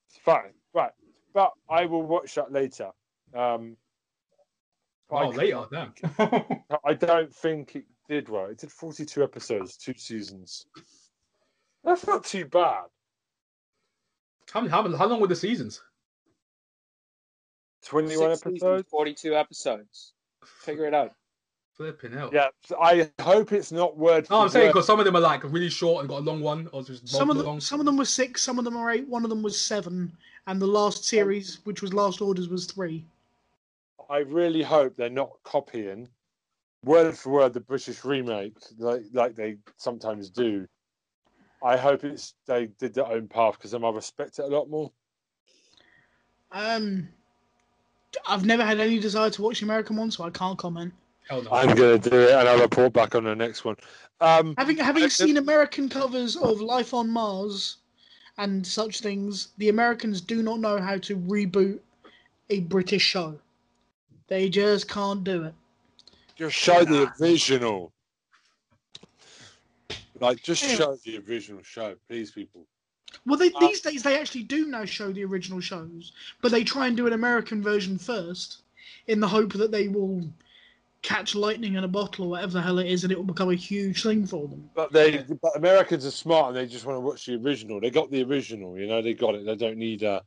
It's 0.08 0.18
fine, 0.24 0.52
right? 0.72 0.92
But 1.32 1.52
I 1.68 1.86
will 1.86 2.02
watch 2.02 2.34
that 2.36 2.52
later. 2.52 2.90
Um, 3.34 3.76
Oh, 5.10 5.16
I, 5.16 5.26
later, 5.28 5.64
damn. 5.70 5.92
I 6.84 6.94
don't 6.94 7.32
think 7.32 7.76
it 7.76 7.84
did 8.08 8.28
well. 8.28 8.46
It 8.46 8.58
did 8.58 8.72
forty-two 8.72 9.22
episodes, 9.22 9.76
two 9.76 9.94
seasons. 9.96 10.66
That's 11.84 12.06
not 12.06 12.24
too 12.24 12.46
bad. 12.46 12.84
how, 14.50 14.66
how, 14.66 14.96
how 14.96 15.06
long 15.06 15.20
were 15.20 15.26
the 15.26 15.36
seasons? 15.36 15.82
Twenty-one 17.85 18.37
Six 18.37 18.47
episodes. 18.47 18.89
42 18.91 19.37
episodes. 19.37 20.12
Figure 20.45 20.87
it 20.87 20.95
out. 20.95 21.12
Flipping 21.76 22.12
hell. 22.12 22.30
Yeah, 22.32 22.49
I 22.80 23.11
hope 23.20 23.53
it's 23.53 23.72
not 23.72 23.97
word. 23.97 24.28
No, 24.30 24.43
I'm 24.43 24.49
saying 24.49 24.68
because 24.68 24.87
some 24.87 25.01
of 25.01 25.05
them 25.05 25.16
are 25.16 25.20
like 25.20 25.43
really 25.45 25.68
short 25.68 26.01
and 26.01 26.09
got 26.09 26.20
a 26.20 26.22
long 26.22 26.41
one, 26.41 26.68
or 26.72 26.85
just 26.85 27.09
Some 27.09 27.30
of 27.30 27.37
them, 27.37 27.47
long. 27.47 27.61
some 27.61 27.80
of 27.80 27.87
them 27.87 27.97
were 27.97 28.05
six, 28.05 28.43
some 28.43 28.59
of 28.61 28.64
them 28.64 28.74
were 28.74 28.91
eight, 28.91 29.09
one 29.09 29.24
of 29.24 29.30
them 29.30 29.43
was 29.43 29.61
seven, 29.61 30.12
and 30.47 30.62
the 30.62 30.66
last 30.66 31.05
series, 31.05 31.59
which 31.64 31.82
was 31.82 31.93
Last 31.93 32.20
Orders, 32.20 32.49
was 32.49 32.66
three. 32.66 33.05
I 34.09 34.18
really 34.18 34.62
hope 34.62 34.97
they're 34.97 35.11
not 35.11 35.30
copying 35.43 36.09
word 36.85 37.16
for 37.16 37.30
word 37.30 37.55
the 37.55 37.61
British 37.61 38.05
remake 38.05 38.55
like 38.78 39.03
like 39.12 39.35
they 39.35 39.57
sometimes 39.76 40.30
do. 40.30 40.68
I 41.62 41.76
hope 41.76 42.05
it's 42.05 42.35
they 42.47 42.66
did 42.78 42.95
their 42.95 43.07
own 43.07 43.26
path 43.26 43.55
because 43.55 43.72
then 43.72 43.85
I 43.85 43.91
respect 43.91 44.39
it 44.39 44.43
a 44.45 44.47
lot 44.47 44.68
more. 44.68 44.93
Um, 46.53 47.09
I've 48.26 48.44
never 48.44 48.64
had 48.64 48.80
any 48.80 48.98
desire 48.98 49.30
to 49.30 49.42
watch 49.42 49.60
the 49.60 49.66
American 49.66 49.96
one, 49.96 50.10
so 50.10 50.24
I 50.24 50.30
can't 50.30 50.58
comment. 50.58 50.92
Hell 51.28 51.42
no. 51.42 51.50
I'm 51.52 51.74
gonna 51.74 51.98
do 51.98 52.14
it 52.18 52.30
and 52.32 52.48
I'll 52.48 52.60
report 52.60 52.92
back 52.92 53.14
on 53.14 53.24
the 53.24 53.34
next 53.34 53.64
one. 53.64 53.76
Um, 54.20 54.54
Having 54.58 54.76
having 54.78 55.02
I- 55.04 55.08
seen 55.08 55.36
American 55.38 55.88
covers 55.88 56.36
of 56.36 56.60
Life 56.60 56.92
on 56.94 57.08
Mars 57.08 57.78
and 58.38 58.66
such 58.66 59.00
things, 59.00 59.48
the 59.58 59.68
Americans 59.70 60.20
do 60.20 60.42
not 60.42 60.60
know 60.60 60.78
how 60.78 60.98
to 60.98 61.16
reboot 61.16 61.78
a 62.50 62.60
British 62.60 63.02
show. 63.02 63.38
They 64.28 64.48
just 64.48 64.88
can't 64.88 65.24
do 65.24 65.44
it. 65.44 65.54
just 66.36 66.56
show 66.56 66.84
the 66.84 67.10
original. 67.20 67.92
Like 70.20 70.42
just 70.42 70.62
Anyway. 70.64 70.78
show 70.78 70.96
the 71.04 71.18
original 71.28 71.62
show, 71.62 71.96
please, 72.08 72.30
people. 72.30 72.66
Well, 73.26 73.38
they, 73.38 73.52
Uh, 73.52 73.60
these 73.60 73.80
days 73.80 74.02
they 74.02 74.18
actually 74.18 74.42
do 74.44 74.66
now 74.66 74.84
show 74.84 75.12
the 75.12 75.24
original 75.24 75.60
shows, 75.60 76.12
but 76.40 76.50
they 76.50 76.64
try 76.64 76.86
and 76.86 76.96
do 76.96 77.06
an 77.06 77.12
American 77.12 77.62
version 77.62 77.98
first, 77.98 78.62
in 79.06 79.20
the 79.20 79.28
hope 79.28 79.52
that 79.54 79.70
they 79.70 79.88
will 79.88 80.22
catch 81.02 81.34
lightning 81.34 81.74
in 81.74 81.84
a 81.84 81.88
bottle 81.88 82.24
or 82.24 82.28
whatever 82.30 82.52
the 82.52 82.62
hell 82.62 82.78
it 82.78 82.86
is, 82.86 83.04
and 83.04 83.12
it 83.12 83.16
will 83.16 83.24
become 83.24 83.50
a 83.50 83.54
huge 83.54 84.02
thing 84.02 84.26
for 84.26 84.48
them. 84.48 84.70
But 84.74 84.90
they, 84.92 85.18
but 85.42 85.54
Americans 85.54 86.06
are 86.06 86.10
smart 86.10 86.48
and 86.48 86.56
they 86.56 86.66
just 86.66 86.86
want 86.86 86.96
to 86.96 87.00
watch 87.00 87.26
the 87.26 87.34
original. 87.36 87.78
They 87.78 87.90
got 87.90 88.10
the 88.10 88.22
original, 88.22 88.78
you 88.78 88.86
know. 88.86 89.02
They 89.02 89.12
got 89.12 89.34
it. 89.34 89.44
They 89.44 89.54
don't 89.54 89.76
need 89.76 90.02
a 90.02 90.22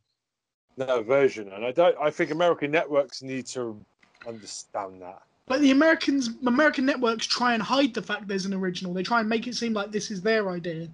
no 0.78 1.02
version. 1.02 1.52
And 1.52 1.66
I 1.66 1.72
don't. 1.72 1.96
I 2.00 2.12
think 2.12 2.30
American 2.30 2.70
networks 2.70 3.24
need 3.24 3.48
to 3.48 3.84
understand 4.28 5.02
that. 5.02 5.24
But 5.48 5.62
the 5.62 5.72
Americans, 5.72 6.30
American 6.46 6.86
networks 6.86 7.26
try 7.26 7.56
and 7.56 7.64
hide 7.64 7.96
the 7.96 8.02
fact 8.02 8.28
there's 8.28 8.46
an 8.46 8.54
original. 8.54 8.94
They 8.94 9.02
try 9.02 9.22
and 9.22 9.30
make 9.30 9.48
it 9.48 9.56
seem 9.56 9.74
like 9.74 9.92
this 9.92 10.12
is 10.12 10.22
their 10.22 10.52
idea, 10.52 10.90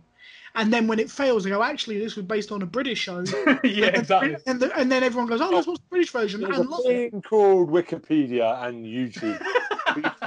and 0.55 0.71
then 0.71 0.87
when 0.87 0.99
it 0.99 1.09
fails, 1.09 1.43
they 1.43 1.49
go, 1.49 1.63
"Actually, 1.63 1.99
this 1.99 2.15
was 2.15 2.25
based 2.25 2.51
on 2.51 2.61
a 2.61 2.65
British 2.65 2.99
show." 2.99 3.23
yeah, 3.63 3.87
exactly. 3.87 4.35
And, 4.47 4.59
the, 4.59 4.75
and 4.77 4.91
then 4.91 5.03
everyone 5.03 5.27
goes, 5.27 5.41
"Oh, 5.41 5.49
let's 5.49 5.67
watch 5.67 5.77
the 5.79 5.87
British 5.89 6.11
version." 6.11 6.41
There's 6.41 6.57
And 6.57 6.67
a 6.67 6.69
lots 6.69 6.85
of 6.85 6.91
it. 6.91 7.11
thing 7.11 7.21
called 7.21 7.69
Wikipedia 7.71 8.63
and 8.67 8.85
YouTube. 8.85 9.41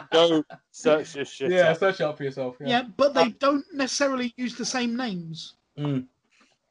Go 0.13 0.45
search 0.71 1.13
this 1.15 1.31
shit 1.31 1.51
Yeah, 1.51 1.71
up. 1.71 1.79
search 1.79 2.01
it 2.01 2.05
up 2.05 2.17
for 2.17 2.25
yourself. 2.25 2.57
yeah, 2.61 2.69
Yeah. 2.69 2.83
but 2.97 3.15
they 3.15 3.31
don't 3.31 3.65
necessarily 3.73 4.33
use 4.37 4.57
the 4.57 4.65
same 4.65 4.97
names. 4.97 5.55
Mm. 5.79 6.07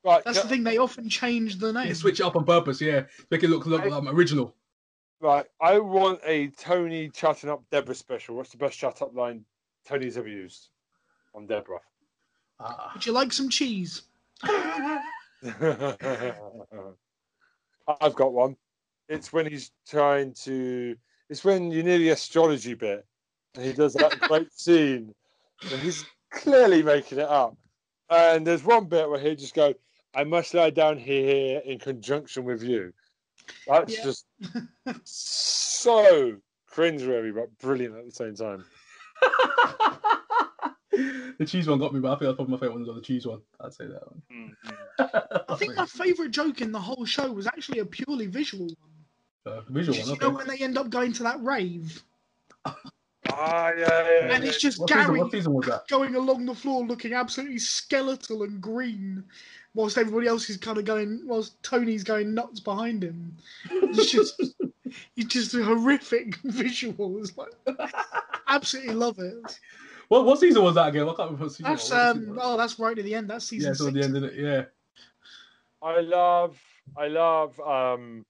Right, 0.04 0.24
That's 0.24 0.42
the 0.42 0.48
thing; 0.48 0.64
they 0.64 0.78
often 0.78 1.10
change 1.10 1.58
the 1.58 1.72
They 1.72 1.86
name. 1.86 1.94
switch 1.96 2.20
it 2.20 2.24
up 2.26 2.36
on 2.36 2.46
purpose. 2.46 2.80
Yeah, 2.80 3.04
make 3.32 3.44
it 3.44 3.50
look, 3.50 3.66
look 3.66 3.82
I- 3.82 3.90
um, 3.90 4.08
original. 4.08 4.54
right. 5.20 5.46
I 5.60 5.80
want 5.80 6.20
a 6.24 6.48
Tony 6.50 7.10
chatting 7.10 7.50
up 7.50 7.64
Deborah 7.72 7.96
special. 7.96 8.36
What's 8.36 8.52
the 8.52 8.58
best 8.58 8.78
chat 8.78 9.02
up 9.02 9.16
line 9.16 9.44
Tony's 9.86 10.18
ever 10.18 10.28
used 10.28 10.70
on 11.34 11.48
Deborah? 11.48 11.80
Ah. 12.60 12.92
Would 12.94 13.06
you 13.06 13.12
like 13.12 13.34
some 13.34 13.50
cheese? 13.50 14.04
I've 17.88 18.16
got 18.16 18.34
one. 18.34 18.56
It's 19.10 19.32
when 19.32 19.46
he's 19.46 19.72
trying 19.88 20.34
to. 20.44 20.96
It's 21.30 21.44
when 21.44 21.72
you 21.72 21.84
near 21.84 21.98
the 21.98 22.10
astrology 22.10 22.74
bit, 22.74 23.06
and 23.56 23.66
he 23.66 23.74
does 23.74 23.94
that 23.94 24.20
great 24.28 24.52
scene, 24.60 25.14
and 25.72 25.82
he's 25.82 26.06
clearly 26.32 26.82
making 26.82 27.20
it 27.20 27.28
up. 27.28 27.58
And 28.10 28.46
there's 28.46 28.64
one 28.64 28.86
bit 28.86 29.10
where 29.10 29.20
he 29.20 29.36
just 29.36 29.54
go, 29.54 29.74
"I 30.14 30.24
must 30.24 30.54
lie 30.54 30.70
down 30.70 30.98
here 30.98 31.62
in 31.66 31.80
conjunction 31.80 32.44
with 32.46 32.64
you." 32.64 32.94
That's 33.68 33.98
Yeah. 33.98 34.04
just 34.04 34.26
so 35.04 36.38
cringeworthy, 36.72 37.34
but 37.34 37.56
brilliant 37.60 37.96
at 37.96 38.06
the 38.06 38.12
same 38.12 38.36
time. 38.36 38.66
the 41.38 41.46
cheese 41.46 41.68
one 41.68 41.80
got 41.80 41.94
me, 41.94 42.00
but 42.00 42.10
I 42.12 42.16
think 42.16 42.28
that's 42.30 42.36
probably 42.36 42.52
my 42.54 42.58
favorite 42.60 42.74
one. 42.80 42.86
Was 42.86 42.96
the 42.96 43.02
cheese 43.02 43.26
one. 43.28 43.42
I'd 43.60 43.74
say 43.74 43.86
that 43.88 44.04
one. 44.08 44.56
I 45.50 45.56
think 45.56 45.76
my 45.76 45.86
favourite 45.86 46.32
joke 46.32 46.62
in 46.62 46.72
the 46.72 46.80
whole 46.80 47.06
show 47.06 47.32
was 47.32 47.48
actually 47.48 47.80
a 47.80 47.86
purely 47.86 48.28
visual 48.28 48.66
one. 48.66 49.54
uh, 49.58 49.62
visual 49.70 49.96
Just, 49.96 50.10
one. 50.10 50.20
you 50.22 50.28
know 50.28 50.36
when 50.38 50.48
they 50.48 50.58
end 50.58 50.78
up 50.78 50.90
going 50.90 51.14
to 51.14 51.24
that 51.24 51.42
rave, 51.44 52.04
Ah, 53.28 53.72
yeah, 53.78 53.88
yeah. 53.88 54.34
and 54.36 54.44
it's 54.44 54.62
just 54.62 54.80
What 54.80 54.90
Gary 54.90 55.20
what 55.20 55.32
season 55.32 55.54
was 55.54 55.68
going 55.90 56.16
along 56.16 56.46
the 56.46 56.54
floor 56.56 56.86
looking 56.86 57.14
absolutely 57.14 57.58
skeletal 57.58 58.44
and 58.44 58.62
green, 58.62 59.24
whilst 59.74 59.98
everybody 59.98 60.28
else 60.28 60.50
is 60.50 60.58
kind 60.58 60.78
of 60.78 60.86
going, 60.86 61.22
whilst 61.26 61.62
Tony's 61.64 62.04
going 62.04 62.34
nuts 62.34 62.60
behind 62.60 63.04
him. 63.04 63.36
It's 63.72 64.12
just, 64.12 64.42
it's 65.18 65.34
just 65.34 65.54
a 65.56 65.64
horrific 65.64 66.36
visual. 66.44 67.18
It's 67.20 67.34
like, 67.36 67.52
absolutely 68.48 68.94
love 68.94 69.18
it. 69.20 69.60
What 70.10 70.26
what 70.26 70.40
season 70.40 70.64
was 70.64 70.76
that 70.76 70.90
again? 70.90 71.04
I 71.04 71.08
can't 71.08 71.20
remember 71.20 71.44
what 71.46 71.52
season. 71.52 71.72
That's 71.72 71.90
what 71.90 72.00
um, 72.00 72.28
was 72.30 72.40
oh, 72.42 72.58
that's 72.58 72.80
right 72.80 72.98
at 72.98 73.04
the 73.06 73.16
end. 73.16 73.30
That's 73.30 73.46
season 73.46 73.70
yeah, 73.70 73.74
so 73.74 73.88
at 73.88 73.94
six. 73.94 74.00
the 74.00 74.04
end 74.04 74.18
of 74.18 74.24
it. 74.32 74.36
Yeah. 74.36 74.66
I 75.82 76.00
love, 76.02 76.60
I 76.98 77.08
love. 77.08 77.60
um 77.60 78.26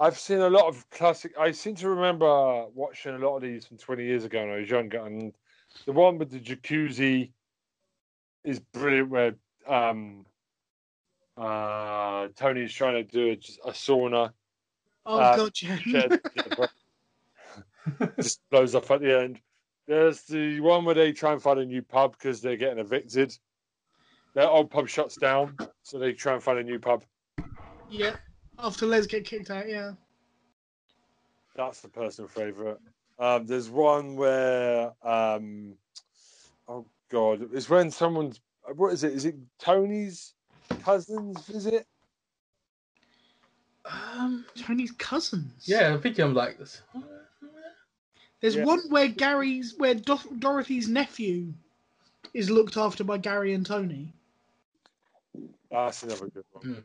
I've 0.00 0.18
seen 0.18 0.38
a 0.38 0.48
lot 0.48 0.66
of 0.66 0.88
classic. 0.90 1.32
I 1.38 1.50
seem 1.50 1.74
to 1.76 1.88
remember 1.88 2.66
watching 2.74 3.14
a 3.14 3.18
lot 3.18 3.36
of 3.36 3.42
these 3.42 3.66
from 3.66 3.78
20 3.78 4.04
years 4.04 4.24
ago 4.24 4.40
when 4.40 4.54
I 4.54 4.58
was 4.60 4.70
younger, 4.70 5.04
and 5.04 5.32
the 5.86 5.92
one 5.92 6.18
with 6.18 6.30
the 6.30 6.38
jacuzzi 6.38 7.30
is 8.44 8.60
brilliant. 8.60 9.08
Where 9.10 9.34
um, 9.66 10.24
uh, 11.36 12.28
Tony's 12.36 12.72
trying 12.72 12.94
to 12.94 13.02
do 13.04 13.30
a, 13.30 13.68
a 13.68 13.72
sauna, 13.72 14.30
Oh 15.04 15.18
Uh, 15.18 15.36
god, 15.36 15.52
yeah. 15.62 15.76
shed, 15.78 16.20
just 18.20 18.40
blows 18.50 18.74
up 18.74 18.90
at 18.90 19.00
the 19.00 19.20
end. 19.20 19.40
There's 19.88 20.20
the 20.22 20.60
one 20.60 20.84
where 20.84 20.94
they 20.94 21.12
try 21.12 21.32
and 21.32 21.42
find 21.42 21.58
a 21.58 21.64
new 21.64 21.80
pub 21.80 22.12
because 22.12 22.42
they're 22.42 22.58
getting 22.58 22.78
evicted. 22.78 23.36
Their 24.34 24.46
old 24.46 24.70
pub 24.70 24.86
shuts 24.86 25.16
down, 25.16 25.56
so 25.82 25.98
they 25.98 26.12
try 26.12 26.34
and 26.34 26.42
find 26.42 26.58
a 26.58 26.62
new 26.62 26.78
pub. 26.78 27.04
yeah. 27.90 28.16
After 28.58 28.86
Les 28.86 29.06
get 29.06 29.24
kicked 29.24 29.50
out, 29.50 29.68
yeah. 29.68 29.92
That's 31.56 31.80
the 31.80 31.88
personal 31.88 32.28
favourite. 32.28 32.76
Um, 33.18 33.46
there's 33.46 33.70
one 33.70 34.14
where, 34.14 34.92
um, 35.02 35.74
oh 36.68 36.84
god, 37.10 37.48
it's 37.54 37.70
when 37.70 37.90
someone's 37.90 38.40
what 38.74 38.92
is 38.92 39.04
it? 39.04 39.12
Is 39.12 39.24
it 39.24 39.36
Tony's 39.58 40.34
cousin's 40.82 41.46
visit? 41.46 41.86
Um, 43.86 44.44
Tony's 44.54 44.92
cousins. 44.92 45.64
Yeah, 45.66 45.94
I 45.94 45.98
think 45.98 46.18
I'm 46.18 46.34
like 46.34 46.58
this. 46.58 46.82
There's 48.40 48.54
Yeah. 48.56 48.64
one 48.64 48.80
where 48.88 49.08
Gary's, 49.08 49.74
where 49.76 49.94
Do- 49.94 50.36
Dorothy's 50.38 50.88
nephew 50.88 51.52
is 52.34 52.50
looked 52.50 52.76
after 52.76 53.04
by 53.04 53.18
Gary 53.18 53.52
and 53.52 53.66
Tony. 53.66 54.12
Ah, 55.72 55.86
that's 55.86 56.02
another 56.02 56.28
good 56.28 56.44
one. 56.52 56.64
Hmm. 56.64 56.80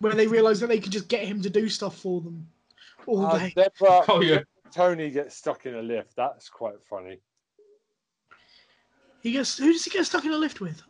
Where 0.00 0.14
they 0.14 0.26
realise 0.26 0.60
that 0.60 0.68
they 0.68 0.80
could 0.80 0.92
just 0.92 1.08
get 1.08 1.24
him 1.26 1.42
to 1.42 1.50
do 1.50 1.68
stuff 1.68 1.98
for 1.98 2.20
them 2.20 2.48
all 3.06 3.26
Uh, 3.26 3.38
day. 3.38 3.52
Deborah, 3.54 4.04
Oh 4.08 4.20
yeah. 4.20 4.42
Tony 4.70 5.10
gets 5.10 5.36
stuck 5.36 5.66
in 5.66 5.74
a 5.74 5.82
lift. 5.82 6.14
That's 6.16 6.48
quite 6.48 6.80
funny. 6.88 7.20
He 9.20 9.32
gets 9.32 9.58
who 9.58 9.72
does 9.72 9.84
he 9.84 9.90
get 9.90 10.06
stuck 10.06 10.24
in 10.24 10.32
a 10.32 10.38
lift 10.38 10.60
with? 10.60 10.82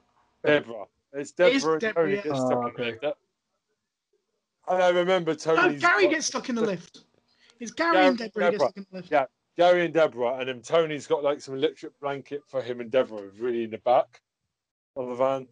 Deborah. 0.45 0.85
It's 1.13 1.33
It 1.39 1.55
is 1.55 1.63
Deborah 1.63 1.73
and 1.73 1.81
Deborah, 1.81 2.05
Tony 2.05 2.15
yeah. 2.17 2.23
get 2.23 2.33
Oh, 2.33 2.47
stuck 2.47 2.59
ah, 2.59 2.67
okay. 2.69 2.89
in 2.91 2.99
the 3.01 3.07
lift. 3.09 3.19
And 4.69 4.83
I 4.83 4.89
remember 4.91 5.35
Tony. 5.35 5.57
No, 5.57 5.63
Tony's 5.65 5.81
Gary 5.81 6.09
gets 6.09 6.27
stuck 6.27 6.49
in 6.49 6.55
the 6.55 6.61
lift. 6.67 7.01
It's 7.61 7.71
Gary 7.71 7.93
Gary- 7.93 8.07
and 8.09 8.19
Deborah 8.19 8.51
Deborah. 8.51 8.71
stuck 8.71 8.87
the. 8.91 9.05
Yeah. 9.11 9.27
Gary 9.57 9.85
and 9.85 9.93
Deborah, 9.93 10.39
and 10.39 10.49
then 10.49 10.63
Tony's 10.63 11.07
got 11.07 11.23
like 11.23 11.41
some 11.41 11.55
electric 11.55 11.99
blanket 12.01 12.43
for 12.49 12.63
him 12.63 12.81
and 12.81 12.91
Deborah, 12.91 13.29
really 13.39 13.65
in 13.65 13.71
the 13.71 13.79
back 13.79 14.23
of 14.97 15.09
the 15.09 15.15
van. 15.15 15.47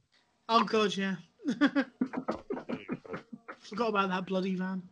Oh 0.48 0.64
god, 0.64 0.96
yeah. 0.96 1.16
Forgot 3.60 3.88
about 3.88 4.08
that 4.08 4.26
bloody 4.26 4.54
van. 4.54 4.82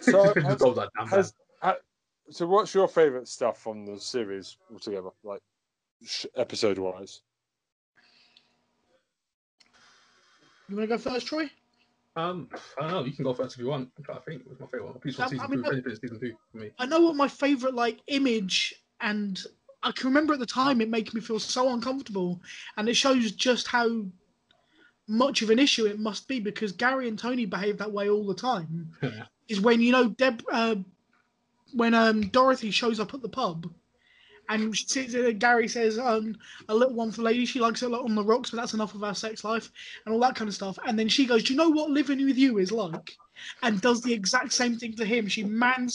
So, 0.00 0.24
Just 0.34 0.46
has, 0.46 0.60
roll 0.60 0.74
that 0.74 0.90
down, 0.96 1.08
has, 1.08 1.34
so 2.30 2.46
what's 2.46 2.72
your 2.74 2.86
favourite 2.86 3.26
stuff 3.26 3.60
from 3.60 3.84
the 3.84 3.98
series 3.98 4.56
altogether, 4.70 5.10
like 5.24 5.42
sh- 6.04 6.26
episode 6.36 6.78
wise? 6.78 7.22
You 10.68 10.76
want 10.76 10.88
to 10.88 10.96
go 10.96 11.02
first, 11.02 11.26
Troy? 11.26 11.50
Um, 12.16 12.48
I 12.78 12.82
don't 12.82 12.90
know. 12.90 13.04
You 13.04 13.12
can 13.12 13.24
go 13.24 13.32
first 13.32 13.54
if 13.54 13.60
you 13.60 13.68
want. 13.68 13.90
I 14.08 14.18
think 14.18 14.42
it 14.42 14.48
was 14.48 14.58
my 14.58 14.66
favorite 14.66 14.86
one. 14.86 14.98
Peaceful 14.98 15.24
Um, 15.24 15.28
I 15.28 15.30
season 15.30 15.50
mean, 15.50 15.82
two. 15.82 15.94
Season 15.96 16.20
two 16.20 16.34
for 16.50 16.58
me. 16.58 16.70
I 16.78 16.86
know 16.86 17.00
what 17.00 17.16
my 17.16 17.28
favorite 17.28 17.74
like 17.74 18.00
image 18.08 18.74
and 19.00 19.40
I 19.82 19.92
can 19.92 20.08
remember 20.08 20.34
at 20.34 20.40
the 20.40 20.46
time 20.46 20.80
it 20.80 20.88
made 20.90 21.12
me 21.14 21.20
feel 21.20 21.38
so 21.38 21.72
uncomfortable 21.72 22.40
and 22.76 22.88
it 22.88 22.94
shows 22.94 23.32
just 23.32 23.66
how 23.66 24.04
much 25.08 25.42
of 25.42 25.50
an 25.50 25.58
issue 25.58 25.86
it 25.86 25.98
must 25.98 26.28
be 26.28 26.38
because 26.40 26.72
Gary 26.72 27.08
and 27.08 27.18
Tony 27.18 27.46
behave 27.46 27.78
that 27.78 27.90
way 27.92 28.08
all 28.08 28.26
the 28.26 28.34
time. 28.34 28.90
Yeah. 29.02 29.24
Is 29.48 29.60
when 29.60 29.80
you 29.80 29.90
know 29.90 30.10
Deb 30.10 30.44
uh, 30.52 30.76
when 31.72 31.92
um 31.92 32.28
Dorothy 32.28 32.70
shows 32.70 33.00
up 33.00 33.14
at 33.14 33.22
the 33.22 33.28
pub 33.28 33.68
and 34.50 34.76
she 34.76 34.86
sits 34.86 35.12
there, 35.12 35.32
Gary 35.32 35.68
says 35.68 35.98
um 35.98 36.36
a 36.68 36.74
little 36.74 36.94
one 36.94 37.12
for 37.12 37.22
lady 37.22 37.46
she 37.46 37.60
likes 37.60 37.82
it 37.82 37.86
a 37.86 37.88
lot 37.88 38.04
on 38.04 38.14
the 38.14 38.24
rocks 38.24 38.50
but 38.50 38.58
that's 38.58 38.74
enough 38.74 38.94
of 38.94 39.04
our 39.04 39.14
sex 39.14 39.44
life 39.44 39.70
and 40.04 40.12
all 40.12 40.20
that 40.20 40.34
kind 40.34 40.48
of 40.48 40.54
stuff. 40.54 40.78
And 40.86 40.98
then 40.98 41.08
she 41.08 41.24
goes 41.26 41.44
do 41.44 41.52
you 41.52 41.56
know 41.56 41.70
what 41.70 41.90
living 41.90 42.24
with 42.26 42.36
you 42.36 42.58
is 42.58 42.72
like? 42.72 43.16
And 43.62 43.80
does 43.80 44.02
the 44.02 44.12
exact 44.12 44.52
same 44.52 44.76
thing 44.76 44.94
to 44.96 45.04
him. 45.04 45.28
She 45.28 45.44
man 45.44 45.88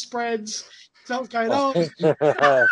spreads 1.06 1.30
starts 1.30 1.30
going 1.30 1.50
oh 1.52 2.66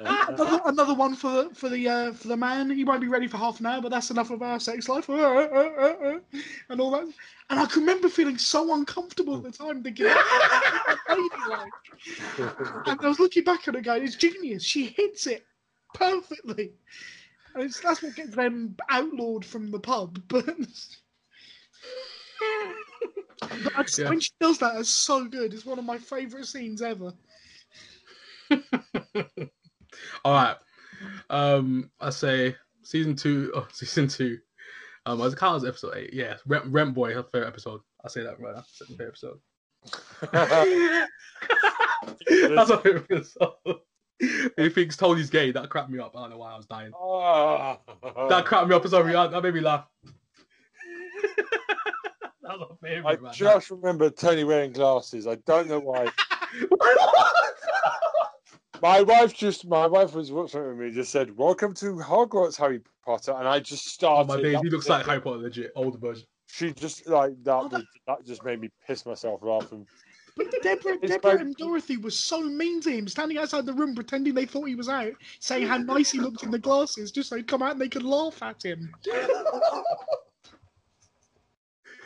another, 0.28 0.60
another 0.66 0.94
one 0.94 1.14
for 1.14 1.30
the 1.30 1.50
for 1.54 1.68
the 1.68 1.88
uh, 1.88 2.12
for 2.12 2.28
the 2.28 2.36
man. 2.36 2.70
He 2.70 2.84
won't 2.84 3.00
be 3.00 3.08
ready 3.08 3.26
for 3.26 3.36
half 3.38 3.60
an 3.60 3.66
hour, 3.66 3.80
but 3.80 3.90
that's 3.90 4.10
enough 4.10 4.30
of 4.30 4.42
our 4.42 4.60
sex 4.60 4.88
life, 4.88 5.08
and 5.08 6.80
all 6.80 6.90
that. 6.90 7.08
And 7.50 7.58
I 7.60 7.66
can 7.66 7.80
remember 7.80 8.08
feeling 8.08 8.38
so 8.38 8.74
uncomfortable 8.74 9.36
at 9.36 9.42
the 9.44 9.50
time, 9.52 9.82
thinking, 9.82 10.06
"What's 10.06 10.26
that 11.08 11.48
like?" 11.48 12.86
And 12.86 13.00
I 13.00 13.08
was 13.08 13.18
looking 13.18 13.44
back 13.44 13.66
at 13.68 13.74
it, 13.74 13.82
going, 13.82 14.04
"It's 14.04 14.16
genius. 14.16 14.62
She 14.62 14.86
hits 14.86 15.26
it 15.26 15.44
perfectly." 15.94 16.72
And 17.54 17.64
it's, 17.64 17.80
that's 17.80 18.02
what 18.02 18.14
gets 18.14 18.36
them 18.36 18.76
outlawed 18.90 19.44
from 19.44 19.70
the 19.70 19.80
pub. 19.80 20.22
But, 23.40 23.64
but 23.64 23.72
I 23.76 23.82
just- 23.82 23.98
Yeah. 23.98 24.08
when 24.10 24.20
she 24.20 24.30
does 24.40 24.58
that, 24.58 24.76
it's 24.78 24.90
so 24.90 25.24
good. 25.24 25.52
It's 25.54 25.64
one 25.66 25.78
of 25.78 25.84
my 25.84 25.98
favourite 25.98 26.46
scenes 26.46 26.82
ever. 26.82 27.12
All 30.24 30.32
right. 30.32 30.56
Um, 31.28 31.90
I 32.00 32.10
say 32.10 32.56
season 32.82 33.16
two. 33.16 33.52
Oh, 33.56 33.66
season 33.72 34.08
two. 34.08 34.38
Um, 35.06 35.20
as 35.22 35.32
it 35.32 35.38
counts 35.38 35.64
as 35.64 35.68
episode 35.68 35.96
eight. 35.96 36.12
Yeah, 36.12 36.36
Rent, 36.46 36.66
Rent 36.66 36.94
Boy, 36.94 37.14
her 37.14 37.22
favorite 37.22 37.48
episode. 37.48 37.80
I 38.04 38.08
say 38.08 38.22
that 38.22 38.38
right. 38.40 38.54
That's 38.54 38.82
my 38.90 38.96
favorite 38.96 39.08
episode. 39.08 39.40
That's 42.30 42.70
my 42.70 42.76
favorite 42.76 43.06
episode. 43.10 43.54
he 44.56 44.68
thinks 44.68 44.96
Tony's 44.96 45.30
gay. 45.30 45.50
That 45.52 45.70
cracked 45.70 45.90
me 45.90 45.98
up. 45.98 46.14
I 46.16 46.20
don't 46.22 46.30
know 46.30 46.38
why 46.38 46.52
I 46.52 46.56
was 46.56 46.66
dying. 46.66 46.92
Ah. 46.94 47.78
That 48.28 48.44
cracked 48.44 48.68
me 48.68 48.74
up. 48.74 48.86
Sorry, 48.86 49.12
that 49.12 49.30
that 49.30 49.42
made 49.42 49.54
me 49.54 49.60
laugh. 49.60 49.86
that 52.42 52.58
was 52.58 52.76
my 52.82 53.02
I 53.10 53.16
just 53.32 53.70
remember 53.70 54.10
Tony 54.10 54.44
wearing 54.44 54.72
glasses. 54.72 55.26
I 55.26 55.36
don't 55.46 55.68
know 55.68 55.80
why. 55.80 56.08
My 58.82 59.02
wife 59.02 59.34
just, 59.34 59.66
my 59.66 59.86
wife 59.86 60.14
was 60.14 60.32
watching 60.32 60.66
with 60.66 60.78
me. 60.78 60.90
Just 60.90 61.12
said, 61.12 61.36
"Welcome 61.36 61.74
to 61.74 61.94
Hogwarts, 61.96 62.56
Harry 62.56 62.80
Potter," 63.04 63.32
and 63.32 63.46
I 63.46 63.60
just 63.60 63.86
started. 63.86 64.32
oh 64.32 64.36
my 64.36 64.42
days, 64.42 64.58
he 64.62 64.70
looks 64.70 64.88
like 64.88 65.04
Harry 65.06 65.20
Potter, 65.20 65.38
legit 65.38 65.72
old 65.76 66.00
version. 66.00 66.24
She 66.46 66.72
just 66.72 67.06
like 67.06 67.32
that. 67.44 67.54
Oh, 67.54 67.68
that- 67.68 67.78
was, 67.78 67.86
that 68.06 68.24
just 68.26 68.44
made 68.44 68.60
me 68.60 68.70
piss 68.86 69.04
myself 69.04 69.40
laughing. 69.42 69.86
But 70.36 70.46
Deborah, 70.62 70.94
It's 71.02 71.12
Deborah 71.12 71.32
both- 71.32 71.40
and 71.40 71.56
Dorothy 71.56 71.96
were 71.98 72.10
so 72.10 72.40
mean 72.40 72.80
to 72.82 72.90
him, 72.90 73.06
standing 73.08 73.36
outside 73.36 73.66
the 73.66 73.74
room 73.74 73.94
pretending 73.94 74.32
they 74.32 74.46
thought 74.46 74.64
he 74.64 74.74
was 74.76 74.88
out, 74.88 75.12
saying 75.40 75.66
how 75.66 75.76
nice 75.76 76.10
he 76.12 76.18
looked 76.20 76.42
in 76.42 76.50
the 76.50 76.58
glasses, 76.58 77.10
just 77.12 77.28
so 77.28 77.36
he'd 77.36 77.48
come 77.48 77.62
out 77.62 77.72
and 77.72 77.80
they 77.80 77.88
could 77.88 78.04
laugh 78.04 78.42
at 78.42 78.64
him. 78.64 78.90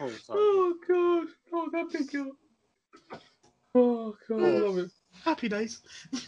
Oh, 0.00 0.08
sorry. 0.08 0.40
Oh 0.40 0.74
god, 0.88 1.28
oh 1.52 1.68
that 1.72 1.88
big 1.92 2.10
girl. 2.10 2.32
Oh 3.76 4.16
god, 4.28 4.42
I 4.42 4.48
love 4.58 4.78
it. 4.78 4.90
Happy 5.24 5.48
days. 5.48 5.80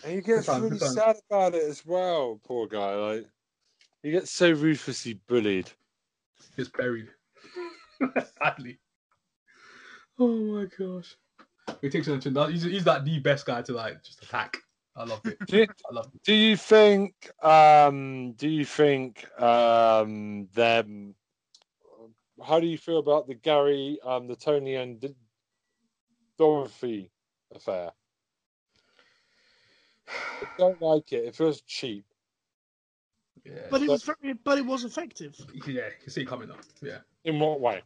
And 0.02 0.14
he 0.14 0.20
gets 0.22 0.46
Good 0.46 0.52
time, 0.52 0.62
really 0.62 0.78
sad 0.78 1.16
about 1.30 1.54
it 1.54 1.64
as 1.64 1.84
well. 1.84 2.40
Poor 2.44 2.66
guy. 2.66 2.94
Like 2.94 3.26
he 4.02 4.10
gets 4.10 4.30
so 4.30 4.50
ruthlessly 4.52 5.20
bullied. 5.28 5.70
It's 6.56 6.70
buried. 6.70 7.08
Sadly. 8.42 8.78
Oh 10.18 10.28
my 10.28 10.66
gosh. 10.78 11.14
He 11.82 11.90
takes 11.90 12.06
attention. 12.08 12.32
That- 12.34 12.50
He's, 12.50 12.62
he's 12.62 12.86
like 12.86 13.04
the 13.04 13.18
best 13.18 13.44
guy 13.44 13.60
to 13.62 13.72
like 13.72 14.02
just 14.02 14.22
attack 14.22 14.56
I 14.96 15.04
love 15.04 15.20
it. 15.26 15.38
Do 15.46 15.58
you, 15.58 15.66
I 15.90 15.94
love 15.94 16.10
it. 16.14 16.22
do 16.24 16.32
you 16.32 16.56
think? 16.56 17.30
Um, 17.44 18.32
do 18.32 18.48
you 18.48 18.64
think 18.64 19.28
um, 19.40 20.48
them? 20.54 21.14
How 22.42 22.60
do 22.60 22.66
you 22.66 22.78
feel 22.78 22.98
about 22.98 23.26
the 23.26 23.34
Gary, 23.34 23.98
um, 24.02 24.26
the 24.26 24.36
Tony 24.36 24.76
and 24.76 24.98
D- 25.00 25.14
Dorothy 26.38 27.10
affair? 27.54 27.92
I 30.08 30.46
don't 30.58 30.80
like 30.80 31.12
it. 31.12 31.24
It 31.24 31.34
feels 31.34 31.60
cheap. 31.62 32.04
Yeah, 33.44 33.54
But 33.70 33.82
it 33.82 33.88
was 33.88 34.02
very, 34.02 34.32
but 34.32 34.58
it 34.58 34.66
was 34.66 34.84
effective. 34.84 35.36
yeah, 35.66 35.86
you 35.86 35.92
can 36.00 36.10
see 36.10 36.22
it 36.22 36.26
coming 36.26 36.50
up. 36.50 36.60
Yeah, 36.82 36.98
In 37.24 37.38
what 37.38 37.60
way? 37.60 37.82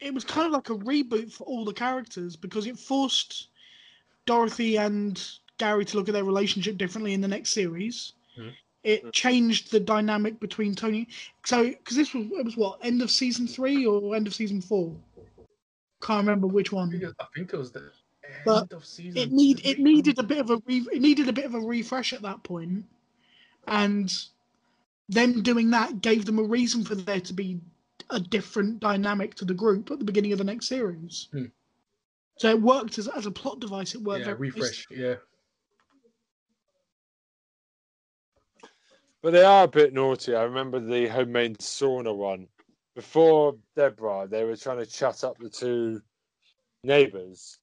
It 0.00 0.12
was 0.12 0.24
kind 0.24 0.46
of 0.46 0.52
like 0.52 0.70
a 0.70 0.74
reboot 0.74 1.32
for 1.32 1.44
all 1.44 1.64
the 1.64 1.72
characters 1.72 2.36
because 2.36 2.66
it 2.66 2.78
forced 2.78 3.48
Dorothy 4.26 4.76
and 4.76 5.22
Gary 5.58 5.84
to 5.84 5.96
look 5.96 6.08
at 6.08 6.12
their 6.12 6.24
relationship 6.24 6.76
differently 6.76 7.12
in 7.14 7.20
the 7.20 7.28
next 7.28 7.50
series. 7.50 8.12
Mhm. 8.36 8.54
It 8.82 9.12
changed 9.12 9.70
the 9.70 9.80
dynamic 9.80 10.40
between 10.40 10.74
Tony. 10.74 11.08
So, 11.46 11.68
because 11.70 11.96
this 11.96 12.12
was 12.12 12.26
it 12.26 12.44
was 12.44 12.56
what 12.56 12.78
end 12.84 13.00
of 13.02 13.10
season 13.10 13.46
three 13.46 13.86
or 13.86 14.14
end 14.14 14.26
of 14.26 14.34
season 14.34 14.60
four? 14.60 14.94
Can't 16.02 16.26
remember 16.26 16.46
which 16.46 16.70
one. 16.72 16.88
I 17.18 17.24
think 17.34 17.52
it 17.54 17.56
was 17.56 17.72
the 17.72 17.80
end 17.80 17.90
But 18.44 18.72
of 18.72 18.84
season. 18.84 19.16
it 19.16 19.32
need 19.32 19.64
it 19.64 19.78
needed 19.78 20.18
a 20.18 20.22
bit 20.22 20.38
of 20.38 20.50
a 20.50 20.60
re, 20.66 20.86
it 20.92 21.00
needed 21.00 21.28
a 21.28 21.32
bit 21.32 21.44
of 21.44 21.54
a 21.54 21.60
refresh 21.60 22.12
at 22.12 22.22
that 22.22 22.42
point, 22.42 22.84
and 23.66 24.12
them 25.08 25.42
doing 25.42 25.70
that 25.70 26.00
gave 26.00 26.24
them 26.24 26.38
a 26.38 26.42
reason 26.42 26.84
for 26.84 26.94
there 26.94 27.20
to 27.20 27.32
be 27.32 27.60
a 28.10 28.20
different 28.20 28.80
dynamic 28.80 29.34
to 29.36 29.44
the 29.44 29.54
group 29.54 29.90
at 29.90 29.98
the 29.98 30.04
beginning 30.04 30.32
of 30.32 30.38
the 30.38 30.44
next 30.44 30.68
series. 30.68 31.28
Hmm. 31.32 31.46
So 32.38 32.50
it 32.50 32.60
worked 32.60 32.98
as, 32.98 33.08
as 33.08 33.26
a 33.26 33.30
plot 33.30 33.60
device. 33.60 33.94
It 33.94 34.02
worked 34.02 34.20
yeah, 34.20 34.34
very 34.34 34.50
refresh. 34.50 34.86
Yeah, 34.90 35.14
But 39.24 39.32
they 39.32 39.42
are 39.42 39.64
a 39.64 39.68
bit 39.68 39.94
naughty. 39.94 40.34
I 40.34 40.42
remember 40.42 40.78
the 40.78 41.06
homemade 41.08 41.56
sauna 41.56 42.14
one. 42.14 42.46
Before 42.94 43.56
Deborah, 43.74 44.28
they 44.28 44.44
were 44.44 44.54
trying 44.54 44.76
to 44.76 44.86
chat 44.86 45.24
up 45.24 45.38
the 45.38 45.48
two 45.48 46.02
neighbours. 46.82 47.58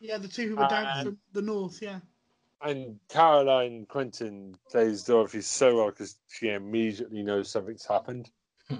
Yeah, 0.00 0.18
the 0.18 0.28
two 0.28 0.48
who 0.48 0.56
were 0.56 0.66
down 0.68 0.86
And- 0.86 1.06
from 1.06 1.18
the 1.32 1.42
north. 1.42 1.80
Yeah, 1.82 2.00
And 2.62 2.98
Caroline 3.08 3.86
Quentin 3.86 4.56
plays 4.70 5.04
Dorothy 5.04 5.40
so 5.42 5.76
well 5.76 5.90
because 5.90 6.16
she 6.28 6.48
immediately 6.48 7.22
knows 7.22 7.50
something's 7.50 7.86
happened. 7.86 8.30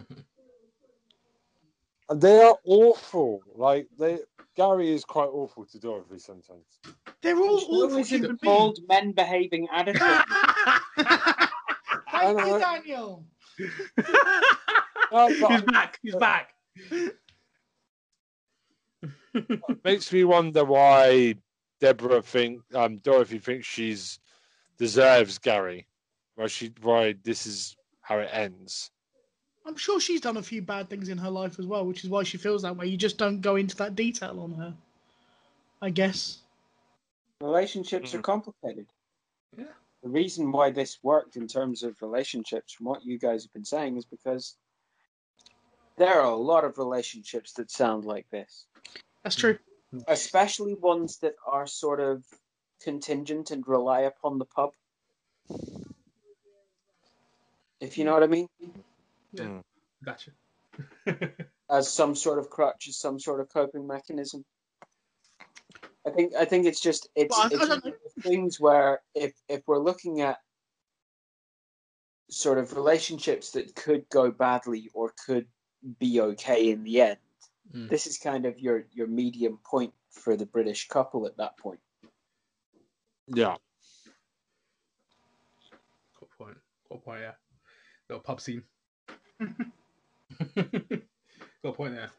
And 2.08 2.20
they 2.20 2.40
are 2.42 2.58
awful. 2.64 3.40
Like 3.54 3.86
they, 3.96 4.18
Gary 4.56 4.90
is 4.92 5.04
quite 5.04 5.28
awful 5.28 5.64
to 5.66 5.78
Dorothy 5.78 6.18
sometimes. 6.18 6.64
they're 7.22 7.36
all 7.38 7.56
There's 7.58 7.68
no 7.68 7.84
awful 7.84 7.96
reason 7.98 8.18
human 8.22 8.38
to 8.38 8.44
called 8.44 8.78
men 8.88 9.12
behaving 9.12 9.68
adequate. 9.70 10.02
Thank 12.10 12.38
you, 12.40 12.46
know. 12.46 12.58
Daniel. 12.58 13.24
Uh, 15.12 15.26
he's 15.26 15.62
back. 15.62 15.98
He's 16.02 16.14
back. 16.14 16.50
It 19.34 19.84
makes 19.84 20.12
me 20.12 20.24
wonder 20.24 20.64
why 20.64 21.34
Deborah 21.80 22.22
think 22.22 22.62
um, 22.74 22.98
Dorothy 22.98 23.38
thinks 23.38 23.66
she's 23.66 24.18
deserves 24.78 25.38
Gary. 25.38 25.86
Why 26.36 26.46
she 26.46 26.72
why 26.82 27.14
this 27.22 27.46
is 27.46 27.76
how 28.00 28.18
it 28.18 28.30
ends. 28.32 28.90
I'm 29.66 29.76
sure 29.76 30.00
she's 30.00 30.20
done 30.20 30.38
a 30.38 30.42
few 30.42 30.62
bad 30.62 30.88
things 30.88 31.10
in 31.10 31.18
her 31.18 31.30
life 31.30 31.58
as 31.58 31.66
well, 31.66 31.84
which 31.84 32.02
is 32.02 32.10
why 32.10 32.22
she 32.22 32.38
feels 32.38 32.62
that 32.62 32.76
way. 32.76 32.86
You 32.86 32.96
just 32.96 33.18
don't 33.18 33.40
go 33.40 33.56
into 33.56 33.76
that 33.76 33.94
detail 33.94 34.40
on 34.40 34.52
her. 34.54 34.74
I 35.82 35.90
guess. 35.90 36.38
Relationships 37.40 38.14
are 38.14 38.18
Mhm. 38.18 38.24
complicated. 38.24 38.86
Yeah. 39.56 39.72
The 40.02 40.08
reason 40.08 40.50
why 40.50 40.70
this 40.70 41.02
worked 41.02 41.36
in 41.36 41.46
terms 41.46 41.82
of 41.82 42.00
relationships, 42.02 42.72
from 42.72 42.86
what 42.86 43.04
you 43.04 43.18
guys 43.18 43.44
have 43.44 43.52
been 43.52 43.64
saying, 43.64 43.96
is 43.96 44.04
because 44.04 44.56
there 45.96 46.20
are 46.20 46.30
a 46.30 46.36
lot 46.36 46.64
of 46.64 46.78
relationships 46.78 47.52
that 47.54 47.70
sound 47.70 48.04
like 48.04 48.28
this, 48.30 48.66
That's 49.22 49.36
true. 49.36 49.58
especially 50.08 50.74
ones 50.74 51.18
that 51.18 51.34
are 51.46 51.66
sort 51.66 52.00
of 52.00 52.24
contingent 52.82 53.50
and 53.50 53.66
rely 53.66 54.00
upon 54.02 54.38
the 54.38 54.44
pub. 54.46 54.70
If 57.80 57.98
you 57.98 58.04
know 58.04 58.12
what 58.14 58.22
I 58.22 58.26
mean, 58.28 58.48
Yeah, 59.32 59.44
mm. 59.44 59.62
Gotcha. 60.04 60.30
as 61.70 61.92
some 61.92 62.14
sort 62.14 62.38
of 62.38 62.48
crutch, 62.50 62.88
as 62.88 62.96
some 62.96 63.18
sort 63.18 63.40
of 63.40 63.48
coping 63.52 63.86
mechanism. 63.86 64.44
I 66.06 66.10
think 66.10 66.34
I 66.34 66.44
think 66.46 66.66
it's 66.66 66.80
just 66.80 67.08
it's, 67.14 67.36
Well, 67.36 67.46
it's 67.46 67.56
I 67.56 67.58
one 67.58 67.68
don't- 67.68 67.86
of 67.86 67.92
the 68.16 68.22
things 68.22 68.58
where 68.60 69.02
if 69.14 69.34
if 69.48 69.62
we're 69.66 69.78
looking 69.78 70.20
at 70.22 70.38
sort 72.30 72.58
of 72.58 72.74
relationships 72.74 73.50
that 73.52 73.74
could 73.74 74.08
go 74.08 74.30
badly 74.30 74.88
or 74.94 75.12
could 75.26 75.46
be 75.98 76.20
okay 76.20 76.70
in 76.70 76.84
the 76.84 77.00
end, 77.02 77.18
Mm. 77.74 77.88
this 77.88 78.06
is 78.06 78.18
kind 78.18 78.46
of 78.46 78.58
your 78.58 78.84
your 78.92 79.06
medium 79.06 79.58
point 79.64 79.92
for 80.10 80.36
the 80.36 80.46
British 80.46 80.88
couple 80.88 81.26
at 81.26 81.36
that 81.36 81.56
point. 81.56 81.78
Yeah. 83.28 83.56
Good 86.18 86.28
point. 86.36 86.56
Good 86.90 87.04
point. 87.04 87.20
Yeah. 87.20 87.32
Little 88.08 88.22
pub 88.22 88.40
scene. 88.40 88.64
Got 90.56 90.68
a 91.64 91.72
point 91.72 91.94
there. 91.94 92.10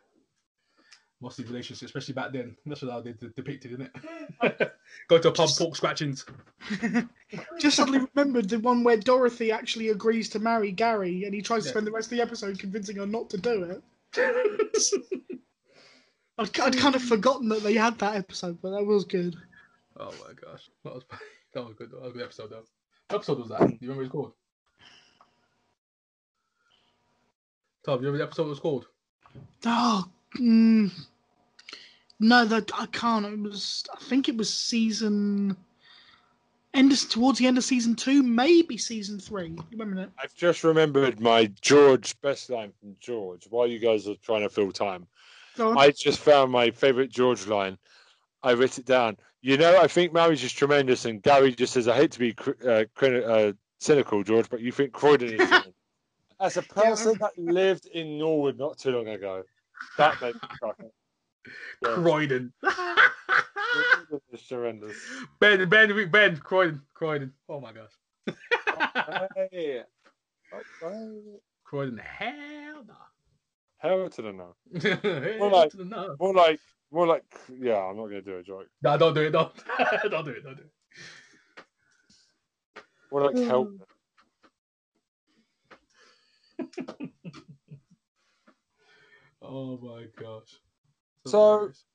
Mostly 1.19 1.45
relationships, 1.45 1.83
especially 1.83 2.13
back 2.13 2.31
then. 2.31 2.55
That's 2.65 2.81
what 2.81 3.03
they 3.03 3.11
de- 3.11 3.29
depicted, 3.29 3.73
isn't 3.73 3.91
it? 4.41 4.71
Go 5.07 5.19
to 5.19 5.27
a 5.27 5.31
pub, 5.31 5.49
pork 5.55 5.75
scratchings. 5.75 6.25
Just 7.59 7.75
suddenly 7.75 8.07
remembered 8.15 8.49
the 8.49 8.59
one 8.59 8.83
where 8.83 8.97
Dorothy 8.97 9.51
actually 9.51 9.89
agrees 9.89 10.29
to 10.29 10.39
marry 10.39 10.71
Gary, 10.71 11.25
and 11.25 11.33
he 11.33 11.41
tries 11.41 11.63
to 11.63 11.69
spend 11.69 11.85
the 11.85 11.91
rest 11.91 12.11
of 12.11 12.17
the 12.17 12.23
episode 12.23 12.57
convincing 12.57 12.95
her 12.95 13.05
not 13.05 13.29
to 13.31 13.37
do 13.37 13.63
it. 13.63 13.83
I'd, 16.41 16.59
I'd 16.59 16.77
kind 16.77 16.95
of 16.95 17.03
forgotten 17.03 17.49
that 17.49 17.61
they 17.61 17.75
had 17.75 17.99
that 17.99 18.15
episode, 18.15 18.59
but 18.61 18.71
that 18.71 18.83
was 18.83 19.05
good. 19.05 19.35
Oh 19.97 20.11
my 20.25 20.33
gosh, 20.33 20.69
that 20.83 20.93
was 20.93 21.03
that 21.53 21.63
was 21.63 21.75
good. 21.75 21.91
That 21.91 22.01
was 22.01 22.11
a 22.11 22.13
good 22.13 22.23
episode 22.23 22.49
though. 22.49 22.63
What 23.09 23.17
episode 23.17 23.39
was 23.39 23.49
that? 23.49 23.59
Do 23.59 23.77
you 23.79 23.91
remember 23.91 24.01
what 24.01 24.05
it's 24.05 24.11
called? 24.11 24.33
Tom, 27.85 27.97
do 27.97 28.05
you 28.05 28.11
remember 28.11 28.17
the 28.19 28.23
episode 28.23 28.45
it 28.45 28.49
was 28.49 28.59
called? 28.59 28.87
Oh, 29.65 30.05
mm, 30.39 30.91
no, 32.19 32.45
that 32.45 32.71
I 32.77 32.85
can't. 32.87 33.25
It 33.25 33.39
was, 33.39 33.83
I 33.93 33.99
think 34.03 34.29
it 34.29 34.37
was 34.37 34.53
season 34.53 35.55
end 36.73 36.91
of, 36.91 37.09
towards 37.09 37.39
the 37.39 37.47
end 37.47 37.57
of 37.57 37.63
season 37.63 37.95
two, 37.95 38.23
maybe 38.23 38.77
season 38.77 39.19
three. 39.19 39.55
Remember 39.71 39.95
that? 39.95 40.11
I've 40.17 40.33
just 40.35 40.63
remembered 40.63 41.19
my 41.19 41.51
George 41.61 42.19
best 42.21 42.49
line 42.49 42.71
from 42.79 42.95
George 42.99 43.47
while 43.49 43.67
you 43.67 43.79
guys 43.79 44.07
are 44.07 44.15
trying 44.15 44.41
to 44.41 44.49
fill 44.49 44.71
time. 44.71 45.07
I 45.59 45.91
just 45.91 46.19
found 46.19 46.51
my 46.51 46.71
favourite 46.71 47.09
George 47.09 47.47
line. 47.47 47.77
I 48.43 48.53
wrote 48.53 48.77
it 48.77 48.85
down. 48.85 49.17
You 49.41 49.57
know, 49.57 49.79
I 49.79 49.87
think 49.87 50.13
marriage 50.13 50.43
is 50.43 50.53
tremendous, 50.53 51.05
and 51.05 51.21
Gary 51.21 51.53
just 51.53 51.73
says, 51.73 51.87
"I 51.87 51.95
hate 51.95 52.11
to 52.11 52.19
be 52.19 52.33
cr- 52.33 52.51
uh, 52.65 52.85
uh, 53.05 53.53
cynical, 53.79 54.23
George, 54.23 54.49
but 54.49 54.61
you 54.61 54.71
think 54.71 54.93
Croydon 54.93 55.39
is." 55.39 55.51
As 56.39 56.57
a 56.57 56.63
person 56.63 57.17
that 57.19 57.37
lived 57.37 57.85
in 57.85 58.17
Norwood 58.17 58.57
not 58.57 58.79
too 58.79 58.91
long 58.91 59.07
ago, 59.07 59.43
that 59.97 60.19
made 60.21 60.35
me 60.35 60.41
chuckle. 60.59 60.93
Yeah, 61.83 61.95
Croydon. 61.95 62.53
Is 64.31 64.43
tremendous. 64.47 64.95
ben, 65.39 65.67
Ben, 65.67 66.11
Ben, 66.11 66.37
Croydon, 66.37 66.83
Croydon. 66.93 67.33
Oh 67.49 67.59
my 67.59 67.71
gosh. 67.73 68.35
Hey. 69.51 69.81
Okay. 70.83 71.17
Croydon, 71.63 71.97
hell 71.97 72.83
no. 72.85 72.93
Hell 73.81 74.09
to 74.09 74.21
the 74.21 74.31
no. 74.31 74.55
hell 74.81 75.37
More 75.39 75.49
like- 75.49 75.71
to 75.71 75.77
the 75.77 75.85
no. 75.85 76.15
More 76.19 76.33
like, 76.33 76.59
more 76.91 77.07
like, 77.07 77.23
yeah. 77.59 77.77
I'm 77.77 77.97
not 77.97 78.07
gonna 78.07 78.21
do 78.21 78.37
a 78.37 78.43
joke. 78.43 78.67
No, 78.83 78.97
don't 78.97 79.13
do 79.13 79.21
it. 79.21 79.31
Don't, 79.31 79.51
don't 80.09 80.25
do 80.25 80.31
it. 80.31 80.43
Don't 80.43 80.57
do 80.57 80.63
it. 80.63 80.71
More 83.11 83.25
like 83.31 83.37
help. 83.37 83.69
Mm. 86.59 87.09
Oh 89.43 89.77
my 89.81 90.05
gosh. 90.21 90.59
So- 91.25 91.55
hilarious. 91.57 91.85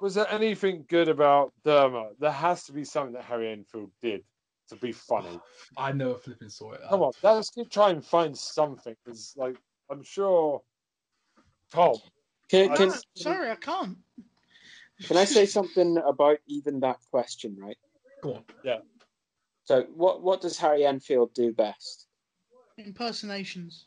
Was 0.00 0.14
there 0.16 0.28
anything 0.30 0.84
good 0.88 1.08
about 1.08 1.52
Dermot? 1.64 2.18
There 2.18 2.30
has 2.32 2.64
to 2.64 2.72
be 2.72 2.84
something 2.84 3.14
that 3.14 3.24
Harry 3.24 3.50
Enfield 3.52 3.90
did 4.02 4.22
to 4.68 4.76
be 4.76 4.90
funny. 4.92 5.38
I 5.78 5.92
never 5.92 6.16
flipping 6.16 6.48
saw 6.50 6.72
it. 6.72 6.80
Come 6.90 7.02
on, 7.02 7.12
let's 7.22 7.50
keep 7.50 7.70
try 7.70 7.90
and 7.90 8.04
find 8.04 8.36
something. 8.36 8.94
Because, 9.04 9.32
like, 9.36 9.56
I'm 9.90 10.02
sure 10.02 10.60
Tom. 11.74 11.96
Can, 12.48 12.70
I 12.70 12.76
can, 12.76 12.92
sorry, 13.16 13.50
I 13.50 13.56
can't. 13.56 13.98
can 15.06 15.16
I 15.16 15.24
say 15.24 15.44
something 15.44 15.98
about 15.98 16.38
even 16.46 16.80
that 16.80 16.98
question, 17.10 17.56
right? 17.58 17.76
Go 18.22 18.34
on. 18.34 18.44
Yeah. 18.62 18.78
So, 19.64 19.82
what 19.94 20.22
what 20.22 20.40
does 20.40 20.58
Harry 20.58 20.84
Enfield 20.86 21.34
do 21.34 21.52
best 21.52 22.06
Impersonations. 22.76 23.86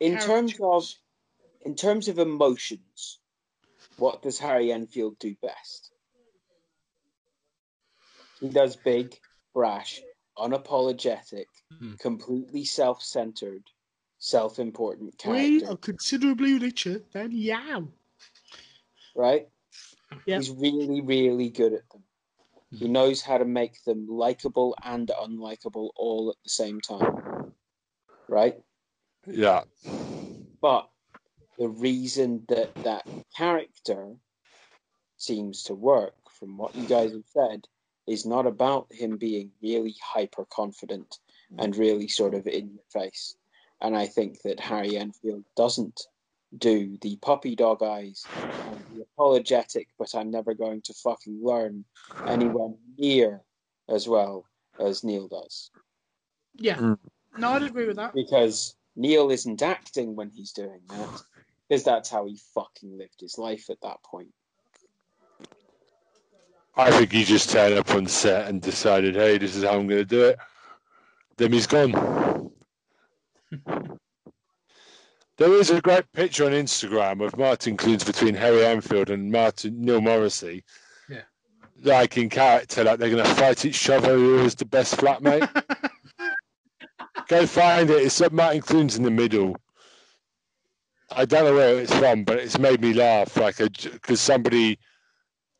in 0.00 0.18
terms 0.18 0.54
of 0.60 0.84
in 1.60 1.76
terms 1.76 2.08
of 2.08 2.18
emotions? 2.18 3.20
What 3.96 4.22
does 4.22 4.38
Harry 4.38 4.72
Enfield 4.72 5.18
do 5.20 5.36
best? 5.40 5.92
He 8.40 8.48
does 8.48 8.74
big, 8.74 9.14
brash, 9.54 10.00
unapologetic, 10.36 11.46
Mhm. 11.70 12.00
completely 12.00 12.64
self-centered, 12.64 13.62
self-important 14.22 15.18
character. 15.18 15.42
We 15.42 15.64
are 15.64 15.76
considerably 15.76 16.56
richer 16.56 17.02
than 17.12 17.32
Yao. 17.32 17.88
right? 19.16 19.48
Yeah. 20.26 20.36
He's 20.36 20.50
really, 20.50 21.00
really 21.00 21.50
good 21.50 21.72
at 21.72 21.88
them. 21.90 22.04
He 22.70 22.86
hmm. 22.86 22.92
knows 22.92 23.20
how 23.20 23.38
to 23.38 23.44
make 23.44 23.82
them 23.82 24.06
likable 24.08 24.76
and 24.84 25.08
unlikable 25.08 25.90
all 25.96 26.30
at 26.30 26.36
the 26.44 26.50
same 26.50 26.80
time, 26.80 27.52
right? 28.28 28.54
Yeah. 29.26 29.62
But 30.60 30.88
the 31.58 31.68
reason 31.68 32.44
that 32.48 32.72
that 32.84 33.08
character 33.36 34.14
seems 35.16 35.64
to 35.64 35.74
work, 35.74 36.14
from 36.30 36.56
what 36.56 36.76
you 36.76 36.86
guys 36.86 37.10
have 37.10 37.26
said, 37.26 37.66
is 38.06 38.24
not 38.24 38.46
about 38.46 38.86
him 38.92 39.16
being 39.16 39.50
really 39.60 39.96
hyper 40.00 40.44
confident 40.44 41.18
and 41.58 41.74
hmm. 41.74 41.80
really 41.80 42.06
sort 42.06 42.34
of 42.34 42.46
in 42.46 42.70
your 42.70 42.84
face. 42.92 43.34
And 43.82 43.96
I 43.96 44.06
think 44.06 44.40
that 44.42 44.60
Harry 44.60 44.96
Enfield 44.96 45.44
doesn't 45.56 46.06
do 46.56 46.96
the 47.00 47.16
puppy 47.16 47.56
dog 47.56 47.82
eyes 47.82 48.24
and 48.36 48.80
the 48.94 49.02
apologetic, 49.02 49.88
but 49.98 50.14
I'm 50.14 50.30
never 50.30 50.54
going 50.54 50.82
to 50.82 50.94
fucking 50.94 51.40
learn 51.42 51.84
anywhere 52.28 52.70
near 52.96 53.42
as 53.88 54.06
well 54.06 54.44
as 54.78 55.02
Neil 55.02 55.26
does. 55.26 55.70
Yeah. 56.54 56.76
Mm. 56.76 56.98
No, 57.36 57.48
I'd 57.50 57.64
agree 57.64 57.86
with 57.86 57.96
that. 57.96 58.14
Because 58.14 58.76
Neil 58.94 59.30
isn't 59.30 59.62
acting 59.62 60.14
when 60.14 60.30
he's 60.30 60.52
doing 60.52 60.80
that, 60.90 61.22
because 61.68 61.82
that's 61.82 62.08
how 62.08 62.26
he 62.26 62.38
fucking 62.54 62.96
lived 62.96 63.20
his 63.20 63.36
life 63.36 63.68
at 63.68 63.80
that 63.82 64.00
point. 64.04 64.32
I 66.76 66.90
think 66.90 67.10
he 67.10 67.24
just 67.24 67.50
turned 67.50 67.74
up 67.74 67.90
on 67.90 68.06
set 68.06 68.48
and 68.48 68.62
decided, 68.62 69.16
hey, 69.16 69.38
this 69.38 69.56
is 69.56 69.64
how 69.64 69.72
I'm 69.72 69.88
going 69.88 70.00
to 70.00 70.04
do 70.04 70.24
it. 70.24 70.38
Then 71.36 71.52
he's 71.52 71.66
gone. 71.66 72.21
There 75.42 75.54
is 75.54 75.70
a 75.70 75.80
great 75.80 76.04
picture 76.12 76.46
on 76.46 76.52
Instagram 76.52 77.20
of 77.20 77.36
Martin 77.36 77.76
Clunes 77.76 78.04
between 78.04 78.32
Harry 78.32 78.64
Enfield 78.64 79.10
and 79.10 79.32
Martin 79.32 79.84
Neil 79.84 80.00
Morrissey. 80.00 80.62
Yeah. 81.08 81.22
Like 81.82 82.16
in 82.16 82.28
character, 82.28 82.84
like 82.84 83.00
they're 83.00 83.10
going 83.10 83.24
to 83.24 83.34
fight 83.34 83.64
each 83.64 83.90
other 83.90 84.14
who 84.14 84.38
is 84.38 84.54
the 84.54 84.64
best 84.64 84.96
flatmate. 84.96 85.50
Go 87.28 87.44
find 87.44 87.90
it. 87.90 88.04
It's 88.04 88.22
Martin 88.30 88.60
Clunes 88.60 88.96
in 88.96 89.02
the 89.02 89.10
middle. 89.10 89.56
I 91.10 91.24
don't 91.24 91.44
know 91.44 91.54
where 91.54 91.80
it's 91.80 91.92
from, 91.92 92.22
but 92.22 92.38
it's 92.38 92.60
made 92.60 92.80
me 92.80 92.92
laugh. 92.92 93.36
Like, 93.36 93.56
because 93.56 94.20
somebody, 94.20 94.78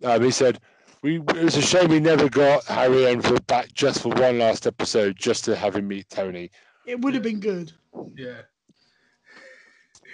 um, 0.05 0.23
he 0.23 0.31
said, 0.31 0.61
we, 1.03 1.17
it 1.17 1.43
was 1.43 1.57
a 1.57 1.61
shame 1.61 1.91
we 1.91 1.99
never 1.99 2.29
got 2.29 2.65
Harry 2.67 3.09
Enfield 3.09 3.49
back 3.49 3.73
just 3.73 4.03
for 4.03 4.11
one 4.11 4.39
last 4.39 4.65
episode, 4.65 5.17
just 5.17 5.45
to 5.47 5.57
have 5.57 5.75
him 5.75 5.89
meet 5.89 6.09
Tony. 6.09 6.53
It 6.87 7.01
would 7.01 7.15
have 7.15 7.25
been 7.25 7.41
good. 7.41 7.73
Yeah. 8.15 8.43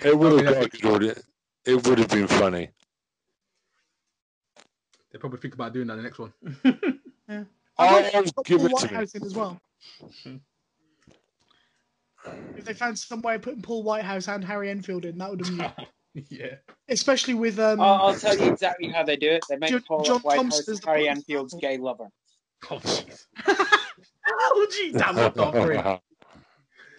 It 0.04 0.16
would 0.18 0.32
have 0.32 0.40
Okay, 0.48 0.54
got 0.60 0.64
a 0.64 0.68
good 0.68 0.84
audience. 0.86 1.22
It 1.64 1.86
would 1.86 1.98
have 1.98 2.08
been 2.08 2.26
funny. 2.28 2.70
They 5.12 5.18
probably 5.18 5.38
think 5.40 5.54
about 5.54 5.72
doing 5.72 5.86
that 5.88 5.94
in 5.94 5.98
the 5.98 6.02
next 6.04 6.18
one. 6.18 6.32
I'd 7.28 7.46
I 7.78 7.92
like 8.02 8.14
am 8.14 8.24
put 8.24 8.46
give 8.46 8.58
Paul 8.60 8.66
it 8.66 8.78
to 8.78 8.86
me. 8.86 8.90
Whitehouse 8.92 9.14
in 9.14 9.24
as 9.24 9.34
well. 9.34 9.60
if 12.56 12.64
they 12.64 12.74
found 12.74 12.98
some 12.98 13.22
way 13.22 13.36
of 13.36 13.42
putting 13.42 13.62
Paul 13.62 13.82
Whitehouse 13.82 14.28
and 14.28 14.44
Harry 14.44 14.70
Enfield 14.70 15.04
in, 15.04 15.18
that 15.18 15.30
would 15.30 15.46
have 15.46 15.56
been 15.56 15.72
yeah. 16.30 16.54
especially 16.88 17.34
with 17.34 17.58
um. 17.58 17.80
I'll, 17.80 18.08
I'll 18.08 18.14
tell 18.14 18.36
you 18.36 18.52
exactly 18.52 18.88
how 18.88 19.02
they 19.04 19.16
do 19.16 19.30
it. 19.30 19.44
They 19.48 19.56
make 19.56 19.70
John- 19.70 19.82
Paul 19.86 20.02
John 20.04 20.20
Whitehouse 20.20 20.42
Thompson's 20.56 20.84
Harry 20.84 21.04
Paul- 21.06 21.10
Enfield's 21.16 21.54
gay 21.54 21.76
lover. 21.78 22.08
Oh, 22.70 22.78
jeez. 22.78 23.24
oh, 24.28 24.66
gee. 24.72 24.92
Damn, 24.92 25.16
what 25.16 25.34
the 25.34 25.52
frick? 25.52 26.00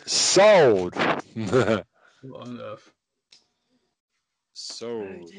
Sold. 0.06 0.94
What 2.22 2.48
on 2.48 2.60
earth? 2.60 2.92
Sold. 4.54 5.32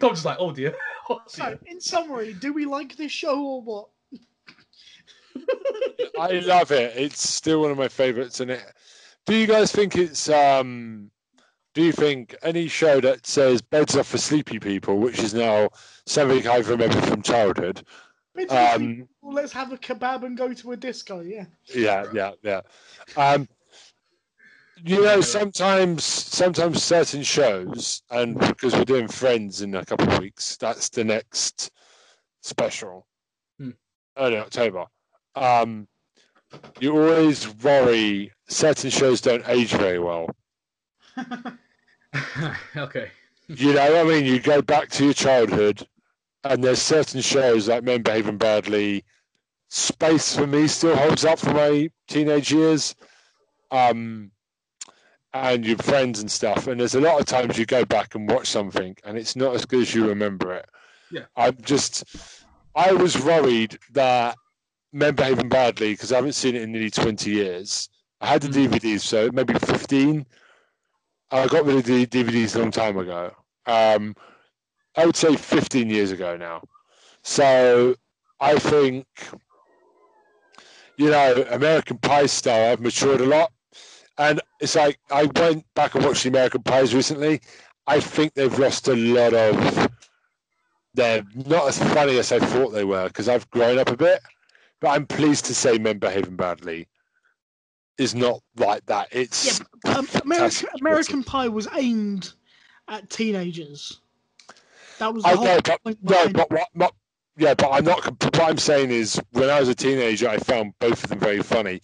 Tom's 0.00 0.18
just 0.18 0.24
like, 0.24 0.38
oh 0.40 0.52
dear. 0.52 0.74
Oh, 1.08 1.20
So, 1.28 1.56
in 1.66 1.80
summary, 1.80 2.32
do 2.32 2.52
we 2.52 2.64
like 2.64 2.96
this 2.96 3.12
show 3.12 3.40
or 3.40 3.62
what? 3.62 3.86
I 6.18 6.40
love 6.40 6.72
it. 6.72 6.96
It's 6.96 7.28
still 7.28 7.60
one 7.62 7.70
of 7.70 7.78
my 7.78 7.86
favorites. 7.86 8.40
And 8.40 8.50
it. 8.50 8.64
Do 9.24 9.36
you 9.36 9.46
guys 9.46 9.70
think 9.70 9.96
it's 9.96 10.28
um? 10.28 11.12
Do 11.74 11.82
you 11.84 11.92
think 11.92 12.34
any 12.42 12.66
show 12.66 13.00
that 13.02 13.24
says 13.24 13.62
beds 13.62 13.96
are 13.96 14.02
for 14.02 14.18
sleepy 14.18 14.58
people, 14.58 14.98
which 14.98 15.20
is 15.20 15.32
now 15.32 15.68
something 16.06 16.48
I 16.48 16.56
remember 16.56 17.00
from 17.02 17.22
childhood? 17.22 17.82
Um, 18.48 18.96
people, 18.96 19.08
let's 19.22 19.52
have 19.52 19.72
a 19.72 19.78
kebab 19.78 20.24
and 20.24 20.36
go 20.36 20.52
to 20.52 20.72
a 20.72 20.76
disco. 20.76 21.20
Yeah. 21.20 21.44
Yeah, 21.72 22.06
yeah, 22.12 22.32
yeah. 22.42 22.60
Um, 23.16 23.48
you 24.84 25.02
know, 25.02 25.20
sometimes, 25.20 26.04
sometimes 26.04 26.82
certain 26.82 27.22
shows, 27.22 28.02
and 28.10 28.38
because 28.38 28.74
we're 28.74 28.84
doing 28.84 29.08
Friends 29.08 29.62
in 29.62 29.74
a 29.74 29.84
couple 29.84 30.10
of 30.10 30.18
weeks, 30.18 30.56
that's 30.56 30.88
the 30.88 31.04
next 31.04 31.70
special, 32.42 33.06
Hmm. 33.58 33.70
early 34.18 34.36
October. 34.38 34.86
Um, 35.34 35.88
you 36.80 36.92
always 36.92 37.48
worry 37.56 38.32
certain 38.48 38.90
shows 38.90 39.20
don't 39.20 39.46
age 39.48 39.72
very 39.72 39.98
well. 39.98 40.28
okay. 42.76 43.10
You 43.48 43.74
know, 43.74 44.00
I 44.00 44.04
mean, 44.04 44.24
you 44.24 44.40
go 44.40 44.60
back 44.62 44.88
to 44.90 45.04
your 45.04 45.14
childhood, 45.14 45.86
and 46.44 46.62
there's 46.62 46.82
certain 46.82 47.20
shows 47.20 47.68
like 47.68 47.84
Men 47.84 48.02
Behaving 48.02 48.38
Badly. 48.38 49.04
Space 49.68 50.36
for 50.36 50.46
me 50.46 50.68
still 50.68 50.96
holds 50.96 51.24
up 51.24 51.38
for 51.40 51.52
my 51.52 51.90
teenage 52.06 52.52
years, 52.52 52.94
um, 53.70 54.30
and 55.32 55.64
your 55.66 55.78
friends 55.78 56.20
and 56.20 56.30
stuff. 56.30 56.66
And 56.66 56.80
there's 56.80 56.94
a 56.94 57.00
lot 57.00 57.20
of 57.20 57.26
times 57.26 57.58
you 57.58 57.66
go 57.66 57.84
back 57.84 58.14
and 58.14 58.28
watch 58.30 58.46
something, 58.48 58.96
and 59.04 59.18
it's 59.18 59.36
not 59.36 59.54
as 59.54 59.64
good 59.64 59.82
as 59.82 59.94
you 59.94 60.08
remember 60.08 60.52
it. 60.54 60.66
Yeah. 61.10 61.24
I'm 61.36 61.56
just, 61.62 62.04
I 62.74 62.92
was 62.92 63.22
worried 63.22 63.78
that 63.92 64.36
Men 64.92 65.14
Behaving 65.14 65.48
Badly 65.48 65.92
because 65.92 66.12
I 66.12 66.16
haven't 66.16 66.32
seen 66.32 66.56
it 66.56 66.62
in 66.62 66.72
nearly 66.72 66.90
20 66.90 67.30
years. 67.30 67.88
I 68.20 68.26
had 68.28 68.42
the 68.42 68.48
Mm. 68.48 68.68
DVDs, 68.68 69.00
so 69.00 69.30
maybe 69.32 69.54
15. 69.54 70.26
I 71.30 71.46
got 71.48 71.64
rid 71.66 71.76
of 71.76 71.84
the 71.84 72.06
DVDs 72.06 72.56
a 72.56 72.60
long 72.60 72.70
time 72.70 72.96
ago. 72.98 73.32
Um, 73.66 74.14
I 74.96 75.04
would 75.04 75.16
say 75.16 75.36
15 75.36 75.90
years 75.90 76.12
ago 76.12 76.36
now. 76.36 76.62
So 77.22 77.94
I 78.40 78.58
think, 78.58 79.06
you 80.96 81.10
know, 81.10 81.44
American 81.50 81.98
Pie 81.98 82.26
style, 82.26 82.72
I've 82.72 82.80
matured 82.80 83.20
a 83.20 83.26
lot. 83.26 83.52
And 84.18 84.40
it's 84.60 84.74
like, 84.74 84.98
I 85.10 85.24
went 85.24 85.64
back 85.74 85.94
and 85.94 86.04
watched 86.04 86.22
the 86.22 86.30
American 86.30 86.62
Pies 86.62 86.94
recently. 86.94 87.40
I 87.86 88.00
think 88.00 88.34
they've 88.34 88.58
lost 88.58 88.88
a 88.88 88.96
lot 88.96 89.34
of, 89.34 89.88
they're 90.94 91.24
not 91.34 91.68
as 91.68 91.78
funny 91.78 92.18
as 92.18 92.32
I 92.32 92.38
thought 92.38 92.70
they 92.70 92.84
were 92.84 93.08
because 93.08 93.28
I've 93.28 93.48
grown 93.50 93.78
up 93.78 93.90
a 93.90 93.96
bit. 93.96 94.20
But 94.80 94.88
I'm 94.88 95.06
pleased 95.06 95.46
to 95.46 95.54
say 95.54 95.78
Men 95.78 95.98
Behaving 95.98 96.36
Badly 96.36 96.88
is 97.98 98.14
not 98.14 98.40
like 98.56 98.84
that. 98.86 99.08
It's 99.10 99.60
Yeah, 99.84 99.96
um, 99.96 100.08
American. 100.22 100.68
American 100.80 101.24
Pie 101.24 101.48
was 101.48 101.68
aimed 101.74 102.32
at 102.88 103.08
teenagers. 103.08 104.00
That 104.98 105.12
was 105.14 105.24
the 105.24 105.30
I 105.30 105.34
whole 105.34 105.44
know, 105.44 105.60
but 105.64 105.82
point 105.82 105.98
no, 106.02 106.28
but 106.28 106.50
what, 106.50 106.68
what, 106.74 106.94
yeah, 107.36 107.54
but 107.54 107.70
I'm 107.70 107.84
not. 107.84 108.04
What 108.04 108.40
I'm 108.40 108.58
saying 108.58 108.90
is, 108.90 109.20
when 109.32 109.50
I 109.50 109.60
was 109.60 109.68
a 109.68 109.74
teenager, 109.74 110.28
I 110.28 110.38
found 110.38 110.74
both 110.78 111.04
of 111.04 111.10
them 111.10 111.18
very 111.18 111.42
funny. 111.42 111.80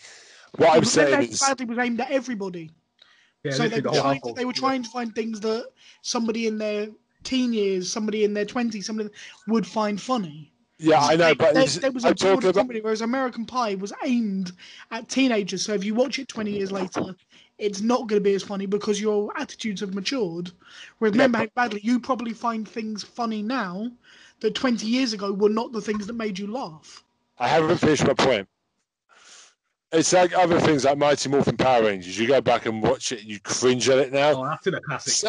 What 0.57 0.69
it. 0.69 0.77
I'm 0.79 0.85
saying 0.85 1.31
is, 1.31 1.41
Badly 1.41 1.67
was 1.67 1.79
aimed 1.79 2.01
at 2.01 2.11
everybody. 2.11 2.71
Yeah, 3.45 3.53
so 3.53 3.69
they 3.69 3.81
literally 3.81 3.83
the 3.83 3.89
were, 3.89 3.93
whole 3.95 4.03
trying 4.03 4.21
to, 4.21 4.33
they 4.35 4.45
were 4.45 4.53
trying 4.53 4.83
to 4.85 4.91
find 4.91 5.15
things 5.15 5.41
that 5.41 5.67
somebody 6.03 6.47
in 6.47 6.59
their 6.59 6.89
teen 7.25 7.53
years, 7.53 7.91
somebody 7.91 8.25
in 8.25 8.35
their 8.35 8.45
twenties, 8.45 8.87
somebody 8.87 9.09
would 9.49 9.67
find 9.67 10.01
funny. 10.01 10.53
yeah, 10.79 11.01
I 11.01 11.17
know, 11.17 11.35
but 11.35 11.55
there, 11.55 11.67
there 11.67 11.91
was 11.93 12.05
a 12.05 12.09
I'm 12.09 12.15
talking 12.15 12.35
broader 12.35 12.49
about. 12.51 12.61
comedy, 12.61 12.81
whereas 12.81 13.01
American 13.01 13.45
Pie 13.47 13.75
was 13.77 13.93
aimed 14.05 14.53
at 14.91 15.09
teenagers. 15.09 15.63
So 15.63 15.73
if 15.75 15.85
you 15.85 15.95
watch 15.95 16.19
it 16.19 16.29
20 16.29 16.51
years 16.53 16.71
later, 16.73 17.15
it's 17.59 17.81
not 17.81 18.07
going 18.09 18.21
to 18.21 18.25
be 18.25 18.35
as 18.35 18.43
funny 18.43 18.67
because 18.67 19.01
your 19.01 19.33
attitudes 19.39 19.81
have 19.81 19.95
matured. 19.95 20.51
Whereas 20.99 21.15
Yeah, 21.17 21.23
Remember 21.23 21.39
but- 21.39 21.51
How 21.57 21.65
Badly, 21.69 21.81
you 21.83 21.99
probably 22.01 22.33
find 22.33 22.69
things 22.69 23.03
funny 23.03 23.43
now 23.43 23.91
that 24.41 24.55
20 24.55 24.87
years 24.87 25.13
ago 25.13 25.33
were 25.33 25.49
not 25.49 25.73
the 25.73 25.81
things 25.81 26.07
that 26.07 26.15
made 26.15 26.39
you 26.39 26.47
laugh. 26.49 27.03
I 27.39 27.49
haven't 27.49 27.79
finished 27.79 28.07
my 28.07 28.15
point. 28.15 28.49
It's 29.93 30.13
like 30.13 30.33
other 30.35 30.59
things 30.61 30.85
like 30.85 30.97
Mighty 30.97 31.29
Morphin 31.29 31.57
Power 31.57 31.85
Rangers. 31.85 32.19
You 32.19 32.27
go 32.27 32.41
back 32.41 32.67
and 32.67 32.83
watch 32.83 33.13
it, 33.13 33.25
you 33.25 33.39
cringe 33.41 33.89
at 33.91 33.99
it 33.99 34.13
now. 34.13 34.33
Oh, 34.33 34.45
that's 34.45 34.67
in 34.67 34.75
a 34.75 34.81
classic. 34.81 35.13
So- 35.13 35.29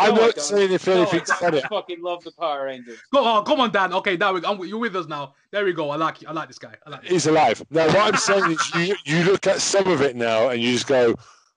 I'm 0.00 0.14
no, 0.14 0.26
not 0.26 0.36
don't. 0.36 0.44
saying 0.44 0.72
if 0.72 0.86
No, 0.86 0.92
I 0.92 0.96
anything's 0.98 1.28
don't. 1.40 1.54
I 1.56 1.60
fucking 1.62 2.00
love 2.00 2.22
the 2.22 2.30
Power 2.30 2.66
Rangers. 2.66 3.00
Go 3.12 3.24
on, 3.24 3.44
come 3.44 3.60
on, 3.60 3.72
Dan. 3.72 3.92
Okay, 3.94 4.16
now 4.16 4.32
we, 4.32 4.44
I'm, 4.44 4.64
you're 4.64 4.78
with 4.78 4.94
us 4.94 5.08
now. 5.08 5.34
There 5.50 5.64
we 5.64 5.72
go. 5.72 5.90
I 5.90 5.96
like 5.96 6.22
you. 6.22 6.28
I 6.28 6.32
like 6.32 6.46
this 6.46 6.58
guy. 6.60 6.72
I 6.86 6.90
like 6.90 7.02
this. 7.02 7.10
He's 7.10 7.26
alive. 7.26 7.60
Now, 7.70 7.86
what 7.88 8.14
I'm 8.14 8.16
saying 8.16 8.52
is, 8.52 8.74
you 8.76 8.94
you 9.04 9.24
look 9.24 9.48
at 9.48 9.60
some 9.60 9.88
of 9.88 10.00
it 10.00 10.14
now 10.14 10.50
and 10.50 10.62
you 10.62 10.70
just 10.72 10.86
go, 10.86 11.16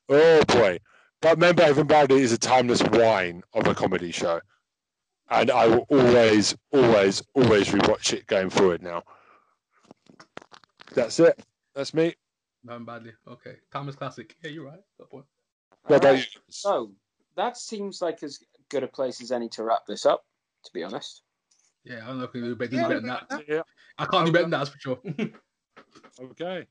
"Oh 0.10 0.43
boy!" 0.47 0.80
But 1.22 1.36
remember, 1.36 1.62
Behaving 1.62 1.86
Badly 1.86 2.22
is 2.24 2.32
a 2.32 2.38
timeless 2.39 2.82
wine 2.82 3.43
of 3.54 3.68
a 3.68 3.76
comedy 3.76 4.12
show, 4.12 4.41
and 5.30 5.52
I 5.52 5.68
will 5.68 5.86
always, 5.91 6.56
always, 6.74 7.22
always 7.36 7.68
rewatch 7.70 8.12
it 8.14 8.26
going 8.26 8.49
forward. 8.49 8.82
Now, 8.82 9.04
that's 10.95 11.20
it. 11.20 11.39
That's 11.76 11.93
me. 11.93 12.16
Nothing 12.64 12.86
badly. 12.86 13.12
Okay. 13.28 13.55
Timeless 13.72 13.95
classic. 13.95 14.36
Yeah, 14.43 14.51
you're 14.51 14.66
right. 14.66 14.80
Good 14.97 15.09
point. 15.09 15.26
What 15.86 15.97
about 16.05 16.20
So 16.49 16.93
that 17.36 17.57
seems 17.57 18.01
like 18.01 18.22
as 18.24 18.39
good 18.70 18.84
a 18.84 18.88
place 18.88 19.22
as 19.22 19.32
any 19.32 19.49
to 19.49 19.64
wrap 19.64 19.86
this 19.88 20.05
up. 20.05 20.24
To 20.66 20.72
be 20.74 20.84
honest, 20.84 21.24
Yeah, 21.84 22.01
I 22.03 22.07
don't 22.07 22.20
know 22.20 22.26
if 22.26 22.34
we 22.34 22.41
do 22.41 22.55
better, 22.55 22.70
do 22.70 22.78
Yeah, 22.78 22.88
better 22.88 22.99
than 22.99 23.07
that. 23.09 23.43
Yeah. 23.47 23.62
I 23.97 24.05
can't 24.05 24.28
do 24.28 24.32
better 24.32 24.43
than 24.43 24.51
that, 24.51 24.57
that's 24.59 24.70
for 24.70 24.80
sure. 24.80 24.99
Okay. 26.22 26.68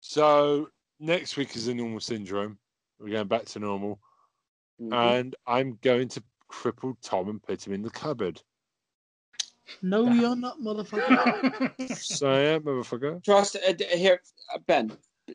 So 0.00 0.68
next 0.98 1.36
week 1.36 1.54
is 1.54 1.68
a 1.68 1.74
normal 1.74 2.00
syndrome. 2.00 2.58
We're 2.98 3.10
going 3.10 3.28
back 3.28 3.44
to 3.46 3.58
normal, 3.60 4.00
Mhm. 4.80 4.92
and 4.92 5.36
I'm 5.46 5.78
going 5.82 6.08
to 6.08 6.22
cripple 6.50 6.96
Tom 7.02 7.28
and 7.28 7.40
put 7.42 7.64
him 7.64 7.72
in 7.72 7.82
the 7.82 7.90
cupboard. 7.90 8.42
No, 9.82 10.04
you're 10.10 10.36
not, 10.36 10.60
motherfucker. 10.60 11.72
So 11.96 12.32
yeah, 12.34 12.58
motherfucker. 12.58 13.22
Trust 13.24 13.56
uh, 13.56 13.72
here, 13.96 14.20
uh, 14.54 14.58
Ben. 14.66 14.92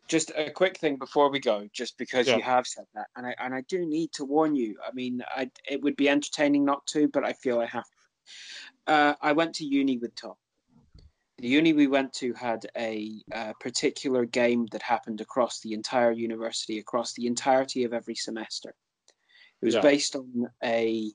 Just 0.07 0.31
a 0.35 0.51
quick 0.51 0.77
thing 0.77 0.97
before 0.97 1.31
we 1.31 1.39
go, 1.39 1.67
just 1.73 1.97
because 1.97 2.27
Yeah. 2.27 2.37
you 2.37 2.43
have 2.43 2.67
said 2.67 2.85
that, 2.93 3.07
and 3.15 3.25
I 3.25 3.35
and 3.39 3.55
I 3.55 3.61
do 3.61 3.85
need 3.87 4.11
to 4.13 4.25
warn 4.25 4.55
you. 4.55 4.77
I 4.87 4.91
mean, 4.93 5.23
I 5.35 5.49
it 5.67 5.81
would 5.81 5.95
be 5.95 6.07
entertaining 6.09 6.63
not 6.63 6.85
to, 6.87 7.07
but 7.07 7.23
I 7.25 7.33
feel 7.33 7.59
I 7.59 7.65
have. 7.65 7.85
Uh, 8.85 9.13
I 9.21 9.31
went 9.33 9.55
to 9.55 9.65
uni 9.65 9.97
with 9.97 10.13
Tom. 10.15 10.35
The 11.39 11.47
uni 11.47 11.73
we 11.73 11.87
went 11.87 12.13
to 12.15 12.33
had 12.33 12.67
a, 12.77 13.21
uh 13.31 13.53
particular 13.59 14.25
game 14.25 14.67
that 14.71 14.81
happened 14.83 15.21
across 15.21 15.59
the 15.61 15.73
entire 15.73 16.11
university, 16.11 16.77
across 16.79 17.13
the 17.13 17.25
entirety 17.25 17.83
of 17.83 17.93
every 17.93 18.15
semester. 18.15 18.75
It 19.61 19.65
was 19.65 19.75
Yeah. 19.75 19.81
based 19.81 20.15
on 20.15 20.47
a 20.63 21.11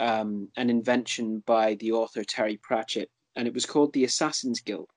um, 0.00 0.48
an 0.56 0.70
invention 0.70 1.42
by 1.46 1.74
the 1.74 1.92
author 1.92 2.24
Terry 2.24 2.58
Pratchett, 2.60 3.10
and 3.36 3.46
it 3.46 3.54
was 3.54 3.66
called 3.66 3.92
the 3.92 4.04
Assassin's 4.04 4.60
Guild. 4.60 4.88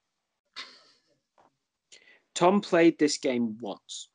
Tom 2.34 2.62
played 2.62 2.98
this 2.98 3.18
game 3.18 3.58
once, 3.62 4.10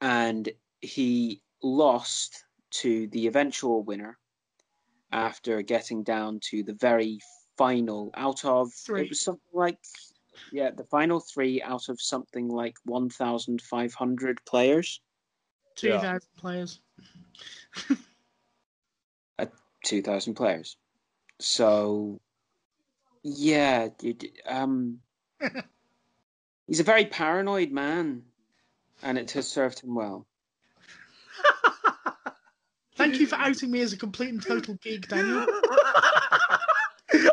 and 0.00 0.48
he 0.80 1.40
lost 1.62 2.44
to 2.70 3.08
the 3.08 3.26
eventual 3.26 3.82
winner 3.82 4.18
after 5.10 5.62
getting 5.62 6.02
down 6.02 6.38
to 6.50 6.62
the 6.62 6.74
very 6.74 7.18
final 7.56 8.10
out 8.14 8.44
of 8.44 8.72
Three. 8.72 9.02
it 9.02 9.08
was 9.08 9.20
something 9.20 9.40
like 9.52 9.78
yeah 10.52 10.70
the 10.70 10.84
final 10.84 11.20
three 11.20 11.62
out 11.62 11.88
of 11.88 12.00
something 12.00 12.48
like 12.48 12.74
1500 12.84 14.44
players 14.44 15.00
2,000 15.76 16.20
players. 16.36 16.80
2000 19.84 20.34
players 20.34 20.76
so 21.40 22.20
yeah 23.22 23.88
it, 24.02 24.24
um 24.46 24.98
he's 26.66 26.80
a 26.80 26.84
very 26.84 27.06
paranoid 27.06 27.70
man 27.70 28.22
and 29.02 29.18
it 29.18 29.30
has 29.32 29.48
served 29.48 29.80
him 29.80 29.94
well 29.94 30.26
Thank 32.96 33.18
you 33.18 33.26
for 33.26 33.34
outing 33.36 33.72
me 33.72 33.80
as 33.80 33.92
a 33.92 33.96
complete 33.96 34.28
and 34.28 34.40
total 34.40 34.74
geek, 34.74 35.08
Daniel. 35.08 35.46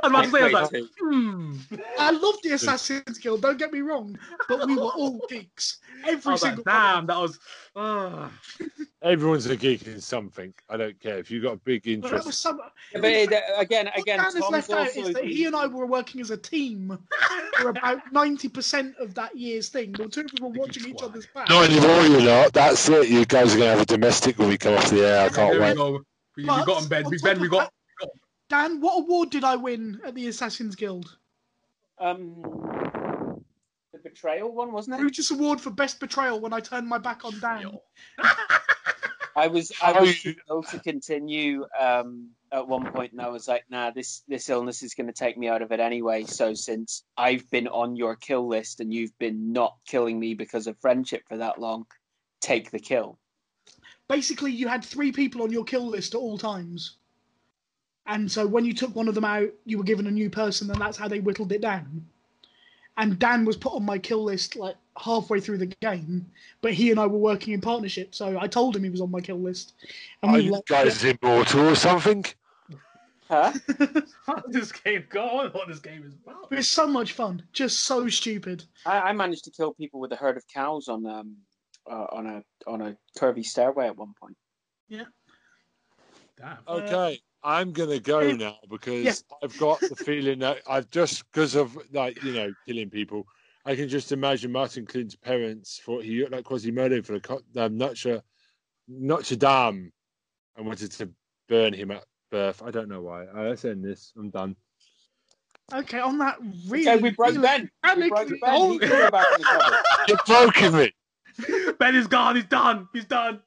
I 0.04 0.08
was 0.08 0.12
about 0.12 0.24
to 0.24 0.32
say, 0.32 0.42
I 0.42 0.62
was 0.62 0.72
like, 0.72 0.84
hmm. 1.00 1.54
I 2.00 2.12
love 2.12 2.36
the 2.44 2.52
Assassin's 2.52 3.18
Guild, 3.18 3.42
don't 3.42 3.58
get 3.58 3.72
me 3.72 3.82
wrong, 3.82 4.18
but 4.48 4.68
we 4.68 4.76
were 4.76 4.84
all 4.84 5.26
geeks. 5.30 5.80
Every 6.08 6.32
was 6.32 6.44
like, 6.44 6.56
single 6.56 6.64
one. 6.64 6.76
damn, 6.76 7.06
that 7.08 7.18
was. 7.18 7.40
ah. 7.76 8.32
Everyone's 9.04 9.48
a 9.48 9.56
geek 9.56 9.88
in 9.88 10.00
something. 10.00 10.54
I 10.70 10.78
don't 10.78 11.00
care 11.00 11.18
if 11.18 11.32
you've 11.32 11.42
got 11.42 11.54
a 11.54 11.58
big 11.58 11.82
But 12.02 12.12
that 12.12 12.24
was 12.24 12.46
interest. 12.46 12.60
but 12.94 13.04
it, 13.06 13.34
again 13.58 13.88
what 13.88 14.00
again 14.00 14.20
Dan 14.20 14.32
Tom's 14.32 14.52
left 14.52 14.70
out 14.70 14.96
is 14.96 15.14
that 15.14 15.26
he 15.26 15.46
and 15.46 15.56
I 15.56 15.66
were 15.66 15.88
working 15.88 16.22
as 16.22 16.30
a 16.30 16.38
team 16.38 17.00
for 17.58 17.70
about 17.70 18.00
90% 18.14 18.98
of 19.00 19.16
that 19.16 19.36
year's 19.36 19.70
thing. 19.70 19.92
The 19.94 20.08
two 20.08 20.22
of 20.22 20.26
us 20.28 20.40
were 20.40 20.50
watching 20.50 20.88
each 20.88 21.02
other's 21.02 21.26
back. 21.34 21.50
Not 21.50 21.68
anymore, 21.68 22.04
you 22.04 22.22
lot. 22.28 22.54
That's 22.54 22.88
it. 22.90 23.10
You 23.10 23.26
guys 23.26 23.56
are 23.56 23.58
going 23.58 23.72
to 23.72 23.78
have 23.78 23.82
a 23.82 23.86
domestic 23.86 24.38
when 24.38 24.50
we 24.50 24.58
come 24.60 24.76
off 24.76 24.92
the 24.92 25.04
air. 25.04 25.26
I 25.26 25.30
can't 25.30 25.60
wait. 25.60 25.78
We, 26.38 26.44
we 26.44 26.48
got 26.48 26.84
him, 26.84 26.88
Ben. 26.88 27.10
We, 27.10 27.18
ben, 27.18 27.40
we 27.40 27.48
of 27.48 27.52
got. 27.52 27.74
Dan, 28.52 28.82
what 28.82 28.98
award 28.98 29.30
did 29.30 29.46
I 29.46 29.56
win 29.56 30.02
at 30.06 30.14
the 30.14 30.28
Assassin's 30.28 30.76
Guild? 30.76 31.18
um 32.00 32.36
the 33.94 34.00
betrayal 34.04 34.52
one 34.54 34.74
wasn't 34.74 34.96
it 34.96 35.00
Brutus 35.00 35.32
Award 35.32 35.62
for 35.62 35.70
Best 35.70 36.02
Betrayal 36.02 36.42
when 36.42 36.52
I 36.52 36.60
turned 36.60 36.88
my 36.88 36.98
back 36.98 37.24
on 37.24 37.40
Dan. 37.40 37.78
I 39.38 39.48
was 39.48 39.72
I 39.82 39.98
was 39.98 40.26
you- 40.26 40.34
too 40.34 40.40
ill 40.50 40.64
to 40.64 40.80
continue 40.80 41.66
um, 41.80 42.32
at 42.52 42.68
one 42.68 42.92
point, 42.92 43.14
and 43.14 43.22
I 43.22 43.30
was 43.30 43.48
like, 43.48 43.64
"Nah, 43.70 43.92
this 43.92 44.24
this 44.28 44.50
illness 44.50 44.84
is 44.84 44.94
going 44.94 45.08
to 45.08 45.14
take 45.14 45.38
me 45.38 45.48
out 45.48 45.62
of 45.62 45.72
it 45.72 45.80
anyway." 45.80 46.26
So 46.26 46.54
since 46.54 47.06
I've 47.16 47.50
been 47.52 47.70
on 47.70 47.96
your 47.96 48.18
kill 48.18 48.50
list 48.50 48.82
and 48.82 48.94
you've 48.94 49.18
been 49.18 49.54
not 49.54 49.78
killing 49.88 50.20
me 50.20 50.34
because 50.34 50.68
of 50.68 50.78
friendship 50.80 51.22
for 51.30 51.38
that 51.38 51.58
long, 51.58 51.86
take 52.42 52.72
the 52.72 52.80
kill. 52.80 53.18
Basically, 54.10 54.52
you 54.52 54.68
had 54.68 54.84
three 54.84 55.14
people 55.14 55.44
on 55.44 55.52
your 55.52 55.64
kill 55.64 55.88
list 55.88 56.16
at 56.16 56.20
all 56.20 56.38
times. 56.38 56.98
And 58.08 58.32
so 58.32 58.48
when 58.48 58.66
you 58.66 58.74
took 58.74 58.96
one 58.96 59.08
of 59.08 59.16
them 59.16 59.26
out, 59.26 59.50
you 59.66 59.78
were 59.78 59.84
given 59.84 60.08
a 60.08 60.12
new 60.12 60.30
person, 60.30 60.70
and 60.72 60.82
that's 60.82 60.98
how 60.98 61.08
they 61.08 61.20
whittled 61.20 61.52
it 61.52 61.62
down. 61.62 62.06
And 62.98 63.18
Dan 63.18 63.46
was 63.46 63.58
put 63.58 63.74
on 63.74 63.86
my 63.86 63.98
kill 63.98 64.24
list 64.24 64.56
like 64.56 64.76
halfway 64.98 65.40
through 65.40 65.60
the 65.60 65.68
game, 65.82 66.30
but 66.62 66.74
he 66.74 66.92
and 66.92 67.00
I 67.00 67.08
were 67.08 67.18
working 67.18 67.54
in 67.54 67.62
partnership, 67.62 68.14
so 68.14 68.38
I 68.40 68.48
told 68.48 68.76
him 68.76 68.84
he 68.84 68.90
was 68.90 69.02
on 69.02 69.12
my 69.12 69.22
kill 69.22 69.40
list. 69.40 69.74
And 70.22 70.32
Are 70.32 70.38
we 70.38 70.44
you 70.44 70.52
were 70.52 70.58
like, 70.58 70.66
guys 70.66 71.04
immortal 71.04 71.70
or 71.70 71.76
something? 71.76 72.26
Huh? 73.30 73.54
How 74.26 74.36
did 74.36 74.52
this 74.52 74.74
game 74.74 75.06
go? 75.10 75.26
I 75.26 75.48
what 75.48 75.70
this 75.70 75.80
game 75.80 76.04
is 76.06 76.14
about. 76.22 76.52
It 76.52 76.56
was 76.58 76.70
so 76.70 76.86
much 76.86 77.14
fun, 77.14 77.42
just 77.54 77.80
so 77.86 78.10
stupid. 78.10 78.66
I, 78.86 79.00
I 79.00 79.14
managed 79.14 79.46
to 79.46 79.52
kill 79.52 79.74
people 79.74 80.02
with 80.02 80.12
a 80.12 80.18
herd 80.18 80.36
of 80.36 80.46
cows 80.48 80.90
on 80.90 81.06
um 81.06 81.38
uh, 81.90 82.08
on 82.12 82.28
a 82.28 82.44
on 82.68 82.82
a 82.82 82.98
curvy 83.18 83.46
stairway 83.46 83.88
at 83.88 83.96
one 83.96 84.14
point. 84.20 84.36
Yeah. 84.90 85.06
Damn. 86.38 86.58
Okay, 86.68 87.22
I'm 87.44 87.72
gonna 87.72 88.00
go 88.00 88.32
now 88.32 88.58
because 88.70 89.04
yeah. 89.04 89.38
I've 89.44 89.58
got 89.58 89.80
the 89.80 89.96
feeling 89.96 90.40
that 90.40 90.60
I've 90.70 90.90
just 90.90 91.24
because 91.32 91.56
of 91.56 91.78
like 91.92 92.22
you 92.24 92.34
know 92.34 92.54
killing 92.68 92.90
people. 92.90 93.26
I 93.66 93.76
can 93.76 93.90
just 93.90 94.12
imagine 94.12 94.52
Martin 94.52 94.86
Clunes' 94.86 95.16
parents 95.16 95.80
thought 95.86 96.04
he 96.04 96.20
looked 96.20 96.32
like 96.32 96.46
Quasimodo 96.46 97.02
for 97.04 97.14
the 97.14 97.20
co- 97.20 97.42
um, 97.58 97.78
Notre 97.78 98.22
Notre 98.88 99.36
Dame 99.36 99.92
and 100.58 100.66
wanted 100.66 100.92
to 100.94 101.10
burn 101.48 101.74
him 101.74 101.92
at 101.92 102.04
birth. 102.32 102.62
I 102.64 102.72
don't 102.72 102.90
know 102.90 103.02
why. 103.02 103.26
Uh, 103.26 103.50
let's 103.50 103.66
end 103.66 103.84
this. 103.84 104.14
I'm 104.18 104.30
done. 104.30 104.56
Okay, 105.74 106.00
on 106.00 106.18
that 106.18 106.38
really. 106.68 106.90
Okay, 106.90 107.02
we 107.02 107.10
broke 107.12 107.30
really 107.30 107.42
Ben. 107.42 107.72
We 107.98 108.10
broke 108.10 108.30
Ben. 108.30 108.40
Oh, 108.44 108.74
He 108.74 108.80
can 108.80 108.90
go 108.90 109.12
back 109.12 109.28
in 109.36 109.42
the 109.42 109.48
cupboard. 109.48 109.80
You've 110.08 110.26
broken 110.26 110.74
me. 110.74 111.74
Ben 111.80 111.96
is 111.96 112.08
gone. 112.08 112.36
He's 112.36 112.46
done. 112.46 112.90
He's 112.94 113.06
done. 113.06 113.42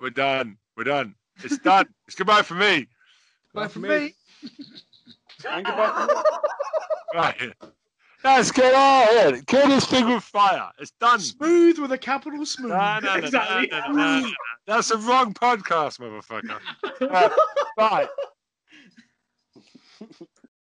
We're 0.00 0.10
done. 0.10 0.58
We're 0.76 0.84
done. 0.84 1.14
It's 1.44 1.58
done. 1.58 1.86
it's 2.06 2.16
goodbye 2.16 2.42
for 2.42 2.54
me. 2.54 2.86
Bye 3.54 3.68
for 3.68 3.78
me. 3.80 4.14
And 5.48 5.64
goodbye 5.64 5.92
from 6.06 6.06
me. 6.16 6.22
Right. 7.14 7.52
Let's 8.22 8.50
get 8.50 8.74
on. 8.74 9.32
here. 9.32 9.42
Kill 9.46 9.68
this 9.68 9.86
thing 9.86 10.08
with 10.10 10.22
fire. 10.22 10.70
It's 10.78 10.90
done. 11.00 11.20
Smooth 11.20 11.78
with 11.78 11.92
a 11.92 11.98
capital 11.98 12.44
smooth. 12.44 12.72
No, 12.72 12.98
no, 13.02 13.14
no, 13.14 13.14
Exactly. 13.14 14.34
That's 14.66 14.88
the 14.88 14.98
wrong 14.98 15.32
podcast, 15.32 16.00
motherfucker. 16.00 16.58
Right, 17.10 17.32
bye. 17.76 18.08